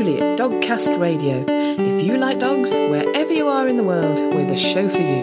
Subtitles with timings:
[0.00, 1.44] Julie at Dogcast Radio.
[1.46, 5.20] If you like dogs, wherever you are in the world, we're the show for you.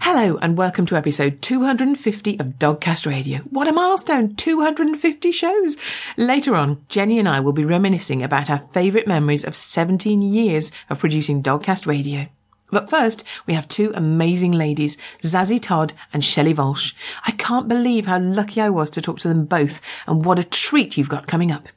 [0.00, 3.40] Hello and welcome to episode 250 of Dogcast Radio.
[3.50, 4.36] What a milestone!
[4.36, 5.76] 250 shows!
[6.16, 10.70] Later on, Jenny and I will be reminiscing about our favourite memories of 17 years
[10.88, 12.28] of producing Dogcast Radio.
[12.70, 16.94] But first, we have two amazing ladies, Zazie Todd and Shelley Walsh.
[17.26, 20.44] I can't believe how lucky I was to talk to them both and what a
[20.44, 21.68] treat you've got coming up.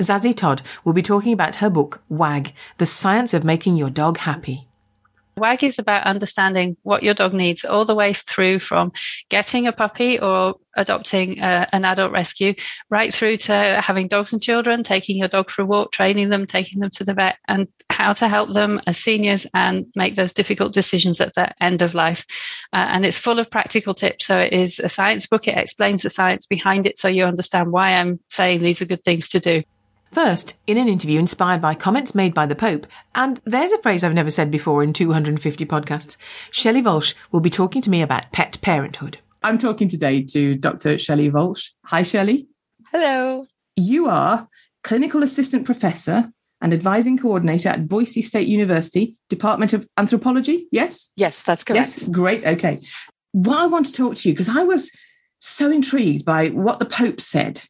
[0.00, 4.18] Zazie Todd will be talking about her book, WAG, The Science of Making Your Dog
[4.18, 4.66] Happy.
[5.36, 8.92] WAG is about understanding what your dog needs all the way through from
[9.28, 12.54] getting a puppy or adopting a, an adult rescue,
[12.90, 13.52] right through to
[13.82, 17.04] having dogs and children, taking your dog for a walk, training them, taking them to
[17.04, 21.34] the vet, and how to help them as seniors and make those difficult decisions at
[21.34, 22.24] the end of life.
[22.72, 24.26] Uh, and it's full of practical tips.
[24.26, 25.48] So it is a science book.
[25.48, 29.04] It explains the science behind it so you understand why I'm saying these are good
[29.04, 29.62] things to do.
[30.10, 34.02] First, in an interview inspired by comments made by the Pope, and there's a phrase
[34.02, 36.16] I've never said before in 250 podcasts,
[36.50, 39.18] Shelley Walsh will be talking to me about pet parenthood.
[39.44, 40.98] I'm talking today to Dr.
[40.98, 41.70] Shelley Walsh.
[41.84, 42.48] Hi, Shelley.
[42.90, 43.46] Hello.
[43.76, 44.48] You are
[44.82, 50.66] clinical assistant professor and advising coordinator at Boise State University, Department of Anthropology.
[50.72, 51.12] Yes?
[51.14, 51.78] Yes, that's correct.
[51.78, 52.44] Yes, great.
[52.44, 52.80] Okay.
[53.30, 54.90] What I want to talk to you, because I was
[55.38, 57.62] so intrigued by what the Pope said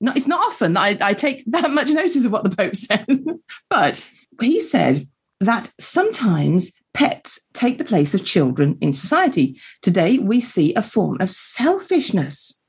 [0.00, 3.24] it's not often that I, I take that much notice of what the Pope says,
[3.68, 4.06] but
[4.40, 5.08] he said
[5.40, 9.60] that sometimes pets take the place of children in society.
[9.82, 12.60] Today, we see a form of selfishness.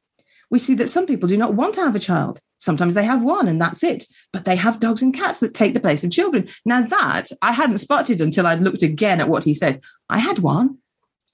[0.49, 2.39] We see that some people do not want to have a child.
[2.57, 5.73] Sometimes they have one and that's it, but they have dogs and cats that take
[5.73, 6.47] the place of children.
[6.65, 9.81] Now, that I hadn't spotted until I'd looked again at what he said.
[10.09, 10.79] I had one,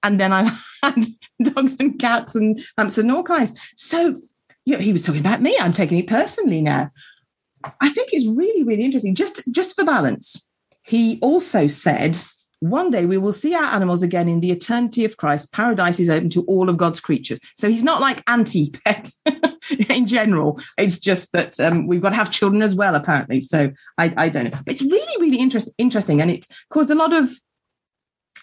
[0.03, 1.05] and then I had
[1.41, 3.53] dogs and cats and hamsters and all kinds.
[3.75, 4.21] So
[4.65, 5.55] you know, he was talking about me.
[5.59, 6.91] I'm taking it personally now.
[7.63, 9.15] I think it's really, really interesting.
[9.15, 10.47] Just, just for balance,
[10.83, 12.17] he also said,
[12.59, 15.51] one day we will see our animals again in the eternity of Christ.
[15.51, 17.39] Paradise is open to all of God's creatures.
[17.57, 19.11] So he's not like anti pet
[19.89, 20.61] in general.
[20.77, 23.41] It's just that um, we've got to have children as well, apparently.
[23.41, 24.51] So I, I don't know.
[24.51, 26.21] But it's really, really interest, interesting.
[26.21, 27.31] And it caused a lot of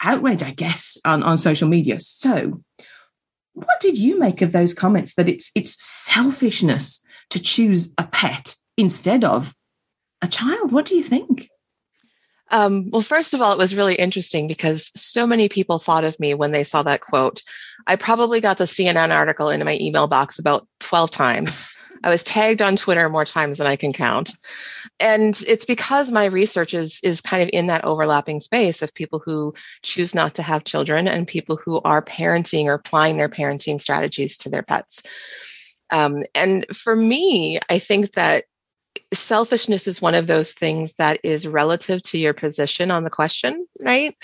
[0.02, 2.00] outrage, I guess, on, on social media.
[2.00, 2.60] So
[3.64, 8.54] what did you make of those comments that it's it's selfishness to choose a pet
[8.76, 9.54] instead of
[10.22, 10.72] a child?
[10.72, 11.48] What do you think?
[12.50, 16.18] Um, well, first of all, it was really interesting because so many people thought of
[16.18, 17.42] me when they saw that quote.
[17.86, 21.68] I probably got the CNN article into my email box about 12 times.
[22.02, 24.34] I was tagged on Twitter more times than I can count.
[25.00, 29.20] And it's because my research is, is kind of in that overlapping space of people
[29.24, 33.80] who choose not to have children and people who are parenting or applying their parenting
[33.80, 35.02] strategies to their pets.
[35.90, 38.44] Um, and for me, I think that
[39.12, 43.66] selfishness is one of those things that is relative to your position on the question,
[43.80, 44.14] right?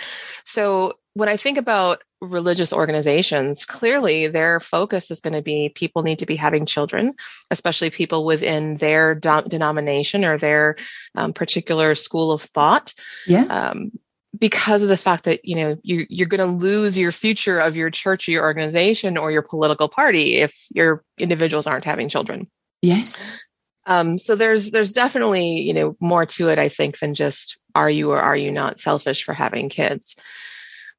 [0.44, 6.02] So when I think about religious organizations, clearly their focus is going to be people
[6.02, 7.14] need to be having children,
[7.50, 10.76] especially people within their denomination or their
[11.14, 12.94] um, particular school of thought.
[13.26, 13.44] Yeah.
[13.44, 13.92] Um,
[14.36, 17.76] because of the fact that you know you, you're going to lose your future of
[17.76, 22.50] your church or your organization or your political party if your individuals aren't having children.
[22.82, 23.38] Yes.
[23.86, 27.90] Um, so there's there's definitely you know more to it I think than just are
[27.90, 30.16] you or are you not selfish for having kids.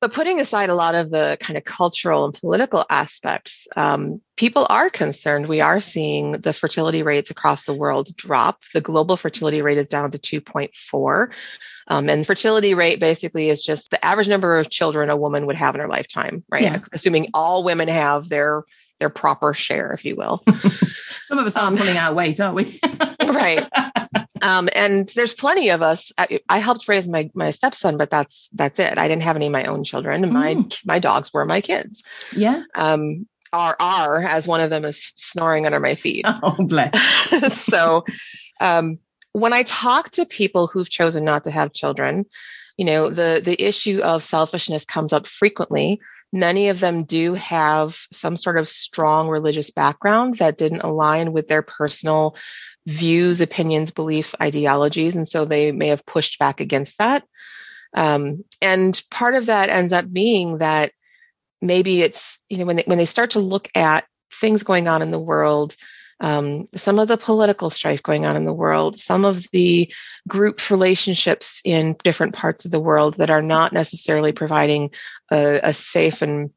[0.05, 4.67] But putting aside a lot of the kind of cultural and political aspects, um, people
[4.69, 5.47] are concerned.
[5.47, 8.61] We are seeing the fertility rates across the world drop.
[8.71, 11.31] The global fertility rate is down to 2.4.
[11.88, 15.55] Um, and fertility rate basically is just the average number of children a woman would
[15.55, 16.61] have in her lifetime, right?
[16.61, 16.79] Yeah.
[16.94, 18.63] Assuming all women have their
[18.99, 20.44] their proper share, if you will.
[21.27, 22.79] Some of us are um, pulling out weight, aren't we?
[23.23, 23.67] right.
[24.45, 26.11] Um, and there's plenty of us.
[26.19, 28.95] I, I, helped raise my my stepson, but that's that's it.
[28.95, 30.24] I didn't have any of my own children.
[30.24, 30.31] Mm.
[30.31, 32.03] My my dogs were my kids.
[32.31, 32.62] Yeah.
[32.75, 36.25] Um, are are as one of them is snoring under my feet.
[36.44, 36.94] Oh bless.
[37.65, 38.06] so,
[38.62, 39.00] um,
[39.31, 42.25] when I talk to people who've chosen not to have children,
[42.77, 46.00] you know the the issue of selfishness comes up frequently.
[46.31, 51.47] Many of them do have some sort of strong religious background that didn't align with
[51.47, 52.36] their personal
[52.85, 55.15] views, opinions, beliefs, ideologies.
[55.15, 57.23] And so they may have pushed back against that.
[57.93, 60.91] Um, and part of that ends up being that
[61.61, 64.05] maybe it's, you know, when they, when they start to look at
[64.39, 65.75] things going on in the world,
[66.19, 69.91] um, some of the political strife going on in the world, some of the
[70.27, 74.91] group relationships in different parts of the world that are not necessarily providing
[75.31, 76.51] a, a safe and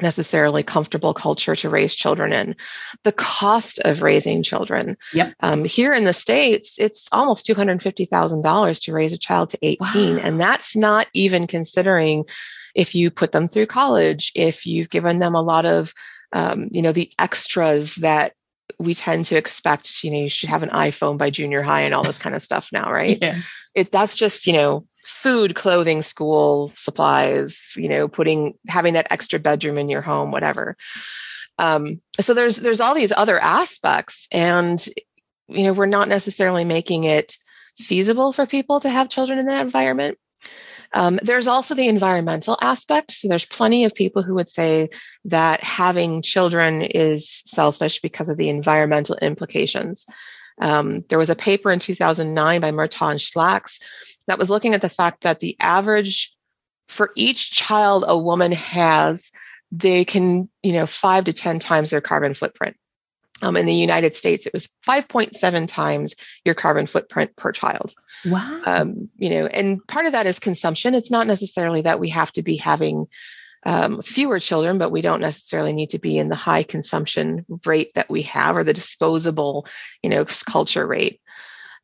[0.00, 2.56] necessarily comfortable culture to raise children in.
[3.04, 4.96] The cost of raising children.
[5.12, 5.34] Yep.
[5.40, 10.16] Um, here in the States, it's almost $250,000 to raise a child to 18.
[10.16, 10.22] Wow.
[10.22, 12.24] And that's not even considering
[12.74, 15.92] if you put them through college, if you've given them a lot of,
[16.32, 18.32] um, you know, the extras that
[18.78, 21.94] we tend to expect, you know, you should have an iPhone by junior high and
[21.94, 23.18] all this kind of stuff now, right?
[23.22, 23.46] Yes.
[23.74, 29.38] It, that's just, you know, food, clothing, school supplies, you know, putting, having that extra
[29.38, 30.76] bedroom in your home, whatever.
[31.58, 34.84] Um, so there's, there's all these other aspects and,
[35.48, 37.36] you know, we're not necessarily making it
[37.78, 40.18] feasible for people to have children in that environment.
[40.94, 43.12] Um, there's also the environmental aspect.
[43.12, 44.90] So there's plenty of people who would say
[45.24, 50.06] that having children is selfish because of the environmental implications.
[50.60, 53.80] Um, there was a paper in 2009 by Murtaugh and Schlax
[54.26, 56.34] that was looking at the fact that the average
[56.88, 59.32] for each child a woman has,
[59.70, 62.76] they can, you know, five to 10 times their carbon footprint.
[63.40, 66.14] Um, in the United States, it was 5.7 times
[66.44, 67.92] your carbon footprint per child.
[68.24, 68.60] Wow.
[68.64, 70.94] Um, you know, and part of that is consumption.
[70.94, 73.08] It's not necessarily that we have to be having
[73.64, 77.92] um, fewer children, but we don't necessarily need to be in the high consumption rate
[77.94, 79.66] that we have or the disposable,
[80.02, 81.20] you know, culture rate.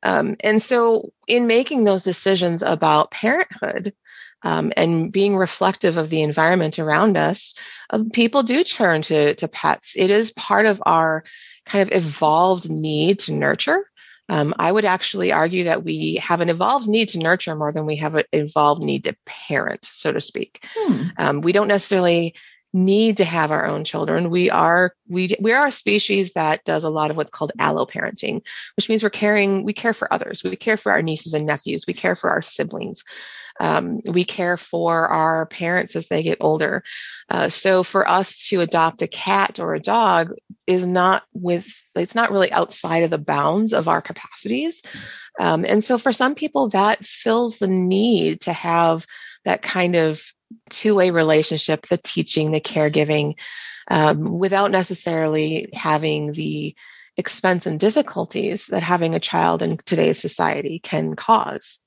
[0.02, 3.94] Um, and so, in making those decisions about parenthood
[4.42, 7.54] um, and being reflective of the environment around us,
[7.90, 9.94] uh, people do turn to to pets.
[9.96, 11.24] It is part of our
[11.66, 13.87] kind of evolved need to nurture.
[14.28, 17.86] Um, I would actually argue that we have an evolved need to nurture more than
[17.86, 20.64] we have an evolved need to parent, so to speak.
[20.76, 21.02] Hmm.
[21.16, 22.34] Um, we don't necessarily
[22.72, 24.30] need to have our own children.
[24.30, 28.42] We are we we are a species that does a lot of what's called alloparenting,
[28.76, 30.44] which means we're caring we care for others.
[30.44, 31.86] We care for our nieces and nephews.
[31.86, 33.04] We care for our siblings.
[33.60, 36.82] Um, we care for our parents as they get older.
[37.28, 40.32] Uh, so for us to adopt a cat or a dog
[40.66, 44.82] is not with it's not really outside of the bounds of our capacities.
[45.40, 49.06] Um, and so for some people that fills the need to have
[49.44, 50.20] that kind of
[50.70, 53.34] two-way relationship, the teaching, the caregiving,
[53.90, 56.74] um, without necessarily having the
[57.16, 61.78] expense and difficulties that having a child in today's society can cause.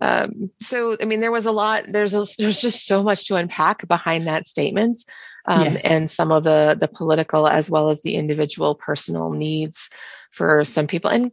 [0.00, 1.84] Um, so, I mean, there was a lot.
[1.88, 4.98] There's a, there's just so much to unpack behind that statement,
[5.46, 5.84] um, Yes.
[5.84, 9.90] and some of the the political as well as the individual personal needs
[10.30, 11.10] for some people.
[11.10, 11.32] And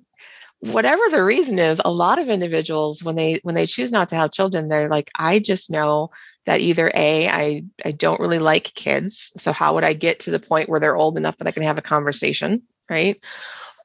[0.60, 4.16] whatever the reason is, a lot of individuals when they when they choose not to
[4.16, 6.10] have children, they're like, I just know
[6.46, 10.31] that either a I I don't really like kids, so how would I get to
[10.31, 13.20] the point where they're old enough that I can have a conversation, right?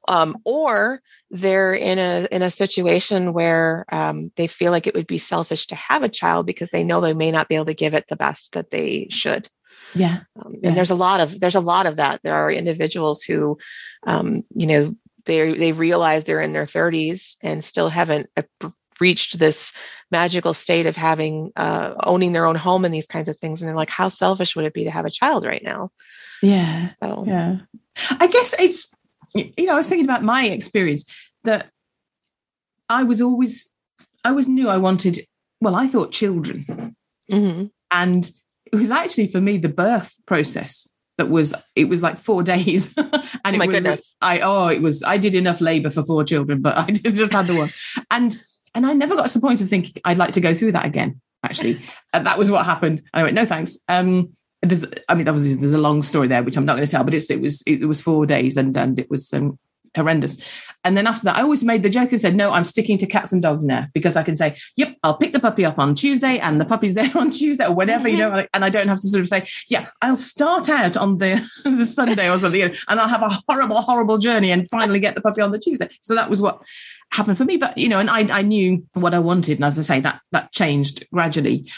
[0.07, 1.01] Um, or
[1.31, 5.67] they're in a in a situation where um, they feel like it would be selfish
[5.67, 8.05] to have a child because they know they may not be able to give it
[8.07, 9.49] the best that they should.
[9.95, 10.21] Yeah.
[10.43, 10.69] Um, Yeah.
[10.69, 12.21] And there's a lot of there's a lot of that.
[12.23, 13.57] There are individuals who,
[14.05, 14.95] um, you know,
[15.25, 18.29] they they realize they're in their 30s and still haven't
[18.99, 19.73] reached this
[20.11, 23.61] magical state of having uh, owning their own home and these kinds of things.
[23.61, 25.91] And they're like, how selfish would it be to have a child right now?
[26.41, 26.91] Yeah.
[27.01, 27.57] So Yeah.
[28.09, 28.92] I guess it's,
[29.35, 31.05] you know, I was thinking about my experience
[31.43, 31.69] that
[32.89, 33.71] I was always,
[34.23, 35.25] I always knew I wanted,
[35.61, 36.95] well, I thought children.
[37.31, 37.71] mhm.
[37.91, 38.31] And
[38.71, 42.91] it was actually for me the birth process that was, it was like four days.
[42.97, 44.15] and Oh it was, goodness.
[44.21, 47.47] I, oh, it was, I did enough labor for four children, but I just had
[47.47, 47.69] the one.
[48.09, 48.39] And,
[48.75, 50.85] and I never got to the point of thinking I'd like to go through that
[50.85, 51.81] again, actually.
[52.13, 53.01] And that was what happened.
[53.13, 53.77] And I went, no, thanks.
[53.87, 56.85] Um, there's, I mean, that was there's a long story there, which I'm not going
[56.85, 59.59] to tell, but it's it was it, was four days and and it was um,
[59.95, 60.37] horrendous.
[60.83, 63.05] And then after that, I always made the joke and said, no, I'm sticking to
[63.05, 65.95] cats and dogs now because I can say, yep, I'll pick the puppy up on
[65.95, 68.99] Tuesday and the puppy's there on Tuesday or whatever, you know, and I don't have
[69.01, 72.99] to sort of say, yeah, I'll start out on the the Sunday or something, and
[72.99, 75.89] I'll have a horrible, horrible journey and finally get the puppy on the Tuesday.
[76.01, 76.61] So that was what
[77.11, 77.57] happened for me.
[77.57, 80.21] But you know, and I I knew what I wanted, and as I say, that
[80.31, 81.69] that changed gradually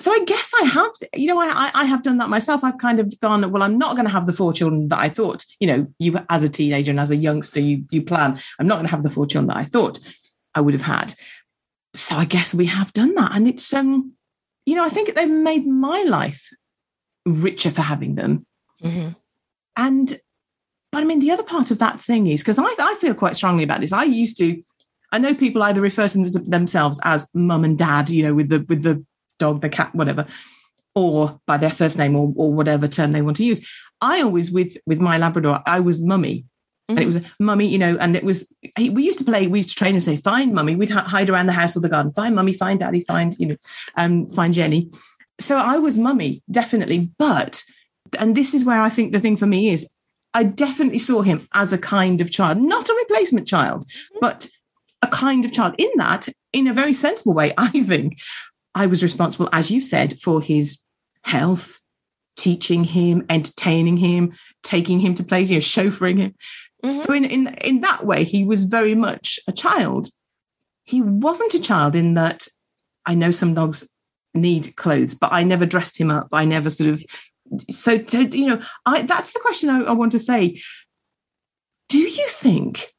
[0.00, 2.64] so I guess I have, you know, I, I have done that myself.
[2.64, 5.08] I've kind of gone, well, I'm not going to have the four children that I
[5.08, 8.40] thought, you know, you as a teenager and as a youngster, you you plan.
[8.58, 10.00] I'm not going to have the four children that I thought
[10.54, 11.14] I would have had.
[11.94, 14.12] So I guess we have done that, and it's um,
[14.66, 16.50] you know, I think they've made my life
[17.26, 18.46] richer for having them.
[18.82, 19.16] Mhm.
[19.76, 20.20] And
[20.92, 23.36] but I mean, the other part of that thing is because I I feel quite
[23.36, 23.92] strongly about this.
[23.92, 24.62] I used to.
[25.12, 28.48] I know people either refer to them- themselves as mum and dad, you know, with
[28.48, 29.04] the with the
[29.40, 30.26] dog, the cat, whatever,
[30.94, 33.66] or by their first name or, or whatever term they want to use.
[34.00, 36.44] I always with with my Labrador, I was mummy.
[36.88, 39.68] And it was mummy, you know, and it was, we used to play, we used
[39.68, 40.74] to train and say, find mummy.
[40.74, 43.46] We'd hi- hide around the house or the garden, find mummy, find daddy, find, you
[43.46, 43.56] know,
[43.96, 44.90] um, find Jenny.
[45.38, 47.12] So I was mummy, definitely.
[47.16, 47.62] But
[48.18, 49.88] and this is where I think the thing for me is
[50.34, 54.18] I definitely saw him as a kind of child, not a replacement child, mm-hmm.
[54.20, 54.48] but
[55.02, 55.74] a kind of child.
[55.78, 58.18] In that, in a very sensible way, I think
[58.74, 60.78] I was responsible, as you said, for his
[61.22, 61.80] health,
[62.36, 66.34] teaching him, entertaining him, taking him to places, you know, chauffeuring him.
[66.84, 67.00] Mm-hmm.
[67.00, 70.08] So in, in in that way, he was very much a child.
[70.84, 72.46] He wasn't a child in that
[73.06, 73.88] I know some dogs
[74.34, 76.28] need clothes, but I never dressed him up.
[76.32, 77.04] I never sort of
[77.70, 80.62] so to, you know, I that's the question I, I want to say.
[81.88, 82.94] Do you think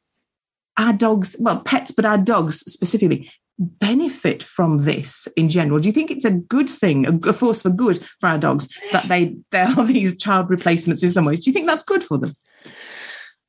[0.78, 5.80] our dogs, well, pets, but our dogs specifically, benefit from this in general?
[5.80, 9.08] Do you think it's a good thing, a force for good for our dogs that
[9.08, 11.44] they there are these child replacements in some ways?
[11.44, 12.34] Do you think that's good for them?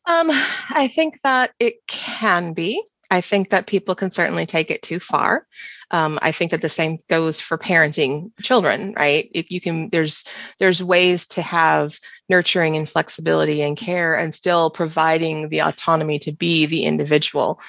[0.06, 2.82] Um, I think that it can be.
[3.10, 5.46] I think that people can certainly take it too far.
[5.90, 9.28] Um, I think that the same goes for parenting children, right?
[9.34, 10.24] If you can, there's
[10.58, 11.98] there's ways to have
[12.30, 17.60] nurturing and flexibility and care, and still providing the autonomy to be the individual.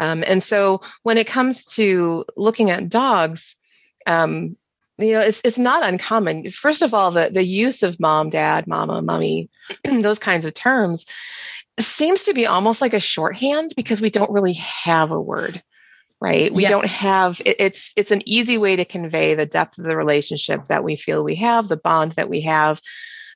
[0.00, 3.56] Um, and so, when it comes to looking at dogs,
[4.06, 4.56] um,
[4.98, 6.50] you know, it's it's not uncommon.
[6.50, 9.50] First of all, the the use of mom, dad, mama, mummy,
[9.84, 11.06] those kinds of terms
[11.78, 15.62] seems to be almost like a shorthand because we don't really have a word
[16.20, 16.68] right we yeah.
[16.68, 20.64] don't have it, it's it's an easy way to convey the depth of the relationship
[20.66, 22.80] that we feel we have the bond that we have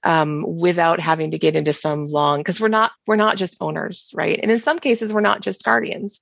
[0.04, 4.12] um, without having to get into some long because we're not we're not just owners
[4.14, 4.38] right?
[4.42, 6.20] And in some cases we're not just guardians.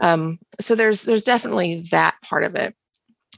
[0.00, 2.74] Um, so there's there's definitely that part of it.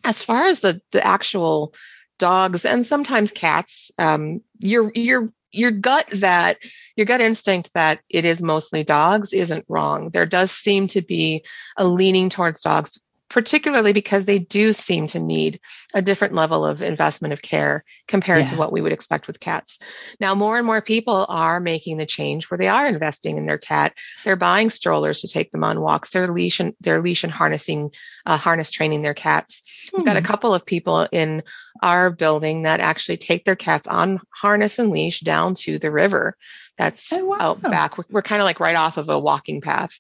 [0.05, 1.75] As far as the the actual
[2.19, 6.59] dogs and sometimes cats um, you're you're your gut that
[6.97, 10.11] your gut instinct that it is mostly dogs isn't wrong.
[10.11, 11.45] There does seem to be
[11.77, 12.99] a leaning towards dogs
[13.31, 15.61] particularly because they do seem to need
[15.95, 18.47] a different level of investment of care compared yeah.
[18.49, 19.79] to what we would expect with cats.
[20.19, 23.57] Now, more and more people are making the change where they are investing in their
[23.59, 23.95] cat.
[24.25, 26.11] They're buying strollers to take them on walks.
[26.11, 27.93] They're leash and they're leash and harnessing,
[28.27, 29.63] uh, harness training their cats.
[29.91, 29.99] Hmm.
[29.99, 30.27] We've got a hmm.
[30.27, 31.45] couple of people in
[31.83, 36.37] our building that actually take their cats on harness and leash down to the river.
[36.77, 37.37] That's oh, wow.
[37.39, 37.97] out back.
[37.97, 39.93] We're, we're kind of like right off of a walking path.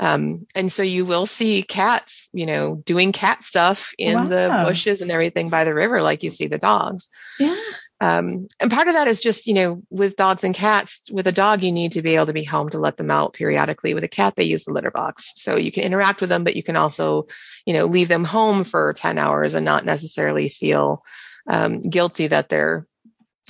[0.00, 4.26] Um, and so you will see cats, you know, doing cat stuff in wow.
[4.26, 7.08] the bushes and everything by the river, like you see the dogs.
[7.38, 7.56] Yeah.
[8.00, 11.32] Um, and part of that is just, you know, with dogs and cats, with a
[11.32, 13.94] dog, you need to be able to be home to let them out periodically.
[13.94, 15.32] With a cat, they use the litter box.
[15.36, 17.28] So you can interact with them, but you can also,
[17.64, 21.04] you know, leave them home for 10 hours and not necessarily feel
[21.46, 22.88] um, guilty that they're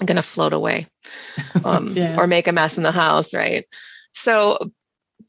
[0.04, 0.86] going to float away
[1.64, 2.16] um, yeah.
[2.18, 3.64] or make a mess in the house, right?
[4.12, 4.70] So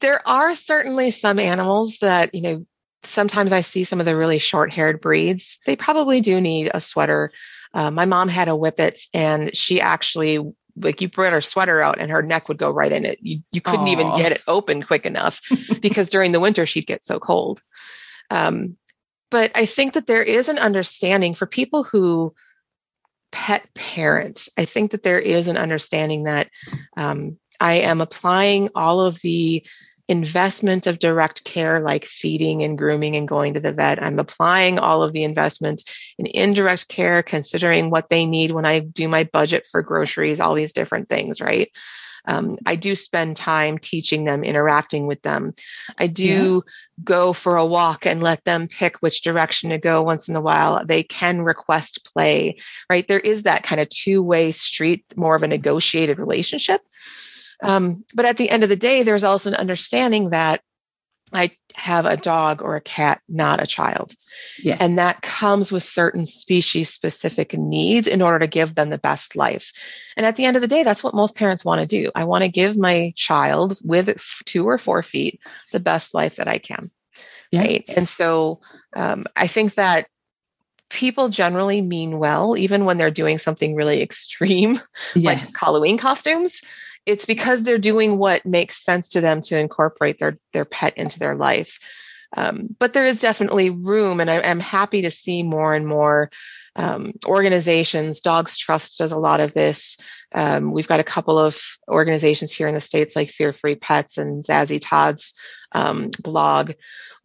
[0.00, 2.66] there are certainly some animals that, you know,
[3.02, 5.58] sometimes I see some of the really short haired breeds.
[5.66, 7.32] They probably do need a sweater.
[7.72, 10.38] Uh, my mom had a whippet and she actually
[10.76, 13.18] like you brought her sweater out and her neck would go right in it.
[13.22, 13.92] You, you couldn't Aww.
[13.92, 15.40] even get it open quick enough
[15.80, 17.62] because during the winter she'd get so cold.
[18.30, 18.76] Um,
[19.30, 22.34] but I think that there is an understanding for people who
[23.30, 24.48] pet parents.
[24.56, 26.48] I think that there is an understanding that
[26.96, 29.64] um, I am applying all of the
[30.08, 34.02] investment of direct care like feeding and grooming and going to the vet.
[34.02, 35.82] I'm applying all of the investment
[36.18, 40.54] in indirect care, considering what they need when I do my budget for groceries, all
[40.54, 41.70] these different things, right?
[42.26, 45.54] Um, I do spend time teaching them, interacting with them.
[45.98, 46.24] I do
[46.66, 47.02] yeah.
[47.02, 50.40] go for a walk and let them pick which direction to go once in a
[50.40, 50.84] while.
[50.84, 52.56] They can request play,
[52.88, 53.06] right?
[53.06, 56.80] There is that kind of two way street, more of a negotiated relationship.
[57.64, 60.60] Um, but at the end of the day, there's also an understanding that
[61.32, 64.14] I have a dog or a cat, not a child.
[64.62, 64.78] Yes.
[64.80, 69.34] And that comes with certain species specific needs in order to give them the best
[69.34, 69.72] life.
[70.16, 72.12] And at the end of the day, that's what most parents want to do.
[72.14, 75.40] I want to give my child with two or four feet
[75.72, 76.90] the best life that I can.
[77.50, 77.60] Yeah.
[77.60, 77.84] Right.
[77.88, 78.60] And so
[78.94, 80.06] um, I think that
[80.90, 84.78] people generally mean well, even when they're doing something really extreme,
[85.14, 85.24] yes.
[85.24, 86.60] like Halloween costumes
[87.06, 91.18] it's because they're doing what makes sense to them to incorporate their their pet into
[91.18, 91.78] their life.
[92.36, 96.30] Um, but there is definitely room, and I, am happy to see more and more
[96.76, 98.20] um, organizations.
[98.20, 99.96] Dogs Trust does a lot of this.
[100.34, 104.18] Um, we've got a couple of organizations here in the states, like Fear Free Pets
[104.18, 105.32] and Zazie Todd's
[105.72, 106.72] um, blog,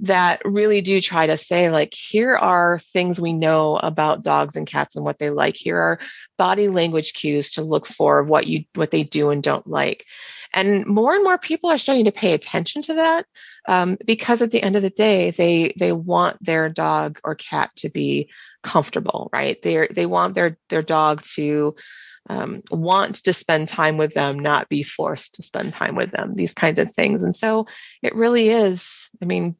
[0.01, 4.67] that really do try to say, like, here are things we know about dogs and
[4.67, 5.55] cats and what they like.
[5.55, 5.99] Here are
[6.37, 10.05] body language cues to look for what you what they do and don't like.
[10.53, 13.25] And more and more people are starting to pay attention to that
[13.67, 17.71] um, because at the end of the day, they they want their dog or cat
[17.77, 18.29] to be
[18.63, 19.61] comfortable, right?
[19.61, 21.75] They they want their their dog to
[22.29, 26.35] um, want to spend time with them, not be forced to spend time with them,
[26.35, 27.23] these kinds of things.
[27.23, 27.67] And so
[28.03, 29.55] it really is, I mean,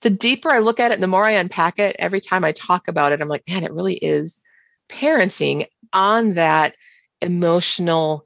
[0.00, 2.88] the deeper I look at it, the more I unpack it, every time I talk
[2.88, 4.42] about it, I'm like, man, it really is
[4.88, 6.74] parenting on that
[7.20, 8.24] emotional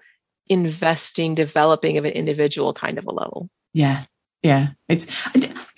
[0.49, 3.49] investing, developing of an individual kind of a level.
[3.73, 4.05] Yeah.
[4.43, 4.71] Yeah.
[4.89, 5.07] It's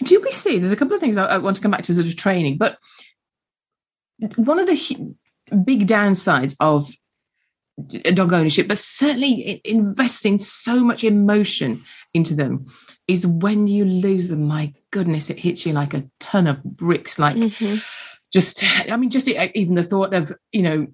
[0.03, 1.95] do we see there's a couple of things I, I want to come back to
[1.95, 2.79] sort of training, but
[4.37, 5.15] one of the
[5.65, 6.93] big downsides of
[8.15, 12.67] dog ownership, but certainly investing so much emotion into them
[13.09, 14.45] is when you lose them.
[14.45, 17.19] My goodness, it hits you like a ton of bricks.
[17.19, 17.77] Like mm-hmm.
[18.33, 20.87] just, I mean, just even the thought of you know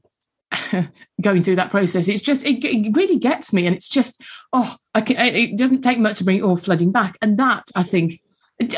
[1.21, 4.77] going through that process, it's just it, it, really gets me, and it's just oh,
[4.95, 7.83] I can, it doesn't take much to bring it all flooding back, and that I
[7.83, 8.21] think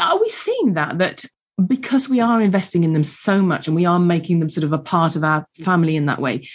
[0.01, 1.25] are we seeing that that
[1.67, 4.73] because we are investing in them so much and we are making them sort of
[4.73, 6.49] a part of our family in that way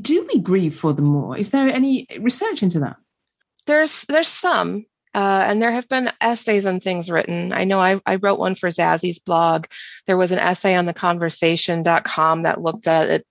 [0.00, 2.96] do we grieve for them more is there any research into that
[3.66, 7.50] there's there's some uh, and there have been essays and things written.
[7.50, 9.64] I know I, I wrote one for Zazie's blog.
[10.06, 13.26] There was an essay on the conversation.com that looked at it.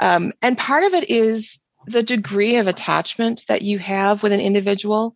[0.00, 4.40] Um, and part of it is the degree of attachment that you have with an
[4.40, 5.14] individual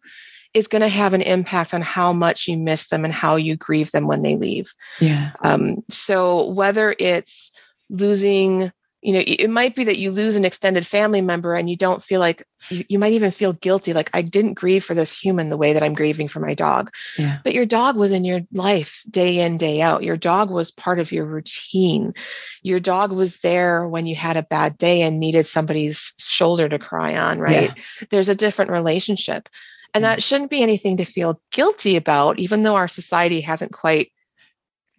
[0.53, 3.57] is going to have an impact on how much you miss them and how you
[3.57, 4.73] grieve them when they leave.
[5.01, 5.33] Yeah.
[5.43, 7.51] Um, so whether it's
[7.91, 8.71] losing
[9.05, 12.03] you know it might be that you lose an extended family member and you don't
[12.03, 15.51] feel like you, you, might even feel guilty like i didn't grieve for this human
[15.51, 16.91] the way that i'm grieving for my dog.
[17.19, 17.39] Yeah.
[17.45, 20.03] but your dog was in your life day in day out.
[20.03, 22.15] Your dog was part of your routine.
[22.63, 26.79] Your dog was there when you had a bad day and needed somebody's shoulder to
[26.79, 27.73] cry on right?
[27.77, 28.07] Yeah.
[28.11, 29.49] there's a different relationship.
[29.93, 30.25] And that mm.
[30.25, 34.11] shouldn't be anything to feel guilty about even though our society hasn't quite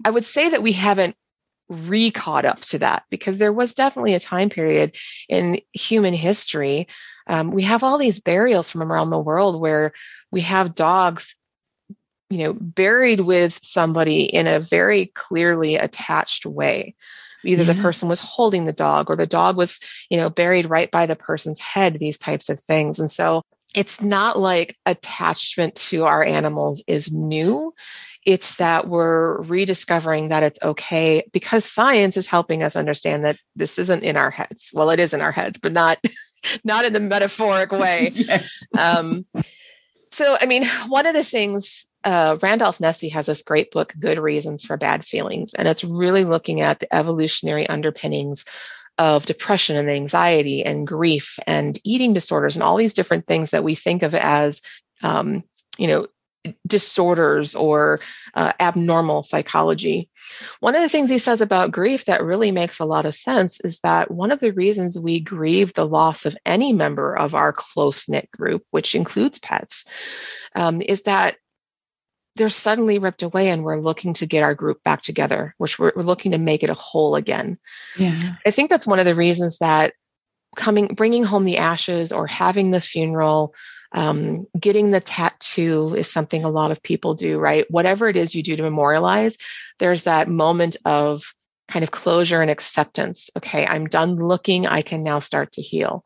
[0.04, 1.16] i would say that we haven't
[1.70, 4.96] re caught up to that because there was definitely a time period
[5.28, 6.88] in human history.
[7.28, 9.94] Um, we have all these burials from around the world where
[10.32, 11.36] we have dogs,
[12.30, 16.96] you know, buried with somebody in a very clearly attached way.
[17.44, 17.74] Either yeah.
[17.74, 21.06] the person was holding the dog or the dog was, you know, buried right by
[21.06, 23.00] the person's head, these types of things.
[23.00, 23.44] And so
[23.76, 27.74] it's not like attachment to our animals is new.
[28.26, 33.78] It's that we're rediscovering that it's okay because science is helping us understand that this
[33.78, 34.72] isn't in our heads.
[34.74, 36.00] Well, it is in our heads, but not
[36.64, 38.12] not in the metaphoric way.
[38.14, 38.64] yes.
[38.78, 39.26] Um,
[40.12, 44.20] so, I mean, one of the things uh, Randolph Nesse has this great book, Good
[44.20, 48.46] Reasons for Bad Feelings, and it's really looking at the evolutionary underpinnings
[48.98, 53.64] of depression and anxiety and grief and eating disorders and all these different things that
[53.64, 54.62] we think of as
[55.02, 55.44] um,
[55.78, 56.08] you know
[56.68, 58.00] disorders or
[58.34, 60.10] uh, abnormal psychology.
[60.60, 63.60] One of the things he says about grief that really makes a lot of sense
[63.62, 67.54] is that one of the reasons we grieve the loss of any member of our
[67.54, 69.86] close knit group, which includes pets,
[70.56, 71.38] um, is that
[72.36, 75.94] they're suddenly ripped away and we're looking to get our group back together, which we're,
[75.96, 77.58] we're looking to make it a whole again.
[77.98, 78.36] Yeah.
[78.46, 79.94] I think that's one of the reasons that
[80.56, 83.54] coming, bringing home the ashes or having the funeral
[83.96, 87.66] um, getting the tattoo is something a lot of people do, right?
[87.72, 89.38] Whatever it is you do to memorialize,
[89.80, 91.24] there's that moment of
[91.70, 93.30] kind of closure and acceptance.
[93.38, 94.68] Okay, I'm done looking.
[94.68, 96.04] I can now start to heal.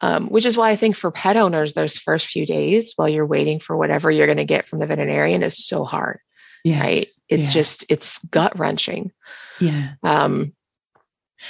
[0.00, 3.26] Um, which is why I think for pet owners, those first few days while you're
[3.26, 6.20] waiting for whatever you're going to get from the veterinarian is so hard.
[6.64, 6.82] Yes.
[6.82, 7.06] Right.
[7.28, 7.50] It's yeah.
[7.50, 9.12] just, it's gut wrenching.
[9.60, 9.94] Yeah.
[10.02, 10.54] Um,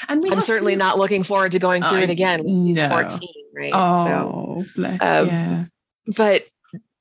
[0.09, 0.79] and I'm certainly to...
[0.79, 2.47] not looking forward to going through uh, it again.
[2.47, 2.89] She's no.
[2.89, 3.21] 14
[3.59, 3.73] right?
[3.75, 5.03] Oh, so, bless.
[5.03, 5.65] Um, yeah.
[6.07, 6.45] But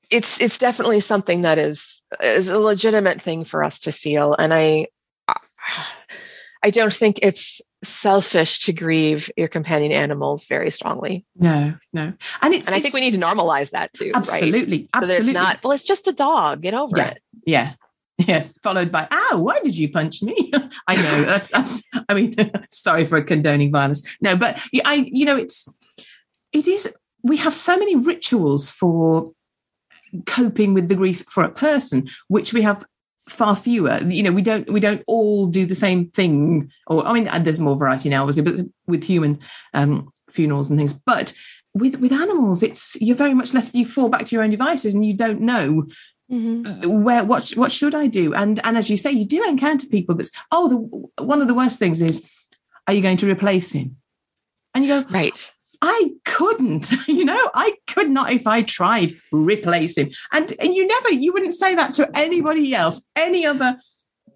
[0.10, 4.54] it's it's definitely something that is is a legitimate thing for us to feel, and
[4.54, 4.88] I
[6.64, 11.26] I don't think it's selfish to grieve your companion animals very strongly.
[11.36, 14.12] No, no, and it's and I think we need to normalize that too.
[14.14, 14.90] Absolutely, right?
[14.94, 15.26] absolutely.
[15.26, 15.74] So it's not well.
[15.74, 16.62] It's just a dog.
[16.62, 17.22] Get over yeah, it.
[17.46, 17.74] Yeah,
[18.18, 19.40] Yes, followed by, "Ow!
[19.40, 20.52] Why did you punch me?"
[20.88, 21.84] I know that's that's.
[22.10, 22.34] I mean,
[22.72, 24.02] sorry for condoning violence.
[24.22, 25.68] No, but I, you know, it's
[26.52, 26.92] it is
[27.24, 29.34] we have so many rituals for
[30.26, 32.86] coping with the grief for a person which we have
[33.30, 37.12] far fewer you know we don't we don't all do the same thing or i
[37.12, 39.38] mean there's more variety now obviously but with human
[39.74, 41.34] um, funerals and things but
[41.74, 44.94] with with animals it's you're very much left you fall back to your own devices
[44.94, 45.86] and you don't know
[46.30, 47.04] Mm-hmm.
[47.04, 48.34] where what what should I do?
[48.34, 50.68] And and as you say, you do encounter people that's oh
[51.18, 52.26] the one of the worst things is
[52.86, 53.98] are you going to replace him?
[54.74, 55.54] And you go right.
[55.82, 60.12] I couldn't, you know, I could not if I tried replace him.
[60.32, 63.78] And and you never, you wouldn't say that to anybody else, any other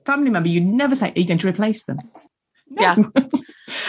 [0.06, 0.50] family member.
[0.50, 1.98] You'd never say, "Are you going to replace them?"
[2.70, 2.82] No.
[2.82, 2.96] Yeah,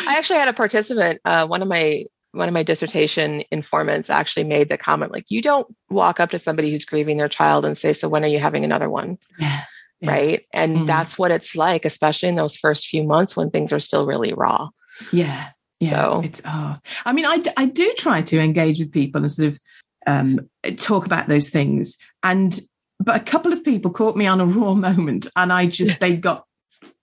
[0.06, 1.20] I actually had a participant.
[1.24, 5.42] Uh, one of my one of my dissertation informants actually made the comment like, you
[5.42, 8.38] don't walk up to somebody who's grieving their child and say, So when are you
[8.38, 9.18] having another one?
[9.38, 9.62] Yeah.
[10.00, 10.10] yeah.
[10.10, 10.46] Right.
[10.52, 10.86] And Mm.
[10.86, 14.32] that's what it's like, especially in those first few months when things are still really
[14.32, 14.68] raw.
[15.12, 15.48] Yeah.
[15.80, 15.94] Yeah.
[16.02, 16.76] So- It's oh.
[17.04, 19.58] I mean, I, I do try to engage with people and sort of
[20.06, 20.40] um,
[20.78, 21.96] talk about those things.
[22.22, 22.58] And
[22.98, 26.16] but a couple of people caught me on a raw moment, and I just they
[26.16, 26.44] got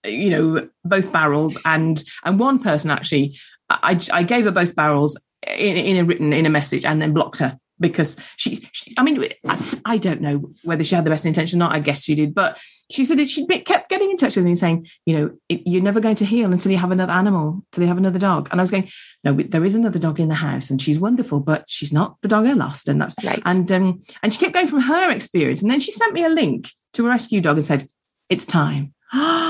[0.04, 3.38] you know both barrels and and one person actually
[3.70, 7.12] I I gave her both barrels in, in a written in a message and then
[7.12, 11.10] blocked her because she, she I mean I, I don't know whether she had the
[11.10, 11.74] best intention or not.
[11.74, 12.58] I guess she did but
[12.90, 16.00] she said she kept getting in touch with me saying you know it, you're never
[16.00, 18.48] going to heal until you have another animal until you have another dog.
[18.50, 18.90] And I was going
[19.24, 22.28] no there is another dog in the house and she's wonderful but she's not the
[22.28, 22.88] dog I lost.
[22.88, 23.42] And that's Right.
[23.46, 25.62] and um and she kept going from her experience.
[25.62, 27.88] And then she sent me a link to a rescue dog and said
[28.28, 28.94] it's time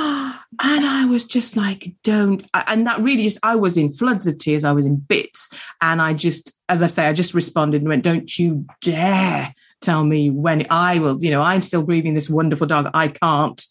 [0.58, 2.44] and I was just like, don't.
[2.52, 4.64] And that really just, I was in floods of tears.
[4.64, 5.50] I was in bits.
[5.80, 10.04] And I just, as I say, I just responded and went, don't you dare tell
[10.04, 12.90] me when I will, you know, I'm still grieving this wonderful dog.
[12.92, 13.64] I can't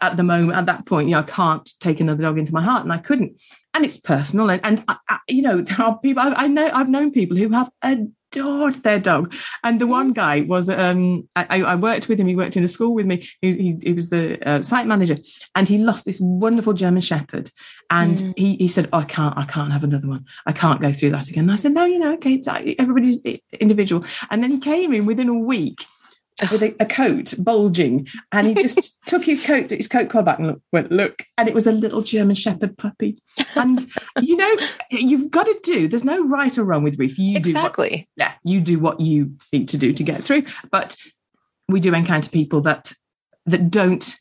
[0.00, 2.62] at the moment, at that point, you know, I can't take another dog into my
[2.62, 2.82] heart.
[2.82, 3.40] And I couldn't.
[3.74, 4.50] And it's personal.
[4.50, 7.36] And, and I, I, you know, there are people, I, I know, I've known people
[7.36, 7.70] who have
[8.34, 9.34] adored their dog.
[9.62, 12.26] And the one guy was, um, I, I worked with him.
[12.26, 13.28] He worked in a school with me.
[13.40, 15.18] He, he, he was the uh, site manager,
[15.54, 17.50] and he lost this wonderful German Shepherd.
[17.90, 18.34] And Mm.
[18.36, 20.24] he, he said, oh, "I can't, I can't have another one.
[20.46, 22.62] I can't go through that again." And I said, "No, you know, okay, it's, uh,
[22.78, 23.22] everybody's
[23.60, 25.84] individual." And then he came in within a week
[26.50, 30.38] with a, a coat bulging, and he just took his coat, his coat collar back,
[30.38, 33.22] and look, went, "Look!" And it was a little German Shepherd puppy.
[33.54, 33.86] And
[34.20, 34.56] you know,
[34.90, 35.86] you've got to do.
[35.88, 37.18] There's no right or wrong with grief.
[37.18, 38.08] You do what exactly.
[38.16, 40.44] yeah, you do what you need to do to get through.
[40.70, 40.96] But
[41.68, 42.92] we do encounter people that
[43.46, 44.16] that don't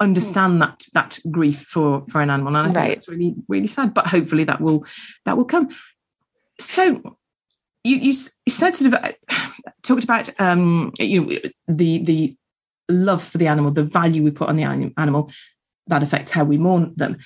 [0.00, 2.88] understand that that grief for for an animal, and I think Right.
[2.94, 3.94] that's really really sad.
[3.94, 4.84] But hopefully that will
[5.24, 5.70] that will come.
[6.60, 7.02] So
[7.84, 8.14] you you,
[8.46, 9.12] you said sort of uh,
[9.82, 12.36] talked about um you know, the the
[12.88, 15.30] love for the animal, the value we put on the animal
[15.86, 17.18] that affects how we mourn them.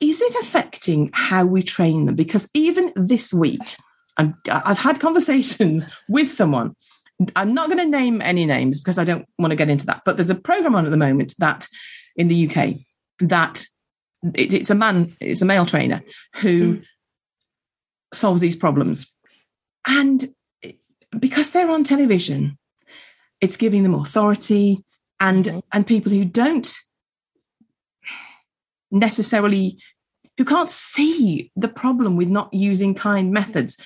[0.00, 2.14] Is it affecting how we train them?
[2.14, 3.62] Because even this week,
[4.16, 6.74] I'm, I've had conversations with someone.
[7.36, 10.02] I'm not going to name any names because I don't want to get into that.
[10.04, 11.68] But there's a program on at the moment that
[12.16, 12.76] in the UK
[13.20, 13.64] that
[14.34, 16.02] it, it's a man, it's a male trainer
[16.36, 16.80] who
[18.12, 19.12] solves these problems,
[19.86, 20.26] and
[21.18, 22.58] because they're on television,
[23.40, 24.84] it's giving them authority,
[25.20, 25.62] and Mhm.
[25.72, 26.72] and people who don't
[28.90, 29.78] necessarily
[30.36, 33.78] who can't see the problem with not using kind methods,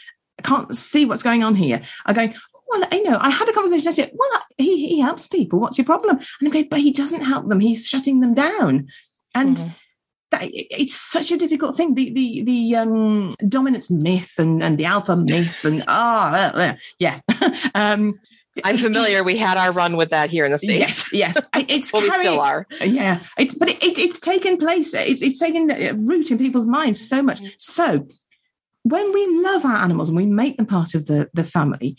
[0.42, 2.34] can't see what's going on here, are going,
[2.68, 4.12] well, you know, I had a conversation yesterday.
[4.14, 5.58] Well, he, he helps people.
[5.60, 6.16] What's your problem?
[6.16, 7.60] And I'm going, but he doesn't help them.
[7.60, 8.88] He's shutting them down.
[9.34, 9.74] And Mhm.
[10.30, 11.94] That, it's such a difficult thing.
[11.94, 16.74] The the the um, dominance myth and, and the alpha myth and ah uh, uh,
[16.98, 17.20] yeah.
[17.74, 18.18] um,
[18.64, 19.22] I'm familiar.
[19.22, 21.12] We had our run with that here in the States.
[21.12, 21.46] Yes, yes.
[21.68, 22.66] It's well, we still are.
[22.80, 27.06] yeah it's but it, it, it's taken place it's, it's taken root in people's minds
[27.06, 28.06] so much so
[28.82, 31.96] when we love our animals and we make them part of the the family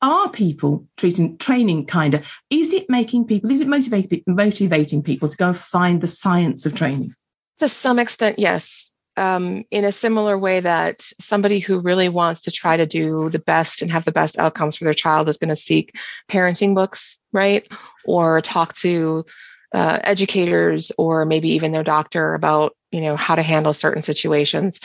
[0.00, 5.28] are people treating training kind of is it making people is it motivating motivating people
[5.28, 7.14] to go and find the science of training
[7.62, 8.90] To some extent, yes.
[9.16, 13.38] Um, in a similar way that somebody who really wants to try to do the
[13.38, 15.94] best and have the best outcomes for their child is going to seek
[16.28, 17.64] parenting books, right?
[18.04, 19.24] Or talk to
[19.72, 24.80] uh, educators or maybe even their doctor about, you know, how to handle certain situations.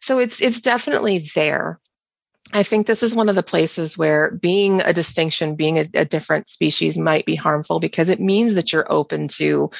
[0.00, 1.78] So it's it's definitely there.
[2.52, 6.04] I think this is one of the places where being a distinction, being a, a
[6.04, 9.70] different species might be harmful because it means that you're open to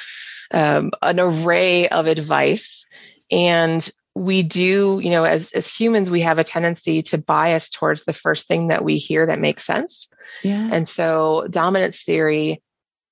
[0.51, 2.85] um, an array of advice.
[3.31, 8.03] And we do, you know, as, as humans, we have a tendency to bias towards
[8.03, 10.09] the first thing that we hear that makes sense.
[10.43, 12.61] yeah And so dominance theory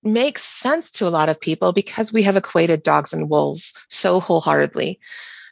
[0.04, 4.19] makes sense to a lot of people because we have equated dogs and wolves so
[4.19, 5.00] wholeheartedly.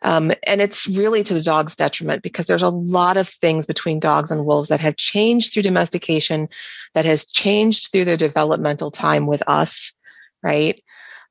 [0.04, 4.02] Um, and it's really to the dog's detriment because there's a lot of things between
[4.02, 6.50] dogs and wolves that have changed through domestication,
[6.94, 9.94] that has changed through their developmental time with us,
[10.44, 10.83] right?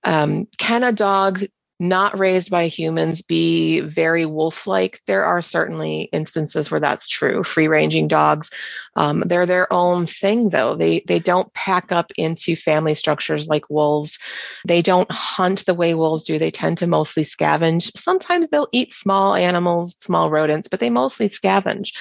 [0.05, 1.45] Um, can a dog
[1.81, 5.01] not raised by humans be very wolf-like?
[5.09, 7.43] There are certainly instances where that's true.
[7.43, 8.51] Free-ranging dogs,
[8.95, 10.77] um, they're their own thing, though.
[10.77, 14.21] They they don't pack up into family structures like wolves.
[14.65, 16.38] They don't hunt the way wolves do.
[16.38, 17.91] They tend to mostly scavenge.
[17.97, 21.95] Sometimes they'll eat small animals, small rodents, but they mostly scavenge.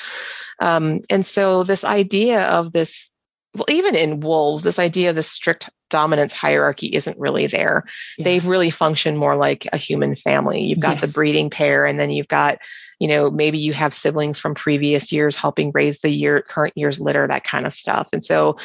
[0.60, 3.10] Um, and so this idea of this
[3.56, 7.84] well, even in wolves, this idea of the strict dominance hierarchy isn't really there.
[8.18, 8.24] Yeah.
[8.24, 10.62] They really function more like a human family.
[10.62, 11.08] You've got yes.
[11.08, 12.60] the breeding pair, and then you've got,
[13.00, 17.00] you know, maybe you have siblings from previous years helping raise the year current year's
[17.00, 18.10] litter, that kind of stuff.
[18.14, 18.58] And so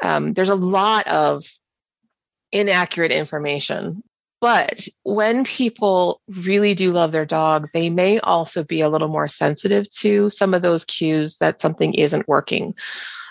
[0.00, 1.42] um, there's a lot of
[2.52, 4.04] inaccurate information.
[4.40, 9.26] But when people really do love their dog, they may also be a little more
[9.26, 12.74] sensitive to some of those cues that something isn't working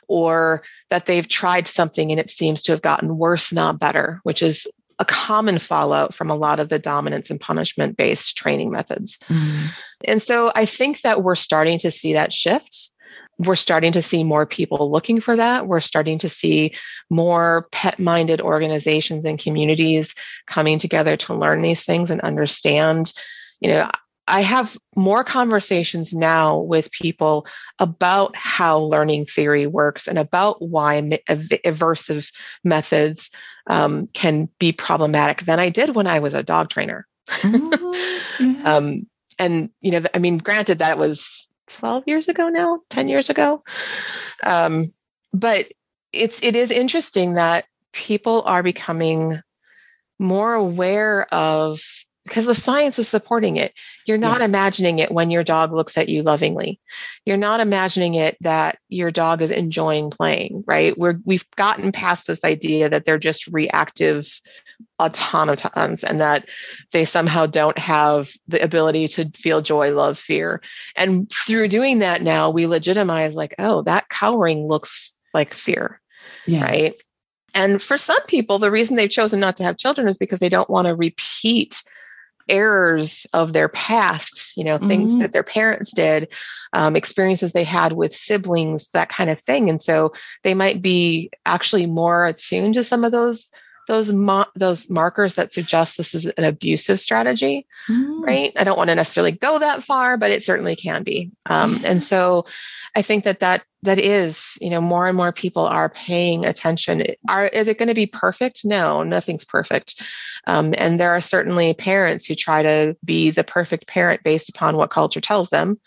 [0.07, 4.41] or that they've tried something and it seems to have gotten worse, not better, which
[4.41, 4.67] is
[4.99, 9.19] a common fallout from a lot of the dominance and punishment based training methods.
[9.27, 9.67] Mm.
[10.05, 12.89] And so I think that we're starting to see that shift.
[13.39, 15.67] We're starting to see more people looking for that.
[15.67, 16.73] We're starting to see
[17.09, 20.15] more pet minded organizations and communities
[20.47, 23.13] coming together to learn these things and understand.
[23.59, 23.91] You know,
[24.27, 27.47] I have more conversations now with people
[27.79, 32.29] about how learning theory works and about why aversive
[32.63, 33.31] methods
[33.67, 37.07] um, can be problematic than I did when I was a dog trainer.
[37.29, 38.61] Mm-hmm.
[38.65, 39.07] um,
[39.39, 43.63] and, you know, I mean, granted, that was 12 years ago now, 10 years ago.
[44.43, 44.91] Um,
[45.33, 45.67] but
[46.11, 49.39] it's, it is interesting that people are becoming
[50.19, 51.79] more aware of
[52.27, 53.73] because the science is supporting it.
[54.05, 54.49] You're not yes.
[54.49, 56.79] imagining it when your dog looks at you lovingly.
[57.25, 60.97] You're not imagining it that your dog is enjoying playing, right?
[60.97, 64.27] We're, we've gotten past this idea that they're just reactive
[64.99, 66.49] automatons and that
[66.91, 70.61] they somehow don't have the ability to feel joy, love, fear.
[70.95, 76.01] And through doing that now, we legitimize like, oh, that cowering looks like fear,
[76.45, 76.63] yeah.
[76.63, 76.95] right?
[77.53, 80.49] And for some people, the reason they've chosen not to have children is because they
[80.49, 81.81] don't want to repeat
[82.49, 85.21] errors of their past, you know, things mm-hmm.
[85.21, 86.29] that their parents did,
[86.73, 89.69] um, experiences they had with siblings, that kind of thing.
[89.69, 93.51] And so they might be actually more attuned to some of those
[93.87, 98.21] those mo- those markers that suggest this is an abusive strategy, mm.
[98.21, 98.51] right?
[98.55, 101.31] I don't want to necessarily go that far, but it certainly can be.
[101.45, 102.45] Um, and so,
[102.95, 107.03] I think that that that is, you know, more and more people are paying attention.
[107.29, 108.65] Are is it going to be perfect?
[108.65, 110.01] No, nothing's perfect.
[110.45, 114.75] Um, and there are certainly parents who try to be the perfect parent based upon
[114.75, 115.79] what culture tells them.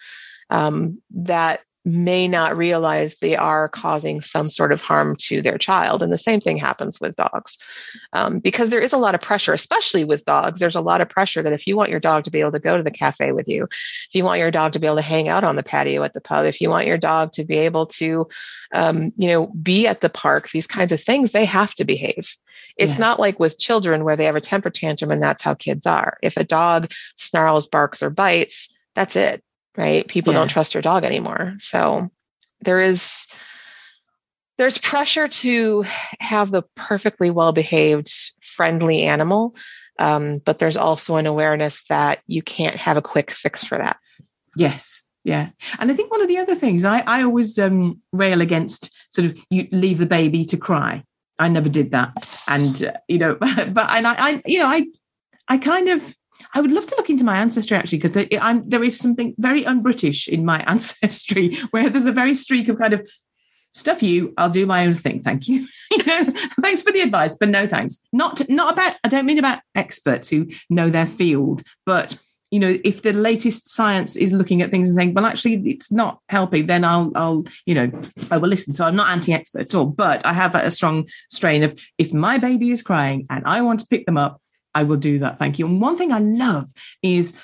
[0.49, 6.03] Um, that may not realize they are causing some sort of harm to their child.
[6.03, 7.57] And the same thing happens with dogs.
[8.13, 10.61] Um, because there is a lot of pressure, especially with dogs.
[10.61, 12.59] There's a lot of pressure that if you want your dog to be able to
[12.59, 15.03] go to the cafe with you, if you want your dog to be able to
[15.03, 17.57] hang out on the patio at the pub, if you want your dog to be
[17.59, 18.29] able to,
[18.73, 22.37] um, you know, be at the park, these kinds of things, they have to behave.
[22.77, 23.01] It's yeah.
[23.01, 26.19] not like with children where they have a temper tantrum and that's how kids are.
[26.23, 29.43] If a dog snarls, barks, or bites, that's it
[29.77, 30.07] right?
[30.07, 30.41] People yeah.
[30.41, 31.55] don't trust your dog anymore.
[31.59, 32.09] So
[32.63, 33.27] there is
[34.59, 35.85] there's pressure to
[36.19, 39.55] have the perfectly well behaved, friendly animal,
[39.99, 43.99] um, but there's also an awareness that you can't have a quick fix for that.
[44.57, 48.41] Yes, yeah, and I think one of the other things I I always um, rail
[48.41, 51.05] against sort of you leave the baby to cry.
[51.39, 54.67] I never did that, and uh, you know, but, but and I, I you know
[54.67, 54.87] I
[55.49, 56.15] I kind of
[56.55, 58.27] I would love to look into my ancestry actually, because
[58.67, 62.93] there, is something very un-British in my ancestry, where there's a very streak of kind
[62.93, 63.09] of
[63.73, 64.35] stuff you.
[64.37, 65.67] I'll do my own thing, thank you.
[66.01, 68.01] thanks for the advice, but no thanks.
[68.13, 68.97] Not not about.
[69.05, 72.19] I don't mean about experts who know their field, but
[72.51, 75.93] you know, if the latest science is looking at things and saying, well, actually, it's
[75.93, 77.91] not helping, then I'll, I'll, you know,
[78.31, 78.73] I will listen.
[78.73, 82.39] So I'm not anti-expert at all, but I have a strong strain of if my
[82.39, 84.41] baby is crying and I want to pick them up,
[84.75, 85.39] I will do that.
[85.39, 85.67] Thank you.
[85.67, 87.35] And one thing I love is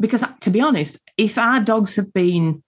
[0.00, 2.62] because, to be honest, if our dogs have been,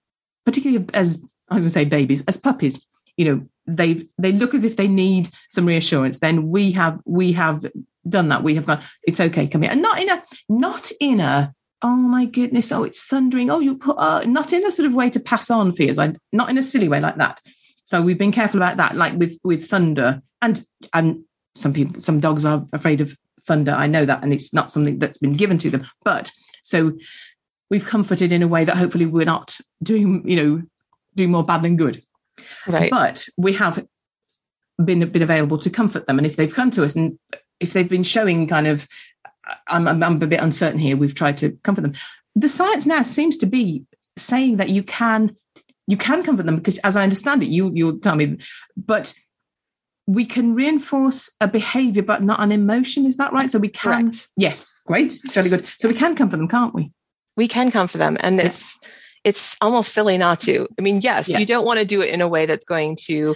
[0.44, 2.84] particularly as I was going to say, babies, as puppies,
[3.16, 6.18] you know, they they look as if they need some reassurance.
[6.18, 7.64] Then we have we have
[8.08, 8.42] done that.
[8.42, 8.82] We have gone.
[9.04, 9.46] It's okay.
[9.46, 13.50] Come here, and not in a not in a oh my goodness, oh it's thundering.
[13.50, 15.98] Oh you put uh, not in a sort of way to pass on fears.
[15.98, 17.40] I not in a silly way like that.
[17.84, 21.24] So we've been careful about that, like with with thunder and and
[21.54, 23.72] some people some dogs are afraid of thunder.
[23.72, 25.86] I know that, and it's not something that's been given to them.
[26.04, 26.30] But
[26.62, 26.92] so
[27.70, 30.62] we've comforted in a way that hopefully we're not doing, you know,
[31.14, 32.02] doing more bad than good.
[32.66, 32.90] Right.
[32.90, 33.86] But we have
[34.82, 37.18] been been available to comfort them, and if they've come to us and
[37.60, 38.88] if they've been showing kind of,
[39.68, 40.96] I'm, I'm, I'm a bit uncertain here.
[40.96, 41.94] We've tried to comfort them.
[42.34, 43.84] The science now seems to be
[44.16, 45.36] saying that you can
[45.86, 48.38] you can comfort them because, as I understand it, you you'll tell me,
[48.76, 49.14] but
[50.06, 54.04] we can reinforce a behavior but not an emotion is that right so we can
[54.04, 54.28] Correct.
[54.36, 56.92] yes great jolly good so we can come for them can't we
[57.36, 58.46] we can come for them and yeah.
[58.46, 58.78] it's
[59.24, 61.38] it's almost silly not to i mean yes yeah.
[61.38, 63.34] you don't want to do it in a way that's going to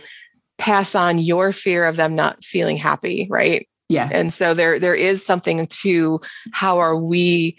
[0.58, 3.68] pass on your fear of them not feeling happy, right?
[3.88, 4.08] Yeah.
[4.10, 6.20] And so there there is something to
[6.52, 7.56] how are we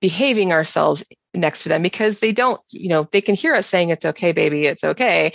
[0.00, 3.90] behaving ourselves next to them because they don't, you know, they can hear us saying
[3.90, 5.34] it's okay baby, it's okay.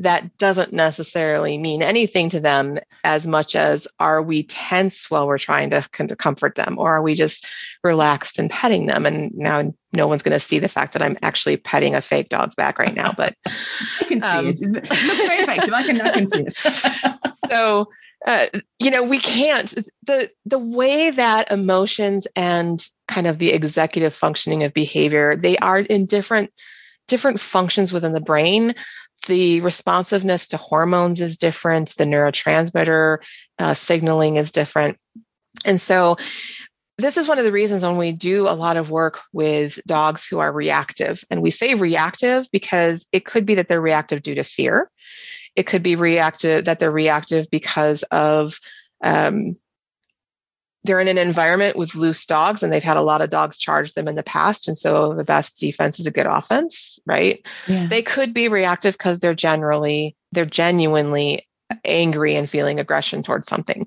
[0.00, 5.38] That doesn't necessarily mean anything to them as much as are we tense while we're
[5.38, 5.84] trying to,
[6.16, 6.78] comfort them?
[6.78, 7.46] Or are we just
[7.82, 9.06] relaxed and petting them?
[9.06, 12.28] And now no one's going to see the fact that I'm actually petting a fake
[12.28, 14.60] dog's back right now but I can see um, it.
[14.60, 16.54] it looks very effective I can I can see it.
[17.48, 17.88] So
[18.26, 18.46] uh,
[18.78, 19.72] you know we can't
[20.06, 25.78] the the way that emotions and kind of the executive functioning of behavior they are
[25.78, 26.52] in different
[27.06, 28.74] different functions within the brain
[29.26, 33.18] the responsiveness to hormones is different the neurotransmitter
[33.58, 34.98] uh, signaling is different.
[35.64, 36.16] And so
[36.98, 40.26] this is one of the reasons when we do a lot of work with dogs
[40.26, 44.34] who are reactive and we say reactive because it could be that they're reactive due
[44.34, 44.90] to fear.
[45.54, 48.58] It could be reactive that they're reactive because of
[49.02, 49.56] um,
[50.88, 53.92] they're in an environment with loose dogs and they've had a lot of dogs charge
[53.92, 54.68] them in the past.
[54.68, 57.46] And so the best defense is a good offense, right?
[57.66, 57.86] Yeah.
[57.86, 61.46] They could be reactive because they're generally, they're genuinely
[61.84, 63.86] angry and feeling aggression towards something.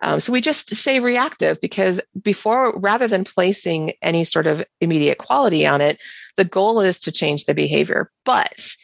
[0.00, 5.18] Um, so we just say reactive because before, rather than placing any sort of immediate
[5.18, 6.00] quality on it,
[6.36, 8.10] the goal is to change the behavior.
[8.24, 8.74] But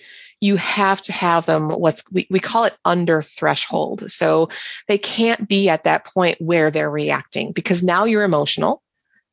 [0.40, 4.10] you have to have them what's we, we call it under threshold.
[4.10, 4.50] So
[4.86, 8.82] they can't be at that point where they're reacting because now you're emotional,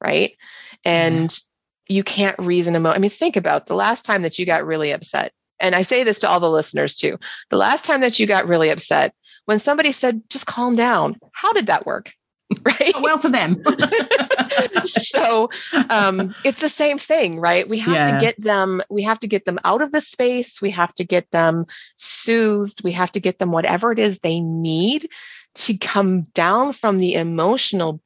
[0.02, 0.36] right?
[0.84, 1.44] And mm.
[1.88, 2.90] you can't reason emo.
[2.90, 5.32] I mean, think about the last time that you got really upset.
[5.60, 7.18] And I say this to all the listeners too.
[7.50, 9.14] The last time that you got really upset,
[9.46, 12.12] when somebody said, just calm down, how did that work?
[12.64, 12.92] right?
[12.94, 13.64] Oh, well, for them.
[14.86, 15.50] so
[15.90, 17.68] um, it's the same thing, right?
[17.68, 18.12] We have yeah.
[18.12, 18.82] to get them.
[18.90, 20.62] We have to get them out of the space.
[20.62, 22.84] We have to get them soothed.
[22.84, 25.10] We have to get them whatever it is they need
[25.56, 28.02] to come down from the emotional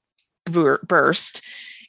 [0.46, 1.42] burst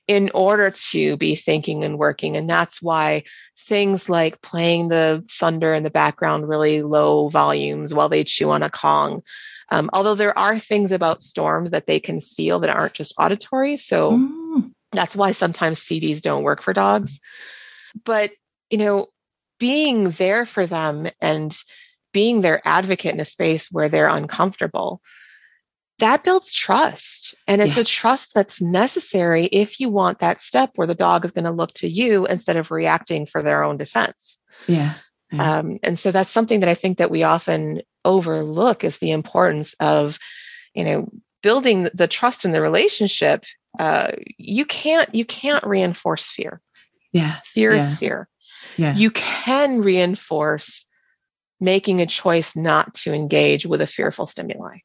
[0.09, 2.37] in order to be thinking and working.
[2.37, 3.23] And that's why
[3.57, 8.65] things like playing the thunder in the background really low volumes while they chew on
[8.65, 9.23] a Kong
[9.71, 13.77] um, although there are things about storms that they can feel that aren't just auditory.
[13.77, 14.73] So mm.
[14.93, 17.21] that's why sometimes CDs don't work for dogs.
[18.05, 18.33] But,
[18.69, 19.09] you know,
[19.59, 21.57] being there for them and
[22.13, 25.01] being their advocate in a space where they're uncomfortable,
[26.01, 27.37] that builds trust.
[27.47, 27.87] And it's yes.
[27.87, 31.51] a trust that's necessary if you want that step where the dog is going to
[31.53, 34.39] look to you instead of reacting for their own defense.
[34.67, 34.95] Yeah.
[35.31, 35.59] yeah.
[35.59, 39.75] Um, and so that's something that I think that we often overlook is the importance
[39.81, 40.19] of,
[40.75, 41.09] you know,
[41.43, 43.45] building the trust in the relationship.
[43.79, 46.61] Uh, you can't you can't reinforce fear.
[47.13, 47.83] Yeah, fear yeah.
[47.83, 48.29] is fear.
[48.77, 50.87] Yeah, you can reinforce
[51.61, 54.79] making a choice not to engage with a fearful stimuli.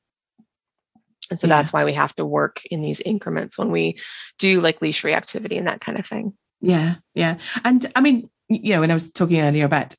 [1.32, 1.58] And so yeah.
[1.58, 3.97] that's why we have to work in these increments when we
[4.38, 6.34] do like leash reactivity and that kind of thing.
[6.62, 7.38] Yeah, yeah.
[7.63, 9.95] And I mean, you know, when I was talking earlier about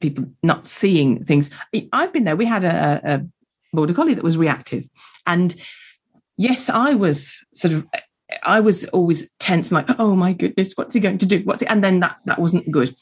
[0.00, 1.50] people not seeing things.
[1.92, 2.36] I've been there.
[2.36, 3.26] We had a, a
[3.72, 4.84] border collie that was reactive,
[5.26, 5.54] and
[6.36, 7.86] yes, I was sort of.
[8.44, 11.40] I was always tense, like, oh my goodness, what's he going to do?
[11.40, 11.62] What's?
[11.62, 12.94] And then that that wasn't good.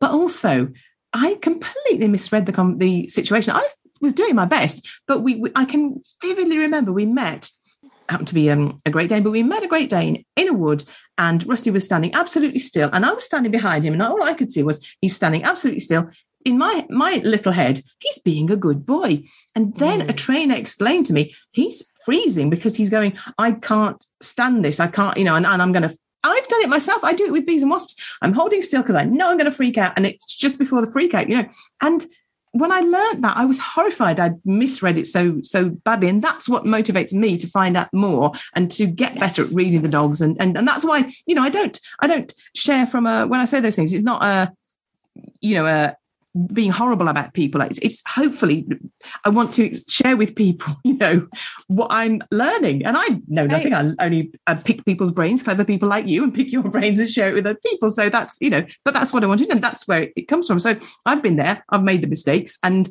[0.00, 0.68] But also,
[1.12, 3.54] I completely misread the the situation.
[3.54, 3.68] I
[4.00, 7.50] was doing my best, but we, we I can vividly remember we met
[8.08, 10.52] happened to be um, a Great Dane, but we met a Great Dane in a
[10.52, 10.84] wood,
[11.18, 14.34] and Rusty was standing absolutely still, and I was standing behind him, and all I
[14.34, 16.10] could see was he's standing absolutely still
[16.44, 19.24] in my my little head, he's being a good boy.
[19.54, 20.08] And then mm.
[20.08, 24.80] a trainer explained to me he's freezing because he's going, I can't stand this.
[24.80, 25.98] I can't, you know, and, and I'm going to.
[26.22, 27.04] I've done it myself.
[27.04, 27.94] I do it with bees and wasps.
[28.20, 30.84] I'm holding still because I know I'm going to freak out, and it's just before
[30.84, 31.48] the freak out, you know.
[31.80, 32.04] And
[32.50, 34.18] when I learned that, I was horrified.
[34.18, 38.32] I'd misread it so so badly, and that's what motivates me to find out more
[38.54, 39.20] and to get yes.
[39.20, 40.20] better at reading the dogs.
[40.20, 43.40] And and and that's why you know I don't I don't share from a when
[43.40, 43.92] I say those things.
[43.92, 44.52] It's not a
[45.40, 45.96] you know a
[46.52, 47.60] being horrible about people.
[47.62, 48.66] It's, it's, hopefully
[49.24, 51.26] I want to share with people, you know,
[51.68, 52.84] what I'm learning.
[52.84, 53.74] And I know nothing.
[53.74, 57.00] I, I only I pick people's brains, clever people like you, and pick your brains
[57.00, 57.90] and share it with other people.
[57.90, 60.58] So that's you know, but that's what I wanted, and that's where it comes from.
[60.58, 61.64] So I've been there.
[61.68, 62.88] I've made the mistakes, and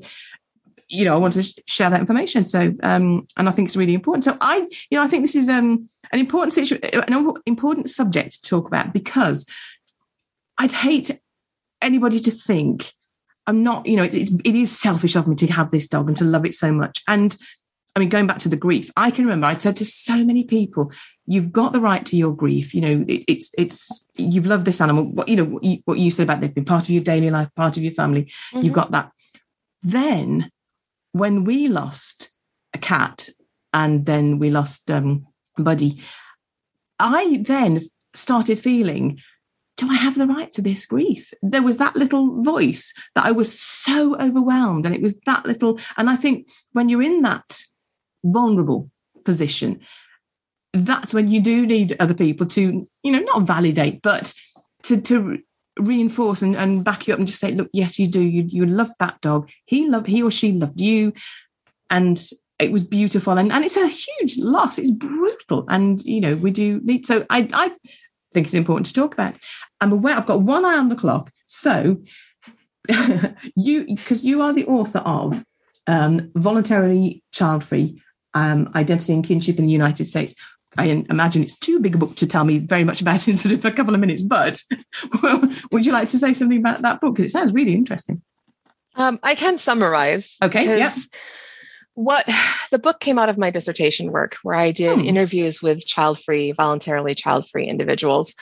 [0.88, 2.46] you know, I want to share that information.
[2.46, 4.24] So, um, and I think it's really important.
[4.24, 4.58] So I,
[4.90, 8.68] you know, I think this is um an important situation, an important subject to talk
[8.68, 9.48] about because
[10.58, 11.20] I'd hate
[11.82, 12.94] anybody to think
[13.48, 16.18] I'm not, you know, it's, it is selfish of me to have this dog and
[16.18, 17.02] to love it so much.
[17.08, 17.38] And
[17.96, 20.44] I mean, going back to the grief, I can remember I'd said to so many
[20.44, 20.92] people,
[21.26, 22.74] "You've got the right to your grief.
[22.74, 25.06] You know, it, it's it's you've loved this animal.
[25.06, 27.30] What you know, what you, what you said about they've been part of your daily
[27.30, 28.24] life, part of your family.
[28.54, 28.66] Mm-hmm.
[28.66, 29.12] You've got that.
[29.82, 30.52] Then,
[31.14, 32.34] when we lost
[32.74, 33.30] a cat
[33.72, 35.28] and then we lost um,
[35.58, 36.02] Buddy,
[37.00, 37.82] I then
[38.14, 39.20] started feeling
[39.78, 41.34] do I have the right to this grief?
[41.42, 45.80] There was that little voice that I was so overwhelmed, and it was that little.
[45.98, 47.62] And I think when you're in that
[48.24, 48.90] vulnerable
[49.26, 49.82] position,
[50.74, 54.34] that's when you do need other people to, you know, not validate, but
[54.84, 55.40] to to
[55.80, 58.22] reinforce and, and back you up and just say, look, yes, you do.
[58.22, 59.50] You you love that dog.
[59.66, 61.14] He loved he or she loved you.
[61.90, 62.22] And
[62.58, 63.38] it was beautiful.
[63.38, 64.78] And, and it's a huge loss.
[64.78, 65.66] It's brutal.
[65.68, 67.72] And you know, we do need so I I
[68.34, 69.36] think it's important to talk about.
[69.82, 71.32] I'm aware I've got one eye on the clock.
[71.48, 72.02] So
[73.56, 75.44] you because you are the author of
[75.88, 78.02] um, voluntarily child free
[78.34, 80.36] um, identity and kinship in the United States.
[80.78, 83.54] I imagine it's too big a book to tell me very much about in sort
[83.54, 84.62] of a couple of minutes, but
[85.72, 87.16] would you like to say something about that book?
[87.16, 88.22] Because it sounds really interesting.
[88.96, 90.36] Um, I can summarize.
[90.44, 90.78] Okay.
[90.78, 90.94] Yeah.
[91.94, 92.28] What
[92.72, 95.06] the book came out of my dissertation work, where I did hmm.
[95.06, 98.36] interviews with child free, voluntarily child free individuals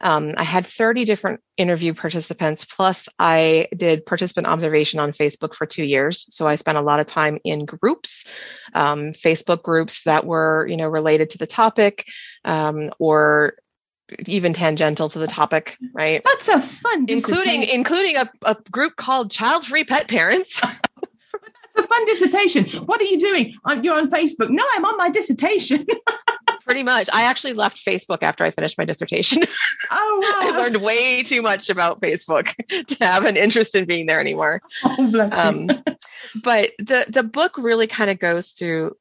[0.00, 5.66] um, I had 30 different interview participants, plus I did participant observation on Facebook for
[5.66, 6.26] two years.
[6.30, 8.26] So I spent a lot of time in groups,
[8.74, 12.06] um, Facebook groups that were, you know, related to the topic
[12.44, 13.54] um, or
[14.26, 16.22] even tangential to the topic, right?
[16.24, 20.60] That's a fun, including including a, a group called Child Free Pet Parents.
[21.74, 22.64] That's a fun dissertation.
[22.86, 23.54] What are you doing?
[23.82, 24.50] You're on Facebook.
[24.50, 25.86] No, I'm on my dissertation.
[26.70, 27.08] Pretty much.
[27.12, 29.42] I actually left Facebook after I finished my dissertation.
[29.92, 30.48] Oh, wow.
[30.48, 32.54] I learned way too much about Facebook
[32.86, 34.62] to have an interest in being there anymore.
[34.84, 35.68] Oh, bless um,
[36.44, 38.92] but the, the book really kind of goes through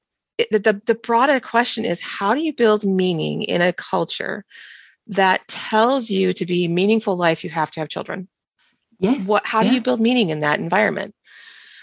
[0.50, 4.46] the, the, the broader question is how do you build meaning in a culture
[5.08, 8.28] that tells you to be meaningful life, you have to have children?
[9.00, 9.30] Yes.
[9.30, 9.70] What, how yeah.
[9.70, 11.14] do you build meaning in that environment?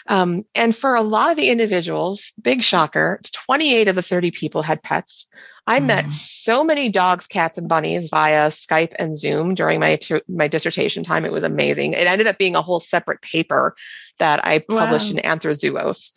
[0.09, 4.63] Um, and for a lot of the individuals, big shocker, 28 of the 30 people
[4.63, 5.27] had pets.
[5.67, 5.87] I mm.
[5.87, 9.99] met so many dogs, cats, and bunnies via Skype and Zoom during my
[10.29, 11.25] my dissertation time.
[11.25, 11.95] It was amazing.
[11.95, 13.75] It ended up being a whole separate paper
[14.19, 15.19] that I published wow.
[15.19, 16.13] in Anthrozoos.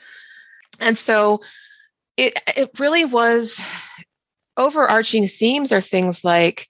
[0.79, 1.41] And so
[2.15, 3.59] it it really was
[4.55, 6.67] overarching themes are things like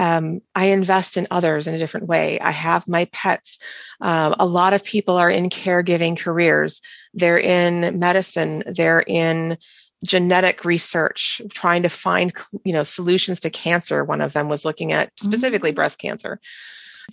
[0.00, 2.40] um, I invest in others in a different way.
[2.40, 3.58] I have my pets.
[4.00, 6.80] Um, a lot of people are in caregiving careers.
[7.12, 8.62] They're in medicine.
[8.66, 9.58] They're in
[10.06, 12.32] genetic research, trying to find
[12.64, 14.02] you know solutions to cancer.
[14.02, 15.76] One of them was looking at specifically mm-hmm.
[15.76, 16.40] breast cancer.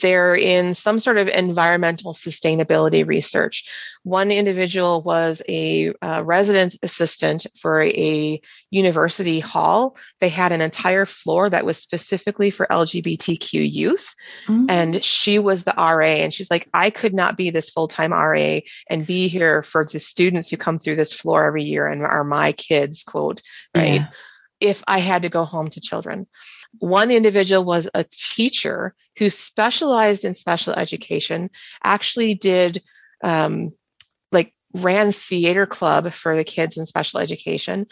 [0.01, 3.65] They're in some sort of environmental sustainability research.
[4.03, 9.97] One individual was a uh, resident assistant for a university hall.
[10.19, 14.15] They had an entire floor that was specifically for LGBTQ youth.
[14.47, 14.65] Mm-hmm.
[14.69, 16.05] And she was the RA.
[16.05, 19.85] And she's like, I could not be this full time RA and be here for
[19.85, 23.41] the students who come through this floor every year and are my kids, quote,
[23.75, 24.01] right?
[24.01, 24.07] Yeah.
[24.59, 26.27] If I had to go home to children.
[26.79, 31.49] One individual was a teacher who specialized in special education,
[31.83, 32.81] actually did
[33.23, 33.73] um,
[34.31, 37.87] like ran theater club for the kids in special education.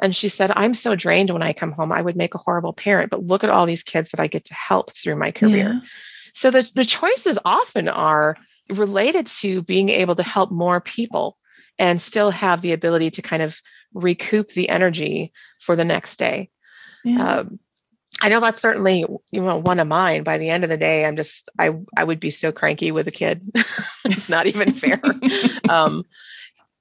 [0.00, 1.92] And she said, I'm so drained when I come home.
[1.92, 4.46] I would make a horrible parent, but look at all these kids that I get
[4.46, 5.74] to help through my career.
[5.74, 5.88] Yeah.
[6.32, 8.36] So the, the choices often are
[8.70, 11.36] related to being able to help more people
[11.78, 13.60] and still have the ability to kind of
[13.92, 16.50] recoup the energy for the next day.
[17.04, 17.40] Yeah.
[17.40, 17.58] Um,
[18.20, 20.22] I know that's certainly you know one of mine.
[20.22, 23.08] By the end of the day, I'm just I I would be so cranky with
[23.08, 23.50] a kid.
[24.04, 25.00] it's not even fair.
[25.68, 26.04] um,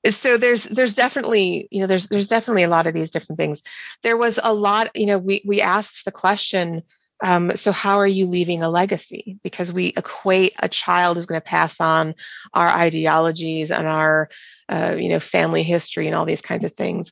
[0.10, 3.62] so there's there's definitely you know there's there's definitely a lot of these different things.
[4.04, 6.84] There was a lot you know we we asked the question.
[7.22, 9.38] Um, so how are you leaving a legacy?
[9.44, 12.16] Because we equate a child is going to pass on
[12.54, 14.30] our ideologies and our
[14.70, 17.12] uh, you know family history and all these kinds of things.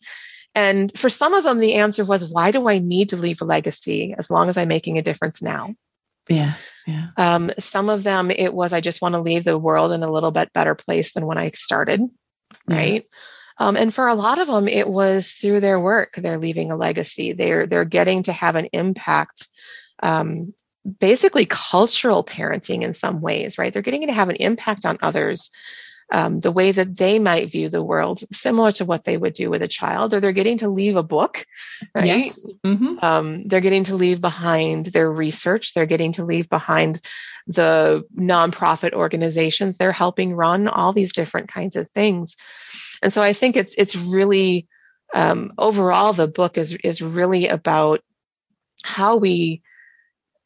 [0.57, 3.45] And for some of them, the answer was, why do I need to leave a
[3.45, 5.75] legacy as long as I'm making a difference now?
[6.27, 6.55] Yeah.
[6.87, 7.09] Yeah.
[7.15, 10.11] Um, some of them, it was, I just want to leave the world in a
[10.11, 12.01] little bit better place than when I started.
[12.67, 13.05] Right.
[13.59, 16.15] Um, and for a lot of them, it was through their work.
[16.17, 17.33] They're leaving a legacy.
[17.33, 19.47] They're, they're getting to have an impact,
[20.01, 20.55] um,
[20.99, 23.71] basically cultural parenting in some ways, right?
[23.71, 25.51] They're getting to have an impact on others
[26.11, 29.49] um, the way that they might view the world, similar to what they would do
[29.49, 31.45] with a child, or they're getting to leave a book,
[31.93, 32.05] right?
[32.05, 32.47] Yes.
[32.65, 32.95] Mm-hmm.
[33.01, 35.73] Um, they're getting to leave behind their research.
[35.73, 37.01] They're getting to leave behind
[37.47, 42.35] the nonprofit organizations they're helping run, all these different kinds of things.
[43.01, 44.67] And so I think it's it's really
[45.13, 48.01] um, overall the book is is really about
[48.83, 49.61] how we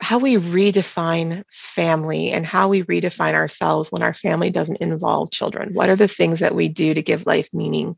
[0.02, 5.74] how we redefine family and how we redefine ourselves when our family doesn't involve children.
[5.74, 7.98] What are the things that we do to give life meaning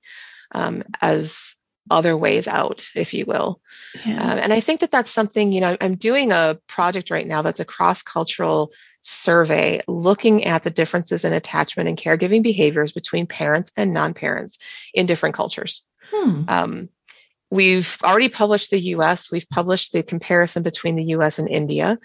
[0.52, 1.56] um, as
[1.90, 3.62] other ways out, if you will?
[4.06, 4.22] Yeah.
[4.22, 7.42] Um, and I think that that's something, you know, I'm doing a project right now
[7.42, 13.28] that's a cross cultural survey looking at the differences in attachment and caregiving behaviors between
[13.28, 14.58] parents and non parents
[14.94, 15.84] in different cultures.
[16.12, 16.44] Hmm.
[16.50, 16.90] Um,
[17.54, 19.32] We've already published the US.
[19.32, 22.00] We've published the comparison between the US and India.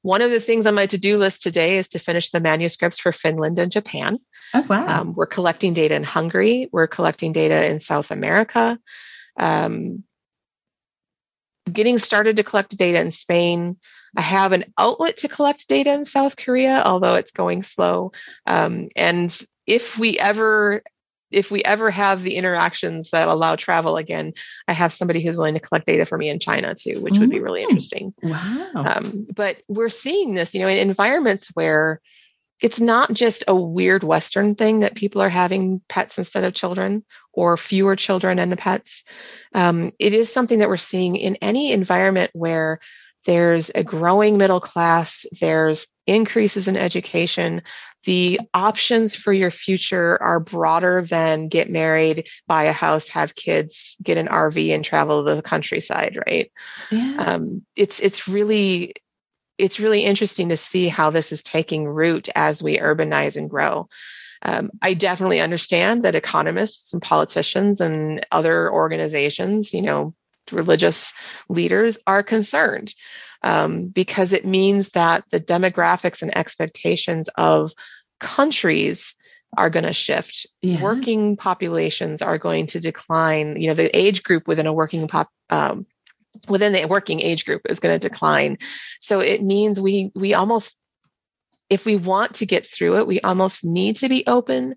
[0.00, 2.98] One of the things on my to do list today is to finish the manuscripts
[2.98, 4.18] for Finland and Japan.
[4.54, 4.86] Oh, wow.
[4.86, 6.70] Um, we're collecting data in Hungary.
[6.72, 8.78] We're collecting data in South America.
[9.38, 10.04] Um,
[11.70, 13.76] getting started to collect data in Spain.
[14.16, 18.12] I have an outlet to collect data in South Korea, although it's going slow.
[18.46, 19.30] Um, and
[19.66, 20.82] if we ever
[21.34, 24.32] if we ever have the interactions that allow travel again,
[24.68, 27.30] I have somebody who's willing to collect data for me in China too, which would
[27.30, 27.64] be really mm.
[27.64, 28.14] interesting.
[28.22, 28.70] Wow.
[28.74, 32.00] Um, but we're seeing this, you know, in environments where
[32.62, 37.04] it's not just a weird Western thing that people are having pets instead of children
[37.32, 39.04] or fewer children and the pets.
[39.54, 42.78] Um, it is something that we're seeing in any environment where
[43.24, 47.62] there's a growing middle class, there's increases in education,
[48.04, 53.96] the options for your future are broader than get married, buy a house, have kids,
[54.02, 56.52] get an RV and travel to the countryside, right?
[56.90, 57.16] Yeah.
[57.18, 58.94] Um, it's, it's really,
[59.56, 63.88] it's really interesting to see how this is taking root as we urbanize and grow.
[64.42, 70.14] Um, I definitely understand that economists and politicians and other organizations, you know,
[70.52, 71.12] religious
[71.48, 72.94] leaders are concerned
[73.42, 77.72] um, because it means that the demographics and expectations of
[78.20, 79.14] countries
[79.56, 80.46] are going to shift.
[80.62, 80.80] Yeah.
[80.80, 83.60] Working populations are going to decline.
[83.60, 85.86] You know, the age group within a working pop um,
[86.48, 88.58] within the working age group is going to decline.
[88.98, 90.74] So it means we we almost
[91.70, 94.74] if we want to get through it, we almost need to be open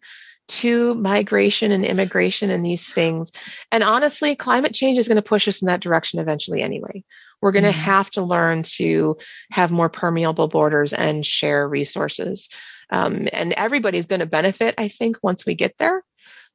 [0.48, 3.32] to migration and immigration and these things.
[3.72, 7.04] And honestly, climate change is going to push us in that direction eventually anyway.
[7.42, 7.80] We're going to mm-hmm.
[7.80, 9.18] have to learn to
[9.52, 12.50] have more permeable borders and share resources.
[12.90, 16.04] Um, and everybody's going to benefit, I think, once we get there.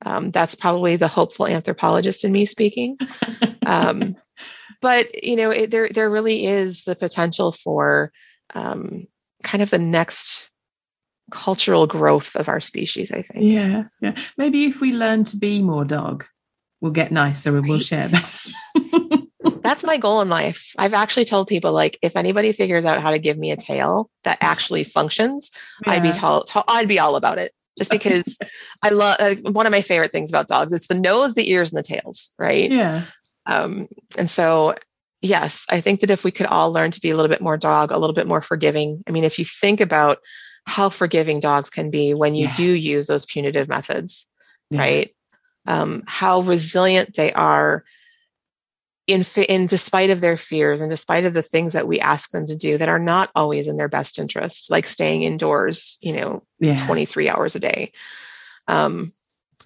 [0.05, 2.99] Um, that's probably the hopeful anthropologist in me speaking.
[3.65, 4.17] Um,
[4.83, 8.13] but you know, it, there there really is the potential for
[8.55, 9.07] um,
[9.43, 10.51] kind of the next
[11.31, 13.13] cultural growth of our species.
[13.13, 13.45] I think.
[13.45, 14.17] Yeah, yeah.
[14.37, 16.25] Maybe if we learn to be more dog,
[16.81, 17.71] we'll get nicer and right.
[17.71, 18.51] we'll share better.
[19.63, 20.73] that's my goal in life.
[20.77, 24.11] I've actually told people like if anybody figures out how to give me a tail
[24.25, 25.51] that actually functions,
[25.87, 25.93] yeah.
[25.93, 27.53] I'd be tall, tall, I'd be all about it.
[27.79, 28.37] Just because
[28.83, 30.73] I love uh, one of my favorite things about dogs.
[30.73, 32.71] It's the nose, the ears, and the tails, right?
[32.71, 33.05] Yeah.
[33.47, 34.75] Um, and so
[35.23, 37.57] yes, I think that if we could all learn to be a little bit more
[37.57, 39.03] dog, a little bit more forgiving.
[39.09, 40.19] I mean, if you think about
[40.65, 42.55] how forgiving dogs can be when you yeah.
[42.55, 44.27] do use those punitive methods,
[44.71, 44.81] yeah.
[44.81, 45.15] right?
[45.67, 47.85] Um, how resilient they are
[49.07, 52.47] in, in despite of their fears and despite of the things that we ask them
[52.47, 56.45] to do that are not always in their best interest, like staying indoors, you know,
[56.59, 56.77] yeah.
[56.87, 57.93] 23 hours a day.
[58.69, 59.13] Um,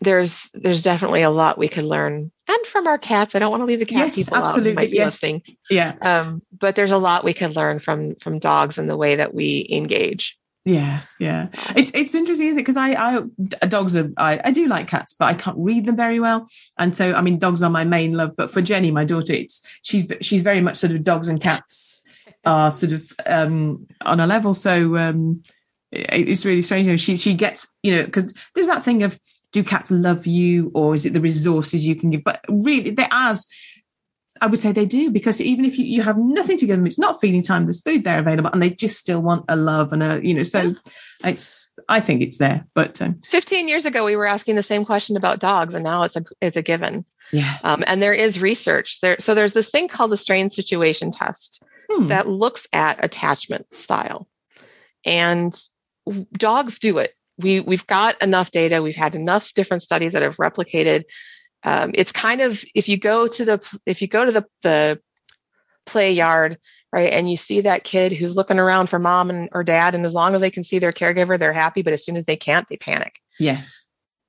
[0.00, 3.62] there's there's definitely a lot we could learn and from our cats i don't want
[3.62, 4.72] to leave the cat yes, people absolutely.
[4.72, 5.22] out might be yes.
[5.22, 8.96] listening yeah um, but there's a lot we could learn from from dogs and the
[8.96, 11.46] way that we engage yeah, yeah.
[11.76, 12.62] It's it's interesting, isn't it?
[12.62, 15.94] Because I, I dogs are I, I do like cats, but I can't read them
[15.94, 18.34] very well, and so I mean dogs are my main love.
[18.36, 22.02] But for Jenny, my daughter, it's she's she's very much sort of dogs and cats
[22.44, 24.54] are sort of um on a level.
[24.54, 25.44] So um
[25.92, 26.86] it, it's really strange.
[26.86, 29.20] You know, she she gets you know because there's that thing of
[29.52, 32.24] do cats love you or is it the resources you can give?
[32.24, 33.46] But really, they're as
[34.40, 36.86] I would say they do because even if you, you have nothing to give them,
[36.86, 37.64] it's not feeding time.
[37.64, 40.42] There's food there available, and they just still want a love and a you know.
[40.42, 40.74] So
[41.24, 42.66] it's I think it's there.
[42.74, 46.02] But um, 15 years ago, we were asking the same question about dogs, and now
[46.02, 47.04] it's a it's a given.
[47.32, 47.58] Yeah.
[47.64, 49.16] Um, and there is research there.
[49.18, 52.06] So there's this thing called the strange situation test hmm.
[52.06, 54.28] that looks at attachment style,
[55.04, 55.58] and
[56.32, 57.14] dogs do it.
[57.38, 58.82] We we've got enough data.
[58.82, 61.04] We've had enough different studies that have replicated
[61.66, 65.00] um, it's kind of if you go to the if you go to the the
[65.84, 66.58] play yard
[66.92, 70.06] right and you see that kid who's looking around for mom and or dad and
[70.06, 72.36] as long as they can see their caregiver they're happy but as soon as they
[72.36, 73.20] can't they panic.
[73.38, 73.84] Yes.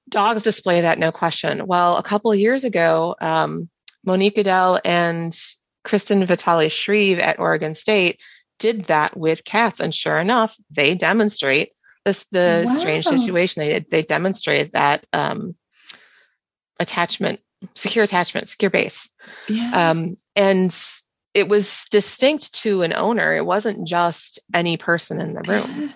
[0.09, 1.67] Dogs display that no question.
[1.67, 3.69] Well a couple of years ago um,
[4.03, 5.38] monique Udell and
[5.83, 8.19] Kristyn vitale shreve at oregon state
[8.59, 11.69] did that with cats and sure enough they demonstrate
[12.03, 12.73] this the wow.
[12.73, 13.59] strange situation.
[13.59, 15.55] They did they demonstrated that um,
[16.80, 17.39] attachment,
[17.75, 19.09] secure attachment, secure base.
[19.47, 19.89] Yeah.
[19.89, 20.75] Um, and
[21.34, 23.36] it was distinct to an owner.
[23.36, 25.93] It wasn't just any person in the room.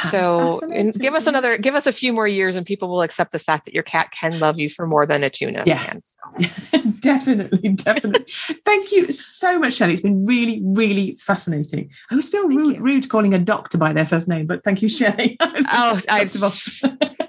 [0.00, 0.60] so
[0.98, 3.64] give us another give us a few more years and people will accept the fact
[3.64, 5.84] that your cat can love you for more than a tuna yeah.
[5.84, 6.80] can, so.
[7.00, 8.26] definitely definitely
[8.64, 13.08] thank you so much Shelley it's been really really fascinating I always feel rude, rude,
[13.08, 16.24] calling a doctor by their first name but thank you Shelley oh I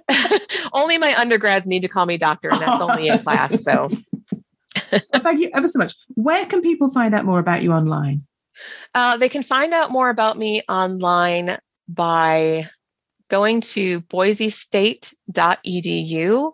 [0.75, 3.89] only my undergrads need to call me doctor and that's only in class so.
[5.15, 5.95] Thank you ever so much.
[6.09, 8.27] Where can people find out more about you online?
[8.93, 11.57] Uh, they can find out more about me online
[11.87, 12.69] by
[13.29, 16.51] going to boisestate.edu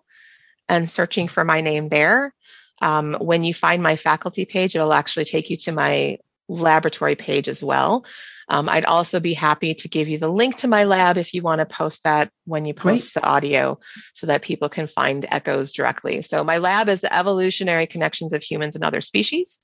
[0.69, 2.33] and searching for my name there.
[2.81, 6.17] Um, when you find my faculty page, it'll actually take you to my
[6.59, 8.05] laboratory page as well.
[8.49, 11.41] Um, I'd also be happy to give you the link to my lab if you
[11.41, 13.21] want to post that when you post Great.
[13.21, 13.79] the audio
[14.13, 16.21] so that people can find echoes directly.
[16.21, 19.59] So my lab is the evolutionary connections of humans and other species.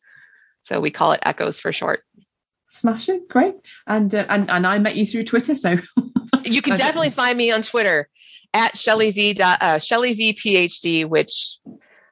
[0.61, 2.03] So we call it echoes for short.
[2.69, 3.55] Smashing, great.
[3.85, 5.77] And uh, and and I met you through Twitter, so
[6.43, 8.09] you can definitely find me on Twitter
[8.53, 9.37] at Shelley V.
[9.41, 10.33] Uh, Shelley V.
[10.33, 11.59] PhD, which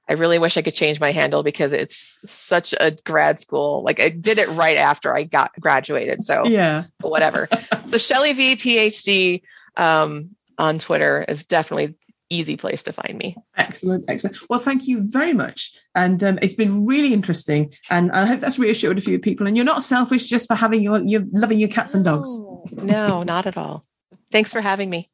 [0.07, 3.83] I really wish I could change my handle because it's such a grad school.
[3.83, 7.49] Like I did it right after I got graduated, so yeah, whatever.
[7.87, 8.55] so Shelley V.
[8.55, 9.41] PhD
[9.77, 11.95] um, on Twitter is definitely
[12.29, 13.35] easy place to find me.
[13.57, 14.37] Excellent, excellent.
[14.49, 15.73] Well, thank you very much.
[15.93, 17.73] And um, it's been really interesting.
[17.89, 19.47] And I hope that's reassured a few people.
[19.47, 22.29] And you're not selfish just for having your, you're loving your cats and dogs.
[22.71, 23.85] No, not at all.
[24.31, 25.09] Thanks for having me.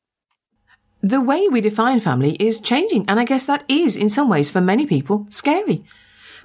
[1.04, 3.06] The way we define family is changing.
[3.08, 5.84] And I guess that is, in some ways, for many people, scary.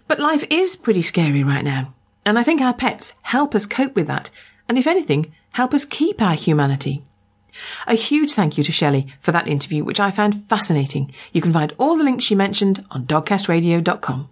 [0.09, 1.95] But life is pretty scary right now.
[2.25, 4.31] And I think our pets help us cope with that.
[4.69, 7.05] And if anything, help us keep our humanity.
[7.87, 11.13] A huge thank you to Shelley for that interview, which I found fascinating.
[11.33, 14.29] You can find all the links she mentioned on dogcastradio.com.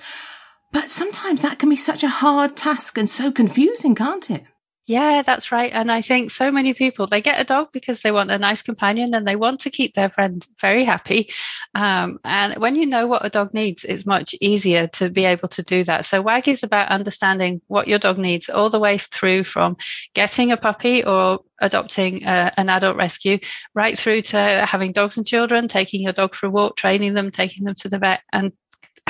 [0.71, 4.45] But sometimes that can be such a hard task and so confusing, can't it?
[4.91, 5.71] Yeah, that's right.
[5.71, 8.61] And I think so many people they get a dog because they want a nice
[8.61, 11.29] companion and they want to keep their friend very happy.
[11.73, 15.47] Um, and when you know what a dog needs, it's much easier to be able
[15.47, 16.05] to do that.
[16.05, 19.77] So WAG is about understanding what your dog needs all the way through from
[20.13, 23.39] getting a puppy or adopting uh, an adult rescue,
[23.73, 27.31] right through to having dogs and children, taking your dog for a walk, training them,
[27.31, 28.51] taking them to the vet, and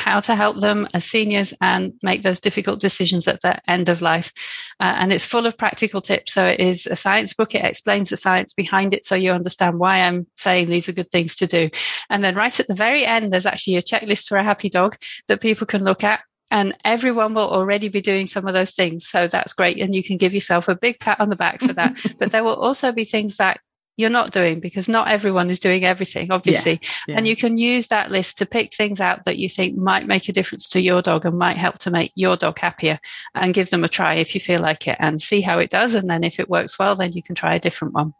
[0.02, 4.02] how to help them as seniors and make those difficult decisions at the end of
[4.02, 4.34] life.
[4.80, 6.34] Uh, and it's full of practical tips.
[6.34, 7.54] So it is a science book.
[7.54, 11.12] It explains the science behind it so you understand why I'm saying these are good
[11.12, 11.70] things to do.
[12.10, 14.97] And then right at the very end, there's actually a checklist for a happy dog
[15.28, 19.08] that people can look at and everyone will already be doing some of those things.
[19.08, 19.80] So that's great.
[19.80, 21.97] And you can give yourself a big pat on the back for that.
[22.20, 23.62] but there will also be things that
[24.02, 26.80] you're not doing because not everyone is doing everything, obviously.
[26.82, 27.18] Yeah, yeah.
[27.18, 30.28] And you can use that list to pick things out that you think might make
[30.28, 32.99] a difference to your dog and might help to make your dog happier
[33.36, 35.95] and give them a try if you feel like it and see how it does.
[35.95, 38.14] And then if it works well, then you can try a different one.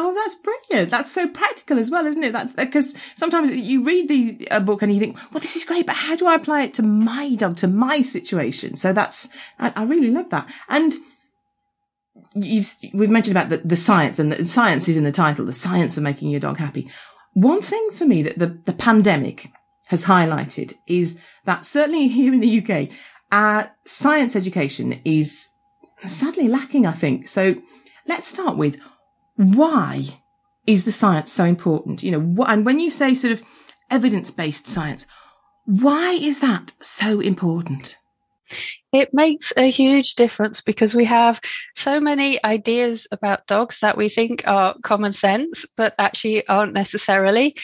[0.00, 0.90] Oh, that's brilliant.
[0.90, 2.32] That's so practical as well, isn't it?
[2.32, 5.86] That's because sometimes you read the uh, book and you think, well, this is great,
[5.86, 8.76] but how do I apply it to my dog, to my situation?
[8.76, 10.48] So that's, I, I really love that.
[10.68, 10.94] And
[12.42, 15.52] you've we've mentioned about the, the science and the science is in the title, the
[15.52, 16.90] science of making your dog happy.
[17.34, 19.50] One thing for me that the, the pandemic
[19.86, 22.88] has highlighted is that certainly here in the UK,
[23.84, 25.48] science education is
[26.06, 27.28] sadly lacking, I think.
[27.28, 27.56] So
[28.06, 28.78] let's start with
[29.36, 30.20] why
[30.66, 32.02] is the science so important?
[32.02, 33.42] You know, what, and when you say sort of
[33.90, 35.06] evidence based science,
[35.64, 37.98] why is that so important?
[38.92, 41.40] It makes a huge difference because we have
[41.74, 47.54] so many ideas about dogs that we think are common sense, but actually aren't necessarily.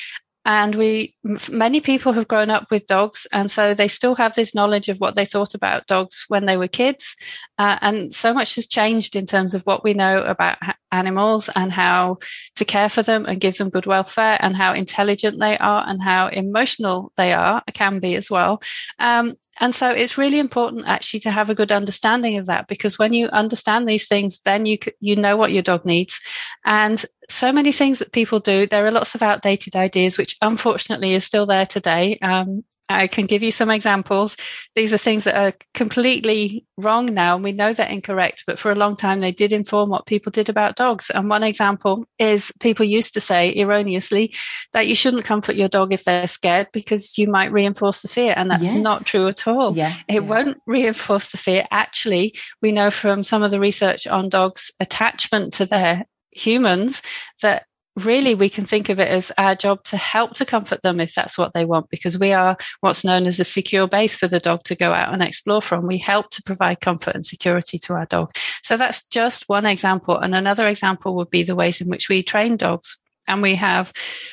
[0.47, 1.15] And we
[1.51, 4.99] many people have grown up with dogs and so they still have this knowledge of
[4.99, 7.17] what they thought about dogs when they were kids.
[7.57, 10.59] Uh, and so much has changed in terms of what we know about
[10.93, 12.19] animals and how
[12.57, 16.03] to care for them and give them good welfare and how intelligent they are and
[16.03, 18.61] how emotional they are can be as well.
[18.99, 22.99] Um, and so it's really important actually to have a good understanding of that because
[22.99, 26.21] when you understand these things, then you you know what your dog needs.
[26.65, 31.15] And so many things that people do, there are lots of outdated ideas, which unfortunately
[31.15, 32.19] is still there today.
[32.21, 34.37] Um, I can give you some examples.
[34.75, 38.71] These are things that are completely wrong now, and we know they're incorrect, but for
[38.71, 41.11] a long time they did inform what people did about dogs.
[41.11, 44.35] And one example is people used to say erroneously
[44.73, 48.35] that you shouldn't comfort your dog if they're scared because you might reinforce the fear.
[48.37, 48.75] And that's yes.
[48.75, 49.77] not true at all.
[49.77, 50.21] Yeah, it yeah.
[50.21, 51.65] won't reinforce the fear.
[51.71, 57.01] Actually, we know from some of the research on dogs' attachment to their humans
[57.41, 57.65] that
[57.97, 61.15] really we can think of it as our job to help to comfort them if
[61.15, 64.41] that's what they want because we are what's known as a secure base for the
[64.41, 65.87] dog to go out and explore from.
[65.87, 68.35] We help to provide comfort and security to our dog.
[68.63, 70.19] So that's just one example.
[70.19, 72.97] And another example would be the ways in which we train dogs.
[73.27, 73.93] And we have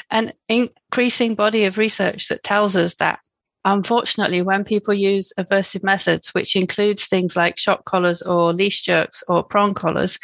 [0.09, 3.19] an increasing body of research that tells us that
[3.63, 9.23] Unfortunately, when people use aversive methods, which includes things like shock collars or leash jerks
[9.27, 10.17] or prong collars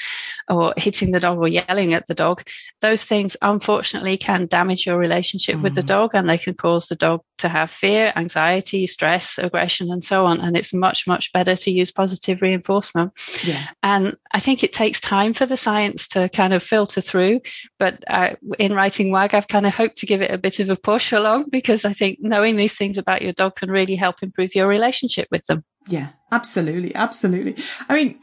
[0.49, 2.43] or hitting the dog or yelling at the dog,
[2.81, 5.61] those things unfortunately can damage your relationship mm.
[5.61, 5.87] with the mm.
[5.87, 10.25] dog and they can cause the dog to have fear, anxiety, stress, aggression, and so
[10.25, 10.39] on.
[10.39, 13.13] And it's much, much better to use positive reinforcement.
[13.43, 13.67] Yeah.
[13.83, 17.41] And I think it takes time for the science to kind of filter through.
[17.77, 20.69] But uh, in writing WAG, I've kind of hoped to give it a bit of
[20.69, 24.23] a push along because I think knowing these things about your dog can really help
[24.23, 25.63] improve your relationship with them.
[25.87, 26.95] Yeah, absolutely.
[26.95, 27.63] Absolutely.
[27.87, 28.19] I mean,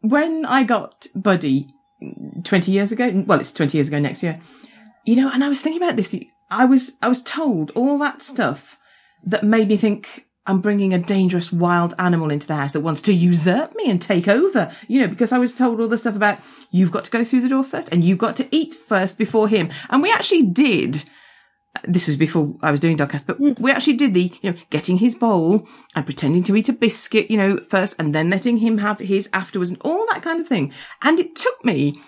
[0.00, 1.68] when I got Buddy
[2.42, 4.40] 20 years ago, well, it's 20 years ago next year,
[5.06, 6.14] you know, and I was thinking about this.
[6.50, 8.78] I was, I was told all that stuff
[9.24, 13.00] that made me think I'm bringing a dangerous wild animal into the house that wants
[13.02, 16.16] to usurp me and take over, you know, because I was told all the stuff
[16.16, 16.40] about
[16.72, 19.46] you've got to go through the door first and you've got to eat first before
[19.46, 19.70] him.
[19.88, 21.04] And we actually did
[21.84, 23.58] this was before I was doing Dogcast, but mm.
[23.58, 27.30] we actually did the, you know, getting his bowl and pretending to eat a biscuit,
[27.30, 30.46] you know, first and then letting him have his afterwards and all that kind of
[30.46, 30.72] thing.
[31.00, 32.00] And it took me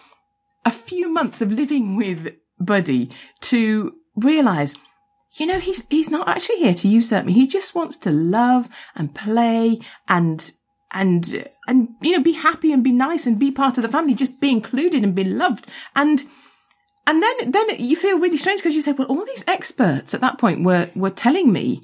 [0.65, 3.11] a few months of living with Buddy
[3.43, 4.77] to realize,
[5.33, 7.33] you know, he's, he's not actually here to usurp me.
[7.33, 10.53] He just wants to love and play and,
[10.93, 14.15] and, and, you know, be happy and be nice and be part of the family,
[14.15, 15.67] just be included and be loved.
[15.97, 16.25] And,
[17.07, 20.21] and then, then you feel really strange because you say, well, all these experts at
[20.23, 21.83] that point were, were telling me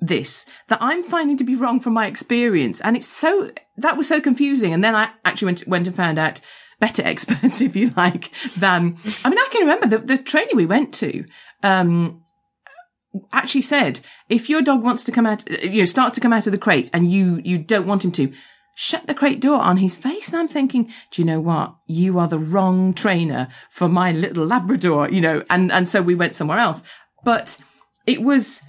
[0.00, 2.80] this that I'm finding to be wrong from my experience.
[2.80, 4.72] And it's so, that was so confusing.
[4.72, 6.40] And then I actually went, went and found out
[6.80, 10.66] better experts, if you like, than, I mean, I can remember the, the training we
[10.66, 11.24] went to,
[11.62, 12.22] um,
[13.30, 14.00] actually said,
[14.30, 16.58] if your dog wants to come out, you know, starts to come out of the
[16.58, 18.32] crate and you, you don't want him to,
[18.74, 20.32] shut the crate door on his face.
[20.32, 21.74] And I'm thinking, do you know what?
[21.86, 26.14] You are the wrong trainer for my little Labrador, you know, and, and so we
[26.14, 26.82] went somewhere else.
[27.24, 27.58] But
[28.06, 28.62] it was,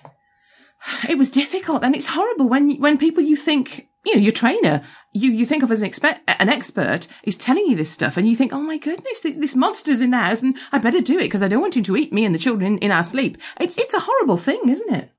[1.07, 4.83] it was difficult and it's horrible when, when people you think, you know, your trainer,
[5.13, 8.27] you, you think of as an expert, an expert is telling you this stuff and
[8.27, 11.23] you think, oh my goodness, this monster's in the house and I better do it
[11.23, 13.37] because I don't want him to eat me and the children in, in our sleep.
[13.59, 15.11] It's, it's a horrible thing, isn't it?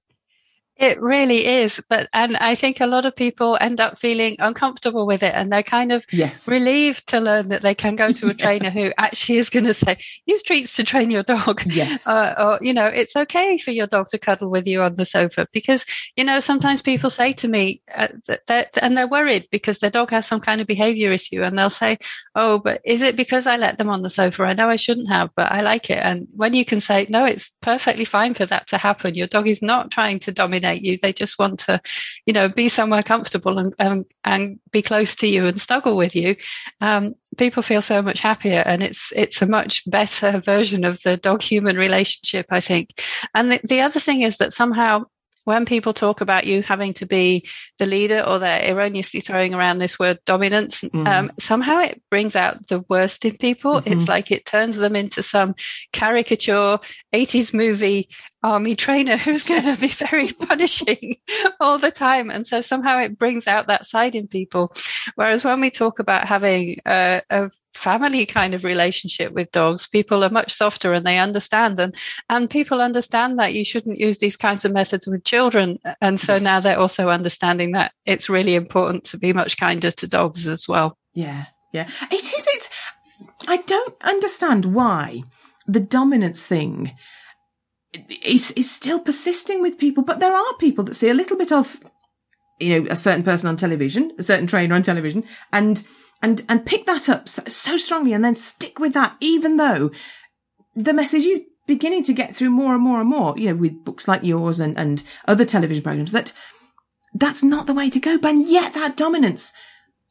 [0.76, 1.80] It really is.
[1.88, 5.52] But, and I think a lot of people end up feeling uncomfortable with it and
[5.52, 6.48] they're kind of yes.
[6.48, 9.74] relieved to learn that they can go to a trainer who actually is going to
[9.74, 9.96] say,
[10.26, 11.62] use treats to train your dog.
[11.66, 12.06] Yes.
[12.06, 15.06] Uh, or, you know, it's okay for your dog to cuddle with you on the
[15.06, 19.46] sofa because, you know, sometimes people say to me uh, that, that, and they're worried
[19.50, 21.98] because their dog has some kind of behavior issue and they'll say,
[22.34, 24.42] oh, but is it because I let them on the sofa?
[24.42, 25.98] I know I shouldn't have, but I like it.
[26.02, 29.14] And when you can say, no, it's perfectly fine for that to happen.
[29.14, 30.32] Your dog is not trying to
[30.72, 30.98] you.
[30.98, 31.80] They just want to,
[32.26, 36.16] you know, be somewhere comfortable and and, and be close to you and snuggle with
[36.16, 36.36] you.
[36.80, 41.16] Um, people feel so much happier, and it's it's a much better version of the
[41.16, 43.00] dog human relationship, I think.
[43.34, 45.04] And the, the other thing is that somehow
[45.44, 49.78] when people talk about you having to be the leader or they're erroneously throwing around
[49.78, 51.06] this word dominance, mm.
[51.06, 53.74] um, somehow it brings out the worst in people.
[53.74, 53.92] Mm-hmm.
[53.92, 55.54] It's like it turns them into some
[55.92, 56.78] caricature
[57.12, 58.08] 80s movie
[58.42, 61.16] army trainer who's going to be very punishing
[61.60, 62.30] all the time.
[62.30, 64.74] And so somehow it brings out that side in people.
[65.14, 70.24] Whereas when we talk about having a, a family kind of relationship with dogs, people
[70.24, 71.78] are much softer and they understand.
[71.78, 71.94] And,
[72.30, 75.78] and people understand that you shouldn't use these kinds of methods with children.
[76.00, 76.42] And so yes.
[76.42, 80.68] now they're also understanding that it's really important to be much kinder to dogs as
[80.68, 80.96] well.
[81.12, 81.46] Yeah.
[81.72, 81.88] Yeah.
[82.10, 82.46] It is.
[82.54, 82.68] It's,
[83.48, 85.24] I don't understand why
[85.66, 86.96] the dominance thing
[88.22, 91.52] is, is still persisting with people, but there are people that see a little bit
[91.52, 91.80] of,
[92.60, 95.86] you know, a certain person on television, a certain trainer on television, and,
[96.24, 99.90] and, and pick that up so, so strongly and then stick with that, even though
[100.74, 103.84] the message is beginning to get through more and more and more, you know, with
[103.84, 106.32] books like yours and, and other television programs that
[107.14, 108.16] that's not the way to go.
[108.16, 109.52] But yet that dominance,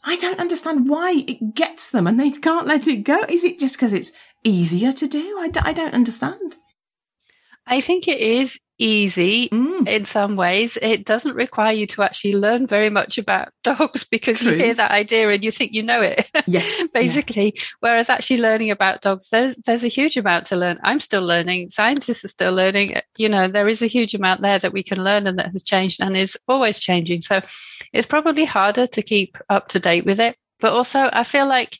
[0.03, 3.23] I don't understand why it gets them and they can't let it go.
[3.27, 4.11] Is it just because it's
[4.43, 5.39] easier to do?
[5.39, 6.57] I d- I don't understand.
[7.65, 9.87] I think it is easy mm.
[9.87, 10.77] in some ways.
[10.81, 14.53] It doesn't require you to actually learn very much about dogs because True.
[14.53, 16.29] you hear that idea and you think you know it.
[16.45, 16.87] Yes.
[16.93, 17.53] basically.
[17.55, 17.61] Yeah.
[17.79, 20.79] Whereas actually learning about dogs, there's there's a huge amount to learn.
[20.83, 21.69] I'm still learning.
[21.69, 22.99] Scientists are still learning.
[23.17, 25.63] You know, there is a huge amount there that we can learn and that has
[25.63, 27.21] changed and is always changing.
[27.21, 27.41] So
[27.93, 30.35] it's probably harder to keep up to date with it.
[30.59, 31.79] But also I feel like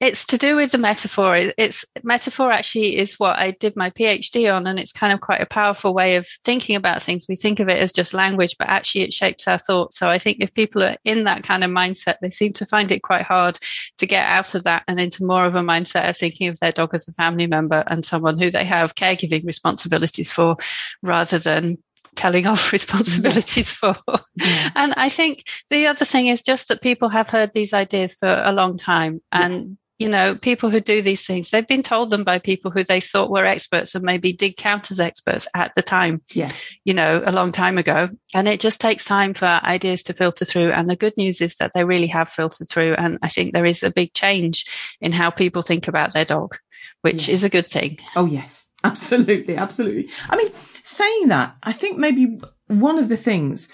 [0.00, 1.36] it's to do with the metaphor.
[1.56, 5.40] It's metaphor actually is what I did my PhD on, and it's kind of quite
[5.40, 7.26] a powerful way of thinking about things.
[7.28, 9.98] We think of it as just language, but actually it shapes our thoughts.
[9.98, 12.92] So I think if people are in that kind of mindset, they seem to find
[12.92, 13.58] it quite hard
[13.96, 16.72] to get out of that and into more of a mindset of thinking of their
[16.72, 20.56] dog as a family member and someone who they have caregiving responsibilities for
[21.02, 21.76] rather than
[22.14, 23.96] telling off responsibilities for.
[24.36, 24.70] Yeah.
[24.76, 28.42] And I think the other thing is just that people have heard these ideas for
[28.44, 32.22] a long time and you know, people who do these things, they've been told them
[32.22, 35.82] by people who they thought were experts and maybe did count as experts at the
[35.82, 36.22] time.
[36.32, 36.52] Yeah.
[36.84, 38.08] You know, a long time ago.
[38.32, 40.70] And it just takes time for ideas to filter through.
[40.70, 42.94] And the good news is that they really have filtered through.
[42.94, 44.66] And I think there is a big change
[45.00, 46.56] in how people think about their dog,
[47.02, 47.34] which yeah.
[47.34, 47.98] is a good thing.
[48.14, 48.70] Oh, yes.
[48.84, 49.56] Absolutely.
[49.56, 50.08] Absolutely.
[50.30, 50.52] I mean,
[50.84, 52.38] saying that, I think maybe
[52.68, 53.68] one of the things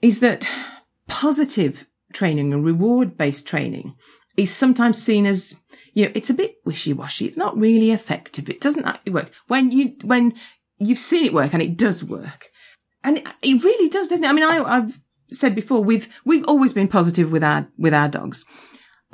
[0.00, 0.50] is that
[1.06, 3.94] positive training and reward based training
[4.36, 5.60] is sometimes seen as,
[5.92, 7.26] you know, it's a bit wishy-washy.
[7.26, 8.48] It's not really effective.
[8.48, 9.30] It doesn't actually work.
[9.46, 10.34] When you, when
[10.78, 12.50] you've seen it work and it does work.
[13.02, 14.28] And it, it really does, doesn't it?
[14.28, 18.08] I mean, I, I've said before, we've, we've always been positive with our, with our
[18.08, 18.44] dogs.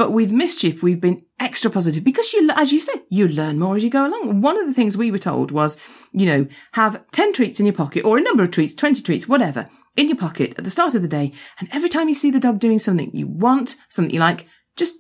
[0.00, 3.76] But with mischief, we've been extra positive because you, as you said, you learn more
[3.76, 4.40] as you go along.
[4.40, 5.78] One of the things we were told was,
[6.12, 9.28] you know, have 10 treats in your pocket or a number of treats, 20 treats,
[9.28, 11.32] whatever, in your pocket at the start of the day.
[11.58, 14.96] And every time you see the dog doing something you want, something you like, just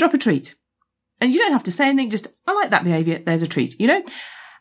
[0.00, 0.56] drop a treat.
[1.20, 3.78] And you don't have to say anything, just, I like that behavior, there's a treat,
[3.78, 4.02] you know?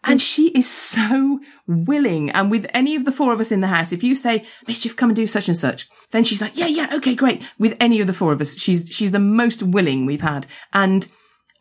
[0.03, 2.29] And she is so willing.
[2.29, 4.95] And with any of the four of us in the house, if you say, Mischief,
[4.95, 7.41] come and do such and such, then she's like, yeah, yeah, okay, great.
[7.57, 10.45] With any of the four of us, she's, she's the most willing we've had.
[10.73, 11.09] And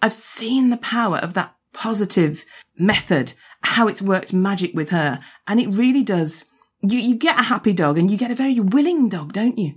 [0.02, 2.44] I've seen the power of that positive
[2.76, 5.20] method, how it's worked magic with her.
[5.46, 6.44] And it really does.
[6.80, 9.74] You, you get a happy dog and you get a very willing dog, don't you?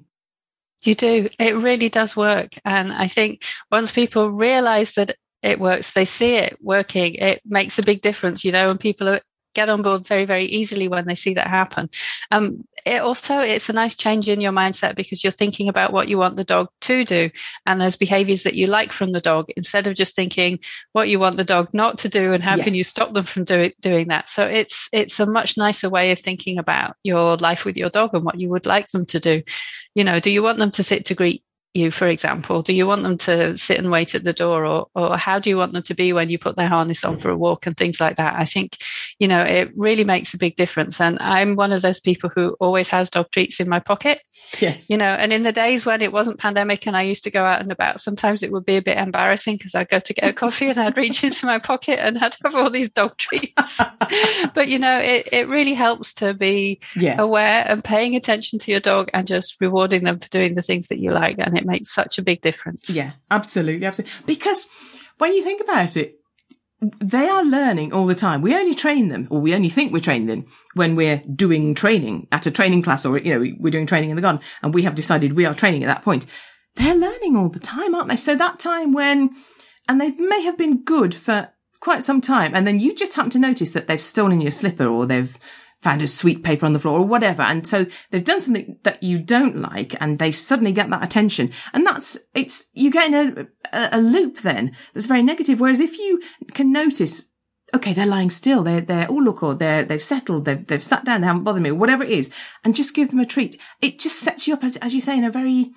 [0.82, 1.30] You do.
[1.40, 2.50] It really does work.
[2.66, 7.80] And I think once people realize that it works, they see it working, it makes
[7.80, 9.22] a big difference, you know, and people are,
[9.54, 11.90] get on board very, very easily when they see that happen.
[12.32, 16.08] Um, it also it's a nice change in your mindset because you're thinking about what
[16.08, 17.30] you want the dog to do
[17.66, 20.60] and those behaviors that you like from the dog instead of just thinking
[20.94, 22.64] what you want the dog not to do and how yes.
[22.64, 26.12] can you stop them from do, doing that so it's it's a much nicer way
[26.12, 29.20] of thinking about your life with your dog and what you would like them to
[29.20, 29.42] do
[29.96, 31.44] you know do you want them to sit to greet
[31.74, 32.62] you, for example?
[32.62, 35.50] Do you want them to sit and wait at the door, or or how do
[35.50, 37.78] you want them to be when you put their harness on for a walk and
[37.78, 38.36] things like that?
[38.36, 38.78] I think,
[39.20, 41.00] you know, it really makes a big difference.
[41.00, 44.22] And I'm one of those people who always has dog treats in my pocket.
[44.60, 44.90] Yes.
[44.90, 47.46] You know, and in the days when it wasn't pandemic and I used to go
[47.46, 50.30] out and about, sometimes it would be a bit embarrassing because I'd go to get
[50.30, 53.80] a coffee and I'd reach into my pocket and I'd have all these dog treats.
[54.54, 57.16] but you know, it, it really helps to be yeah.
[57.20, 60.90] aware and paying attention to your dog and just rewarding them for doing the things
[60.90, 61.38] that you like.
[61.40, 62.90] And it makes such a big difference.
[62.90, 64.14] Yeah, absolutely, absolutely.
[64.26, 64.68] Because
[65.18, 66.18] when you think about it,
[67.00, 68.42] they are learning all the time.
[68.42, 72.28] We only train them, or we only think we're training them when we're doing training
[72.32, 74.82] at a training class, or you know, we're doing training in the garden, and we
[74.84, 76.26] have decided we are training at that point.
[76.76, 78.16] They're learning all the time, aren't they?
[78.16, 79.30] So that time when,
[79.88, 81.50] and they may have been good for
[81.82, 84.88] quite some time, and then you just happen to notice that they've stolen your slipper,
[84.88, 85.38] or they've
[85.82, 87.42] found a sweet paper on the floor or whatever.
[87.42, 91.52] And so they've done something that you don't like and they suddenly get that attention.
[91.74, 95.60] And that's, it's, you get in a, a loop then that's very negative.
[95.60, 96.22] Whereas if you
[96.54, 97.30] can notice,
[97.74, 98.64] okay, they're lying still.
[98.64, 100.46] They're, they're, oh, look, or they're, they've settled.
[100.46, 101.22] They've, they've sat down.
[101.22, 102.30] They haven't bothered me, whatever it is.
[102.64, 103.60] And just give them a treat.
[103.82, 105.72] It just sets you up, as, as you say, in a very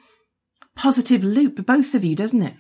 [0.77, 2.55] positive loop, both of you, doesn't it?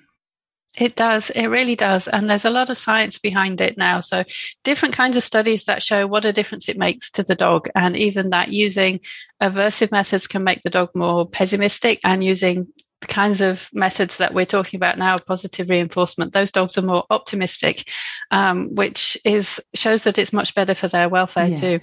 [0.76, 1.30] It does.
[1.30, 2.08] It really does.
[2.08, 4.00] And there's a lot of science behind it now.
[4.00, 4.24] So,
[4.64, 7.68] different kinds of studies that show what a difference it makes to the dog.
[7.74, 9.00] And even that using
[9.40, 12.66] aversive methods can make the dog more pessimistic and using
[13.00, 17.04] the kinds of methods that we're talking about now, positive reinforcement, those dogs are more
[17.10, 17.88] optimistic,
[18.30, 21.60] um, which is shows that it's much better for their welfare yes.
[21.60, 21.80] too.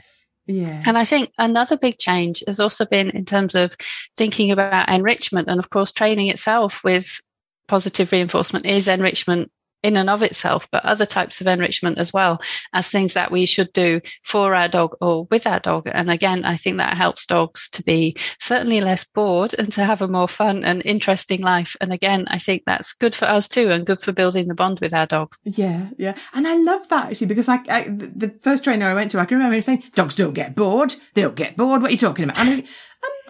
[0.48, 0.82] Yeah.
[0.86, 3.76] And I think another big change has also been in terms of
[4.18, 7.22] thinking about enrichment and, of course, training itself with
[7.68, 9.52] positive reinforcement is enrichment
[9.84, 12.40] in and of itself, but other types of enrichment as well
[12.74, 15.90] as things that we should do for our dog or with our dog.
[15.92, 20.02] And again, I think that helps dogs to be certainly less bored and to have
[20.02, 21.76] a more fun and interesting life.
[21.82, 24.80] And again, I think that's good for us too and good for building the bond
[24.80, 25.34] with our dog.
[25.44, 26.16] Yeah, yeah.
[26.34, 29.26] And I love that actually because I, I the first trainer I went to, I
[29.26, 30.96] can remember him saying, dogs don't get bored.
[31.14, 31.82] They don't get bored.
[31.82, 32.38] What are you talking about?
[32.38, 32.64] Um,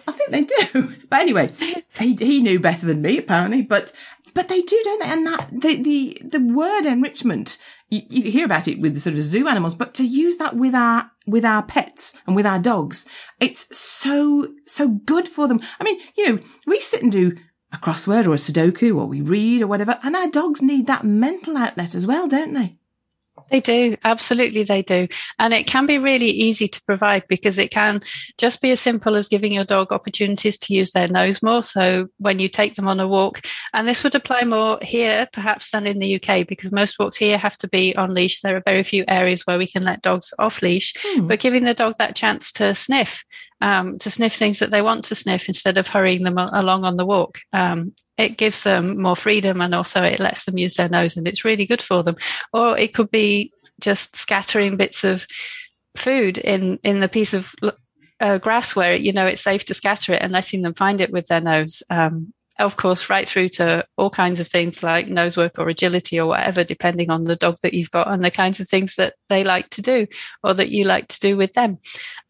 [0.06, 0.96] I think they do.
[1.08, 1.52] But anyway,
[1.98, 3.92] he, he knew better than me apparently, but
[4.34, 5.08] but they do, don't they?
[5.08, 7.58] And that the the the word enrichment,
[7.88, 10.56] you, you, hear about it with the sort of zoo animals, but to use that
[10.56, 13.06] with our with our pets and with our dogs,
[13.40, 15.60] it's so so good for them.
[15.80, 17.36] I mean, you know, we sit and do
[17.72, 21.04] a crossword or a Sudoku, or we read or whatever, and our dogs need that
[21.04, 22.78] mental outlet as well, don't they?
[23.52, 23.98] They do.
[24.02, 25.06] Absolutely, they do.
[25.38, 28.00] And it can be really easy to provide because it can
[28.38, 31.62] just be as simple as giving your dog opportunities to use their nose more.
[31.62, 33.42] So when you take them on a walk,
[33.74, 37.36] and this would apply more here perhaps than in the UK because most walks here
[37.36, 38.40] have to be on leash.
[38.40, 41.26] There are very few areas where we can let dogs off leash, hmm.
[41.26, 43.22] but giving the dog that chance to sniff
[43.60, 46.96] um, to sniff things that they want to sniff instead of hurrying them along on
[46.96, 47.38] the walk.
[47.52, 51.26] Um, it gives them more freedom and also it lets them use their nose and
[51.26, 52.16] it's really good for them.
[52.52, 55.26] Or it could be just scattering bits of
[55.96, 57.54] food in in the piece of
[58.20, 61.10] uh, grass where you know it's safe to scatter it and letting them find it
[61.10, 61.82] with their nose.
[61.90, 66.20] Um, of course, right through to all kinds of things like nose work or agility
[66.20, 69.14] or whatever, depending on the dog that you've got and the kinds of things that
[69.28, 70.06] they like to do
[70.44, 71.78] or that you like to do with them.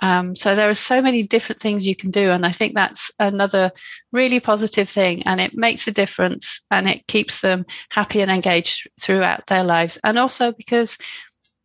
[0.01, 2.31] Um, so there are so many different things you can do.
[2.31, 3.73] And I think that's another
[4.13, 5.23] really positive thing.
[5.25, 9.99] And it makes a difference and it keeps them happy and engaged throughout their lives.
[10.05, 10.97] And also because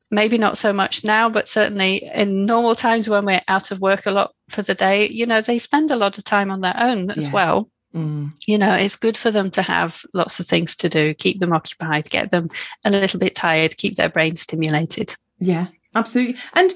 [0.09, 4.05] maybe not so much now, but certainly in normal times when we're out of work
[4.05, 6.77] a lot for the day, you know, they spend a lot of time on their
[6.77, 7.31] own as yeah.
[7.31, 7.69] well.
[7.97, 8.31] Mm.
[8.45, 11.53] You know, it's good for them to have lots of things to do, keep them
[11.53, 12.49] occupied, get them
[12.85, 15.15] a little bit tired, keep their brain stimulated.
[15.39, 16.35] Yeah, absolutely.
[16.53, 16.71] And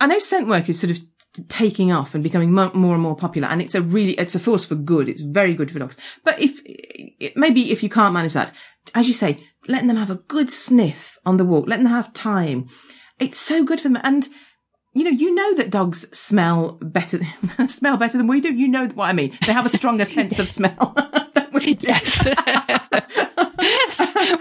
[0.00, 1.00] I know scent work is sort of
[1.48, 4.66] taking off and becoming more and more popular and it's a really it's a force
[4.66, 6.60] for good it's very good for dogs but if
[7.34, 8.52] maybe if you can't manage that
[8.94, 12.12] as you say letting them have a good sniff on the walk letting them have
[12.12, 12.68] time
[13.18, 14.28] it's so good for them and
[14.94, 17.20] you know, you know that dogs smell better,
[17.66, 18.52] smell better than we do.
[18.52, 19.36] You know what I mean.
[19.46, 20.94] They have a stronger sense of smell
[21.34, 21.88] than we do.
[21.88, 22.22] Yes.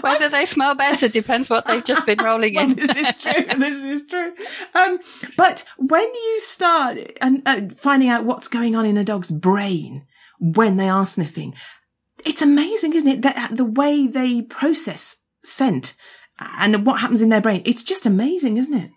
[0.01, 2.75] Whether they smell better depends what they've just been rolling in.
[2.75, 3.45] this is true.
[3.57, 4.33] This is true.
[4.73, 4.99] Um,
[5.37, 10.05] but when you start and uh, finding out what's going on in a dog's brain
[10.39, 11.53] when they are sniffing,
[12.25, 13.21] it's amazing, isn't it?
[13.21, 15.95] That the way they process scent
[16.39, 17.61] and what happens in their brain.
[17.65, 18.91] It's just amazing, isn't it?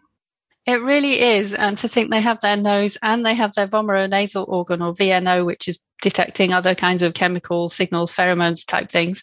[0.67, 1.53] It really is.
[1.53, 5.45] And to think they have their nose and they have their vomeronasal organ or VNO,
[5.45, 9.23] which is detecting other kinds of chemical signals, pheromones type things.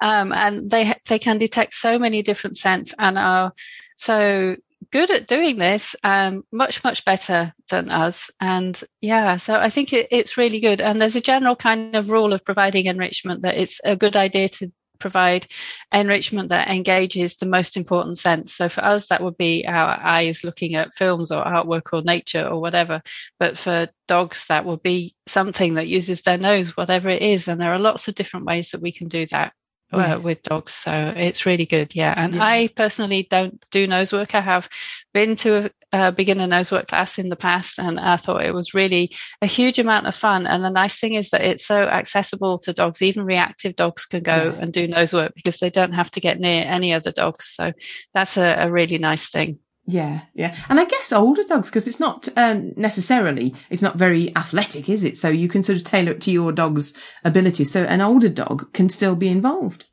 [0.00, 3.52] Um, and they, they can detect so many different scents and are
[3.96, 4.56] so
[4.90, 8.30] good at doing this, um, much, much better than us.
[8.40, 10.80] And yeah, so I think it, it's really good.
[10.80, 14.48] And there's a general kind of rule of providing enrichment that it's a good idea
[14.48, 14.72] to
[15.02, 15.46] provide
[15.92, 18.54] enrichment that engages the most important sense.
[18.54, 22.46] So for us, that would be our eyes looking at films or artwork or nature
[22.46, 23.02] or whatever.
[23.38, 27.48] But for dogs, that would be something that uses their nose, whatever it is.
[27.48, 29.52] And there are lots of different ways that we can do that.
[29.92, 30.24] Uh, yes.
[30.24, 30.72] with dogs.
[30.72, 31.94] So it's really good.
[31.94, 32.14] Yeah.
[32.16, 32.44] And yeah.
[32.44, 34.34] I personally don't do nose work.
[34.34, 34.70] I have
[35.12, 38.54] been to a, a beginner nose work class in the past and I thought it
[38.54, 40.46] was really a huge amount of fun.
[40.46, 43.02] And the nice thing is that it's so accessible to dogs.
[43.02, 44.62] Even reactive dogs can go yeah.
[44.62, 47.52] and do nose work because they don't have to get near any other dogs.
[47.54, 47.72] So
[48.14, 49.58] that's a, a really nice thing.
[49.84, 54.34] Yeah, yeah, and I guess older dogs because it's not uh, necessarily it's not very
[54.36, 55.16] athletic, is it?
[55.16, 57.64] So you can sort of tailor it to your dog's ability.
[57.64, 59.86] So an older dog can still be involved.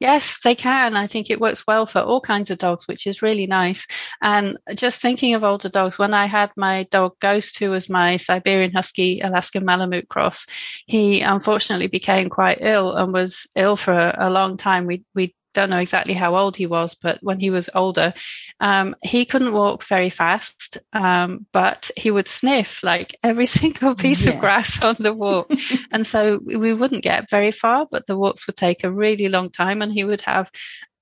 [0.00, 0.96] Yes, they can.
[0.96, 3.86] I think it works well for all kinds of dogs, which is really nice.
[4.22, 8.16] And just thinking of older dogs, when I had my dog Ghost, who was my
[8.16, 10.46] Siberian Husky Alaskan Malamute cross,
[10.86, 14.86] he unfortunately became quite ill and was ill for a, a long time.
[14.86, 18.14] We we don't know exactly how old he was, but when he was older,
[18.60, 24.24] um, he couldn't walk very fast, um, but he would sniff like every single piece
[24.24, 24.34] yes.
[24.34, 25.50] of grass on the walk.
[25.92, 29.50] and so we wouldn't get very far, but the walks would take a really long
[29.50, 30.48] time, and he would have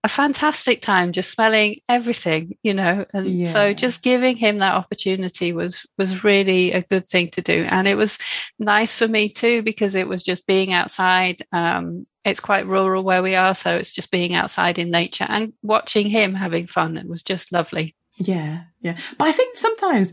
[0.04, 3.52] a fantastic time just smelling everything you know and yeah.
[3.52, 7.88] so just giving him that opportunity was was really a good thing to do and
[7.88, 8.16] it was
[8.60, 13.22] nice for me too because it was just being outside um, it's quite rural where
[13.22, 17.08] we are so it's just being outside in nature and watching him having fun it
[17.08, 20.12] was just lovely yeah yeah but i think sometimes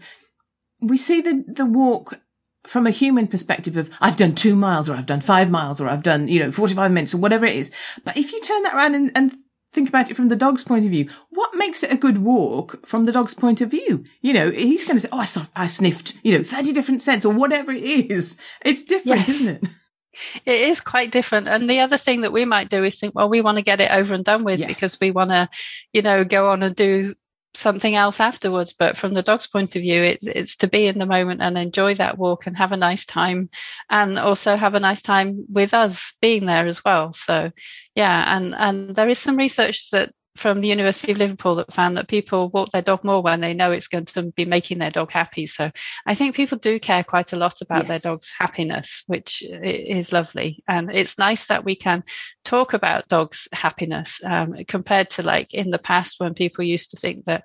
[0.79, 2.19] we see the the walk
[2.65, 5.89] from a human perspective of I've done two miles or I've done five miles or
[5.89, 7.73] I've done, you know, 45 minutes or whatever it is.
[8.05, 9.35] But if you turn that around and, and
[9.73, 11.09] think about it from the dog's point of view.
[11.31, 14.05] What makes it a good walk from the dog's point of view?
[14.21, 17.01] You know, he's going to say, "Oh, I, saw, I sniffed," you know, thirty different
[17.01, 18.37] scents or whatever it is.
[18.63, 19.29] It's different, yes.
[19.29, 19.69] isn't it?
[20.45, 21.47] It is quite different.
[21.47, 23.81] And the other thing that we might do is think, well, we want to get
[23.81, 24.67] it over and done with yes.
[24.67, 25.49] because we want to,
[25.91, 27.13] you know, go on and do
[27.55, 28.73] something else afterwards.
[28.73, 31.57] But from the dog's point of view, it, it's to be in the moment and
[31.57, 33.49] enjoy that walk and have a nice time
[33.89, 37.13] and also have a nice time with us being there as well.
[37.13, 37.51] So
[37.95, 41.95] yeah, and, and there is some research that from the University of Liverpool that found
[41.97, 44.89] that people walk their dog more when they know it's going to be making their
[44.89, 45.45] dog happy.
[45.45, 45.71] So
[46.05, 47.87] I think people do care quite a lot about yes.
[47.87, 50.63] their dog's happiness, which is lovely.
[50.67, 52.03] And it's nice that we can
[52.43, 56.97] talk about dogs' happiness um, compared to like in the past when people used to
[56.97, 57.43] think that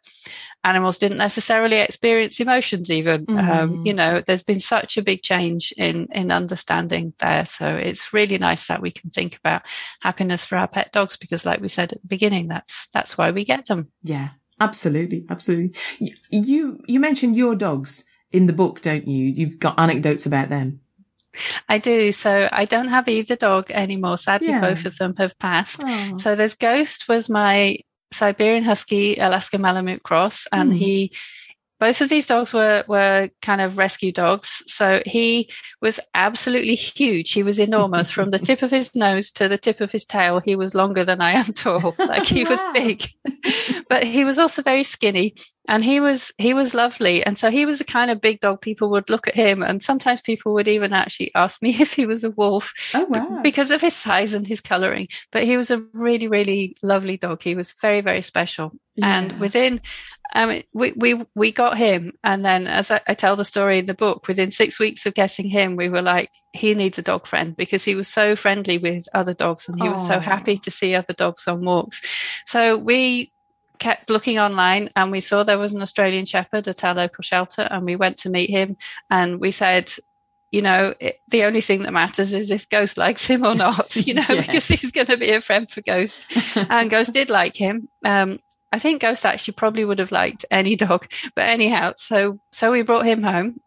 [0.65, 3.39] animals didn't necessarily experience emotions even mm.
[3.39, 3.97] um, you mm-hmm.
[3.97, 8.67] know there's been such a big change in in understanding there so it's really nice
[8.67, 9.63] that we can think about
[10.01, 13.31] happiness for our pet dogs because like we said at the beginning that's that's why
[13.31, 14.31] we get them yeah
[14.61, 15.75] absolutely absolutely
[16.31, 20.81] you you mentioned your dogs in the book don't you you've got anecdotes about them
[21.69, 22.13] I do.
[22.13, 24.19] So I don't have either dog anymore.
[24.19, 24.61] Sadly, yeah.
[24.61, 25.81] both of them have passed.
[25.81, 26.21] Aww.
[26.21, 27.79] So there's Ghost was my
[28.13, 30.77] Siberian Husky Alaska Malamute Cross, and mm.
[30.77, 31.13] he
[31.81, 34.63] both of these dogs were were kind of rescue dogs.
[34.67, 35.51] So he
[35.81, 37.33] was absolutely huge.
[37.33, 40.41] He was enormous from the tip of his nose to the tip of his tail.
[40.41, 41.95] He was longer than I am tall.
[42.09, 42.51] Like he wow.
[42.51, 43.07] was big,
[43.89, 45.35] but he was also very skinny
[45.69, 48.61] and he was he was lovely and so he was the kind of big dog
[48.61, 52.07] people would look at him and sometimes people would even actually ask me if he
[52.07, 53.41] was a wolf oh, wow.
[53.43, 57.43] because of his size and his coloring but he was a really really lovely dog
[57.43, 59.19] he was very very special yeah.
[59.19, 59.81] and within
[60.35, 63.87] um, we, we we got him and then as I, I tell the story in
[63.87, 67.27] the book within six weeks of getting him we were like he needs a dog
[67.27, 69.93] friend because he was so friendly with other dogs and he Aww.
[69.93, 72.03] was so happy to see other dogs on walks
[72.45, 73.33] so we
[73.79, 77.63] kept looking online and we saw there was an Australian Shepherd at our local shelter
[77.63, 78.77] and we went to meet him
[79.11, 79.93] and we said,
[80.51, 83.95] you know, it, the only thing that matters is if Ghost likes him or not,
[83.97, 84.47] you know, yes.
[84.47, 86.27] because he's going to be a friend for Ghost.
[86.57, 87.89] and Ghost did like him.
[88.05, 88.41] Um,
[88.73, 92.83] I think Ghost actually probably would have liked any dog, but anyhow, so so we
[92.83, 93.61] brought him home,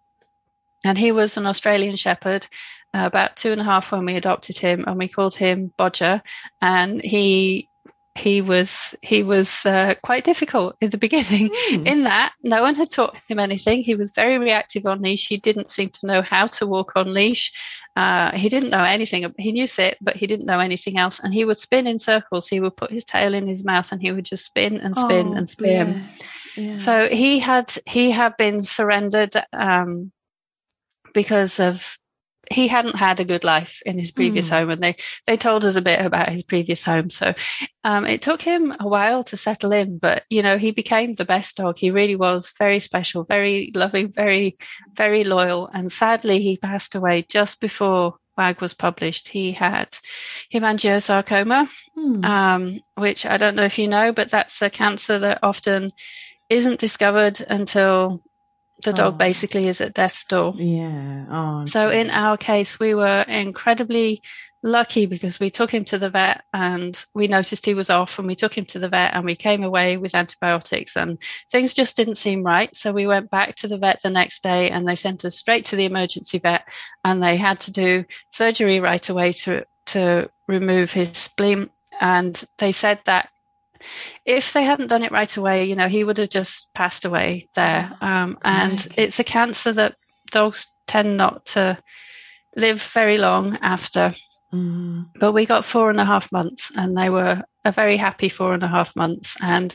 [0.83, 2.47] and he was an Australian Shepherd,
[2.93, 6.21] uh, about two and a half when we adopted him, and we called him Bodger,
[6.61, 7.69] and he
[8.15, 11.49] he was he was uh, quite difficult in the beginning.
[11.69, 11.87] Mm.
[11.87, 13.83] in that no one had taught him anything.
[13.83, 15.27] He was very reactive on leash.
[15.27, 17.51] He didn't seem to know how to walk on leash.
[17.95, 21.19] Uh, he didn't know anything he knew sit but he didn't know anything else.
[21.19, 22.47] And he would spin in circles.
[22.47, 25.29] He would put his tail in his mouth and he would just spin and spin
[25.29, 26.03] oh, and spin.
[26.57, 26.77] yeah.
[26.77, 30.11] so he had he had been surrendered um,
[31.13, 31.97] because of
[32.51, 34.59] he hadn't had a good life in his previous mm.
[34.59, 34.95] home, and they
[35.25, 37.09] they told us a bit about his previous home.
[37.09, 37.33] So
[37.83, 41.25] um, it took him a while to settle in, but you know he became the
[41.25, 41.77] best dog.
[41.77, 44.57] He really was very special, very loving, very
[44.95, 45.69] very loyal.
[45.73, 49.29] And sadly, he passed away just before Wag was published.
[49.29, 49.97] He had
[50.53, 52.25] hemangiosarcoma, mm.
[52.25, 55.91] um, which I don't know if you know, but that's a cancer that often
[56.49, 58.23] isn't discovered until
[58.83, 59.17] the dog oh.
[59.17, 60.53] basically is at death's door.
[60.57, 61.25] Yeah.
[61.29, 64.21] Oh, so in our case, we were incredibly
[64.63, 68.27] lucky because we took him to the vet and we noticed he was off and
[68.27, 71.17] we took him to the vet and we came away with antibiotics and
[71.51, 72.75] things just didn't seem right.
[72.75, 75.65] So we went back to the vet the next day and they sent us straight
[75.65, 76.67] to the emergency vet
[77.03, 81.69] and they had to do surgery right away to to remove his spleen.
[81.99, 83.29] And they said that
[84.25, 87.49] if they hadn't done it right away, you know, he would have just passed away
[87.55, 87.91] there.
[88.01, 89.95] Oh, um, and it's a cancer that
[90.31, 91.77] dogs tend not to
[92.55, 94.13] live very long after.
[94.53, 95.07] Mm.
[95.19, 98.53] But we got four and a half months, and they were a very happy four
[98.53, 99.37] and a half months.
[99.41, 99.73] And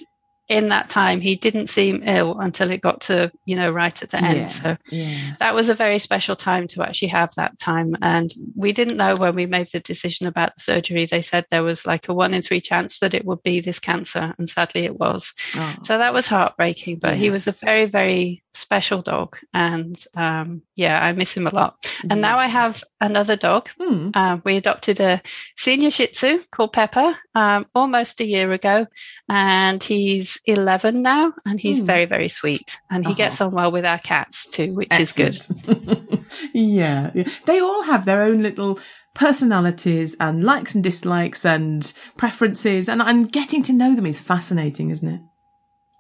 [0.49, 4.11] in that time he didn't seem ill until it got to you know right at
[4.11, 5.35] the end yeah, so yeah.
[5.41, 9.15] that was a very special time to actually have that time and we didn't know
[9.17, 12.33] when we made the decision about the surgery they said there was like a one
[12.33, 15.77] in three chance that it would be this cancer and sadly it was oh.
[15.83, 17.21] so that was heartbreaking but yes.
[17.21, 21.77] he was a very very special dog and um, yeah i miss him a lot
[22.09, 24.11] and now i have another dog hmm.
[24.15, 25.21] uh, we adopted a
[25.57, 28.87] senior shih tzu called pepper um, almost a year ago
[29.29, 31.85] and he's 11 now and he's hmm.
[31.85, 33.17] very very sweet and he uh-huh.
[33.17, 35.37] gets on well with our cats too which Excellent.
[35.37, 38.79] is good yeah, yeah they all have their own little
[39.15, 44.91] personalities and likes and dislikes and preferences and, and getting to know them is fascinating
[44.91, 45.21] isn't it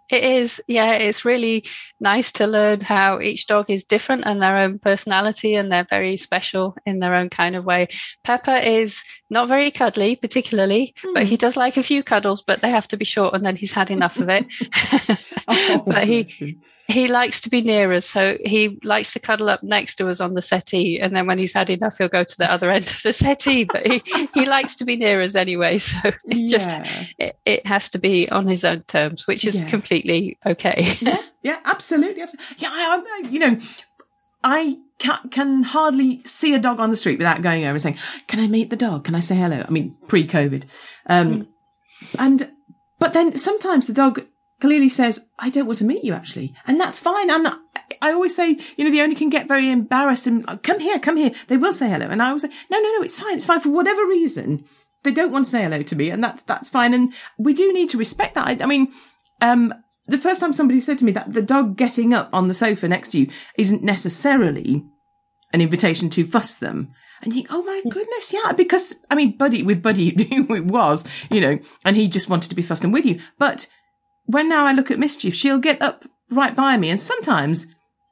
[0.08, 0.92] It is, yeah.
[0.92, 1.64] It's really
[1.98, 6.16] nice to learn how each dog is different and their own personality, and they're very
[6.16, 7.88] special in their own kind of way.
[8.22, 11.14] Pepper is not very cuddly, particularly, mm.
[11.14, 11.40] but he hmm.
[11.40, 13.90] does like a few cuddles, but they have to be short, and then he's had
[13.90, 14.46] enough of it.
[15.48, 16.58] oh, but he
[16.88, 20.20] he likes to be near us, so he likes to cuddle up next to us
[20.20, 22.86] on the settee, and then when he's had enough, he'll go to the other end
[22.86, 23.64] of the settee.
[23.64, 24.02] But he,
[24.32, 26.58] he likes to be near us anyway, so it's yeah.
[26.58, 29.66] just it, it, has to be on his own terms, which is yeah.
[29.66, 30.94] completely okay.
[31.00, 32.56] yeah, yeah, absolutely, absolutely.
[32.58, 33.60] Yeah, I, I, you know,
[34.44, 37.98] I can, can hardly see a dog on the street without going over and saying,
[38.28, 39.04] "Can I meet the dog?
[39.04, 40.64] Can I say hello?" I mean, pre-COVID,
[41.06, 41.46] um, mm.
[42.16, 42.52] and
[43.00, 44.24] but then sometimes the dog
[44.60, 46.54] clearly says, I don't want to meet you actually.
[46.66, 47.30] And that's fine.
[47.30, 47.48] And
[48.00, 51.16] I always say, you know, the only can get very embarrassed and come here, come
[51.16, 51.32] here.
[51.48, 52.06] They will say hello.
[52.06, 53.36] And I always say, no, no, no, it's fine.
[53.36, 54.64] It's fine for whatever reason.
[55.02, 56.94] They don't want to say hello to me and that's, that's fine.
[56.94, 58.46] And we do need to respect that.
[58.46, 58.92] I, I mean,
[59.40, 59.74] um,
[60.06, 62.88] the first time somebody said to me that the dog getting up on the sofa
[62.88, 64.84] next to you isn't necessarily
[65.52, 66.92] an invitation to fuss them.
[67.22, 71.40] And you, oh my goodness, yeah, because I mean, Buddy with Buddy, it was, you
[71.40, 73.20] know, and he just wanted to be fussed and with you.
[73.38, 73.66] But
[74.26, 77.66] when now I look at mischief, she'll get up right by me, and sometimes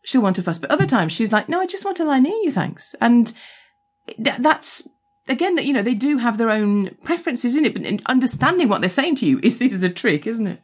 [0.05, 2.21] she'll want to fuss, but other times she's like, "No, I just want to lie
[2.21, 3.33] near you, thanks." And
[4.07, 4.89] th- that's
[5.29, 8.81] again that you know they do have their own preferences in it, but understanding what
[8.81, 10.63] they're saying to you is is the trick, isn't it?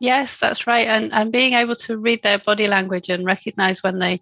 [0.00, 0.86] Yes, that's right.
[0.86, 4.20] And and being able to read their body language and recognize when they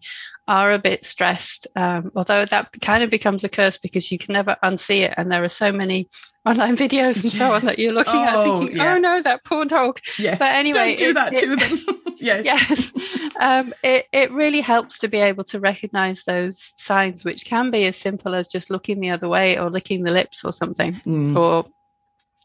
[0.48, 4.32] are a bit stressed, um, although that kind of becomes a curse because you can
[4.32, 5.14] never unsee it.
[5.16, 6.08] And there are so many
[6.46, 8.94] online videos and so on that you're looking oh, at thinking, yeah.
[8.94, 10.00] oh no, that poor dog.
[10.18, 10.38] Yes.
[10.38, 12.02] But anyway, don't do it, that it, to them.
[12.18, 12.44] yes.
[12.46, 12.92] Yes.
[13.38, 17.84] Um, it, it really helps to be able to recognize those signs, which can be
[17.84, 21.36] as simple as just looking the other way or licking the lips or something, mm.
[21.36, 21.66] or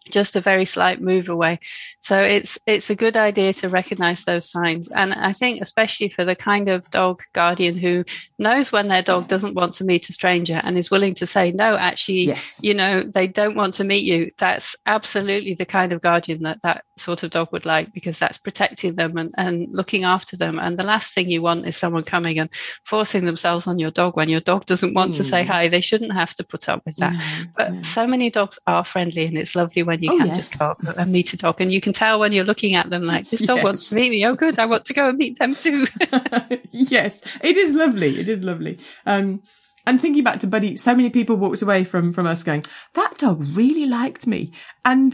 [0.09, 1.59] just a very slight move away.
[1.99, 4.89] So it's it's a good idea to recognize those signs.
[4.89, 8.03] And I think especially for the kind of dog guardian who
[8.39, 11.51] knows when their dog doesn't want to meet a stranger and is willing to say,
[11.51, 12.59] no, actually, yes.
[12.61, 14.31] you know, they don't want to meet you.
[14.39, 18.37] That's absolutely the kind of guardian that that sort of dog would like because that's
[18.37, 20.57] protecting them and, and looking after them.
[20.59, 22.49] And the last thing you want is someone coming and
[22.85, 25.17] forcing themselves on your dog when your dog doesn't want mm.
[25.17, 25.47] to say mm.
[25.47, 25.67] hi.
[25.67, 27.13] They shouldn't have to put up with that.
[27.13, 27.81] No, but no.
[27.83, 30.35] so many dogs are friendly and it's lovely when you oh, can yes.
[30.37, 32.89] just go up and meet a dog and you can tell when you're looking at
[32.89, 33.63] them like this dog yes.
[33.65, 34.25] wants to meet me.
[34.25, 35.87] Oh good, I want to go and meet them too.
[36.71, 38.19] yes, it is lovely.
[38.19, 38.79] It is lovely.
[39.05, 39.41] Um
[39.85, 42.63] and thinking back to Buddy, so many people walked away from from us going,
[42.93, 44.53] that dog really liked me.
[44.85, 45.13] And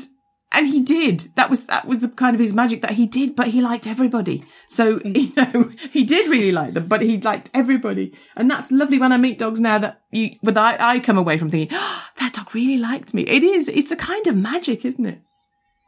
[0.51, 1.27] and he did.
[1.35, 3.87] That was that was the kind of his magic that he did, but he liked
[3.87, 4.43] everybody.
[4.67, 8.99] So you know, he did really like them, but he liked everybody, and that's lovely.
[8.99, 12.05] When I meet dogs now, that you, but I, I come away from thinking, oh,
[12.17, 13.23] that dog really liked me.
[13.23, 13.67] It is.
[13.67, 15.21] It's a kind of magic, isn't it?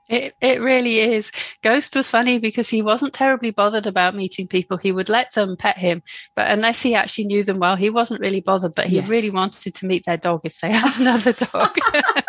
[0.09, 1.31] It it really is.
[1.61, 4.77] Ghost was funny because he wasn't terribly bothered about meeting people.
[4.77, 6.01] He would let them pet him,
[6.35, 8.73] but unless he actually knew them well, he wasn't really bothered.
[8.73, 9.07] But he yes.
[9.07, 11.77] really wanted to meet their dog if they had another dog.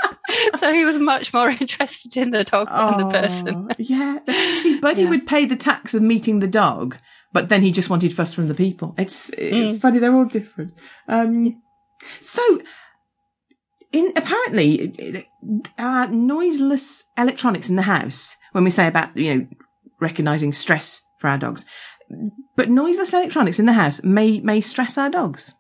[0.59, 3.71] so he was much more interested in the dog than the person.
[3.79, 4.19] yeah.
[4.63, 5.11] See, Buddy yeah.
[5.11, 6.99] would pay the tax of meeting the dog,
[7.33, 8.95] but then he just wanted fuss from the people.
[8.99, 9.81] It's, mm.
[9.81, 10.75] funny; they're all different.
[11.09, 11.63] Um,
[12.21, 12.61] so
[13.93, 15.27] in apparently
[15.79, 19.47] uh, noiseless electronics in the house when we say about you know
[20.01, 21.67] recognizing stress for our dogs.
[22.57, 25.55] But noiseless electronics in the house may may stress our dogs.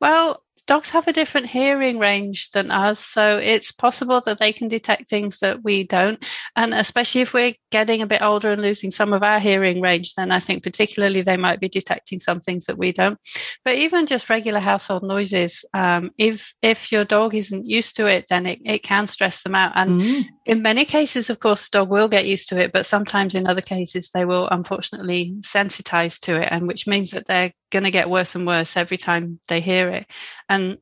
[0.00, 4.68] Well dogs have a different hearing range than us, so it's possible that they can
[4.68, 6.22] detect things that we don't.
[6.54, 10.14] And especially if we're getting a bit older and losing some of our hearing range,
[10.14, 13.18] then I think particularly they might be detecting some things that we don't.
[13.64, 18.26] But even just regular household noises, um, if if your dog isn't used to it,
[18.28, 19.72] then it, it can stress them out.
[19.74, 20.26] And mm.
[20.44, 23.46] in many cases, of course, the dog will get used to it, but sometimes in
[23.46, 27.90] other cases they will unfortunately sensitize to it, and which means that they're going to
[27.90, 30.06] get worse and worse every time they hear it.
[30.48, 30.78] And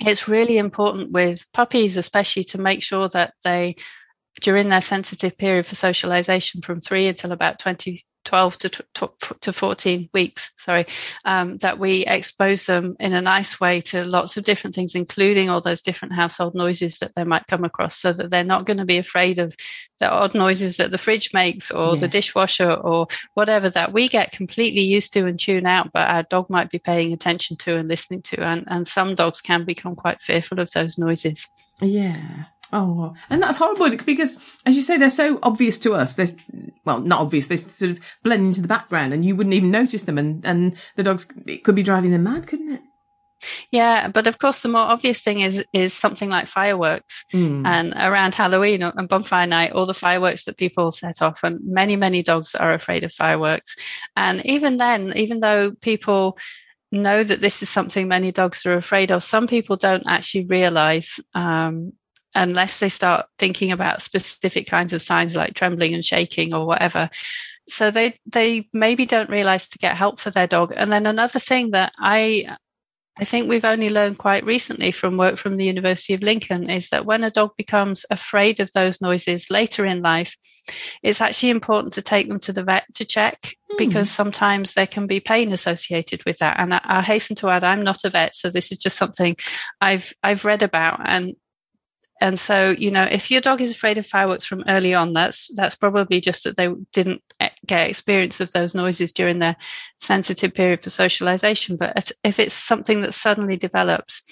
[0.00, 3.76] it's really important with puppies, especially to make sure that they,
[4.40, 8.70] during their sensitive period for socialization from three until about 20, 12 to,
[9.40, 10.84] to 14 weeks, sorry,
[11.24, 15.48] um, that we expose them in a nice way to lots of different things, including
[15.48, 18.76] all those different household noises that they might come across, so that they're not going
[18.76, 19.56] to be afraid of
[19.98, 22.00] the odd noises that the fridge makes or yes.
[22.00, 26.24] the dishwasher or whatever that we get completely used to and tune out, but our
[26.24, 28.42] dog might be paying attention to and listening to.
[28.42, 31.48] And, and some dogs can become quite fearful of those noises.
[31.80, 32.44] Yeah.
[32.72, 36.14] Oh, and that's horrible because, as you say, they're so obvious to us.
[36.14, 36.36] There's,
[36.84, 37.46] well, not obvious.
[37.46, 40.18] They sort of blend into the background, and you wouldn't even notice them.
[40.18, 42.82] And and the dogs, it could be driving them mad, couldn't it?
[43.70, 47.24] Yeah, but of course, the more obvious thing is is something like fireworks.
[47.32, 47.66] Mm.
[47.66, 51.96] And around Halloween and bonfire night, all the fireworks that people set off, and many
[51.96, 53.76] many dogs are afraid of fireworks.
[54.16, 56.38] And even then, even though people
[56.92, 61.20] know that this is something many dogs are afraid of, some people don't actually realize.
[61.34, 61.92] Um,
[62.36, 67.10] unless they start thinking about specific kinds of signs like trembling and shaking or whatever
[67.68, 71.38] so they they maybe don't realize to get help for their dog and then another
[71.38, 72.56] thing that i
[73.18, 76.90] I think we've only learned quite recently from work from the University of Lincoln is
[76.90, 80.36] that when a dog becomes afraid of those noises later in life,
[81.02, 83.40] it's actually important to take them to the vet to check
[83.72, 83.78] mm.
[83.78, 86.60] because sometimes there can be pain associated with that.
[86.60, 89.36] And I, I hasten to add, I'm not a vet, so this is just something
[89.80, 91.36] I've I've read about and
[92.20, 95.50] and so you know if your dog is afraid of fireworks from early on that's
[95.54, 97.22] that's probably just that they didn't
[97.66, 99.56] get experience of those noises during their
[99.98, 101.76] sensitive period for socialization.
[101.76, 104.22] But if it's something that suddenly develops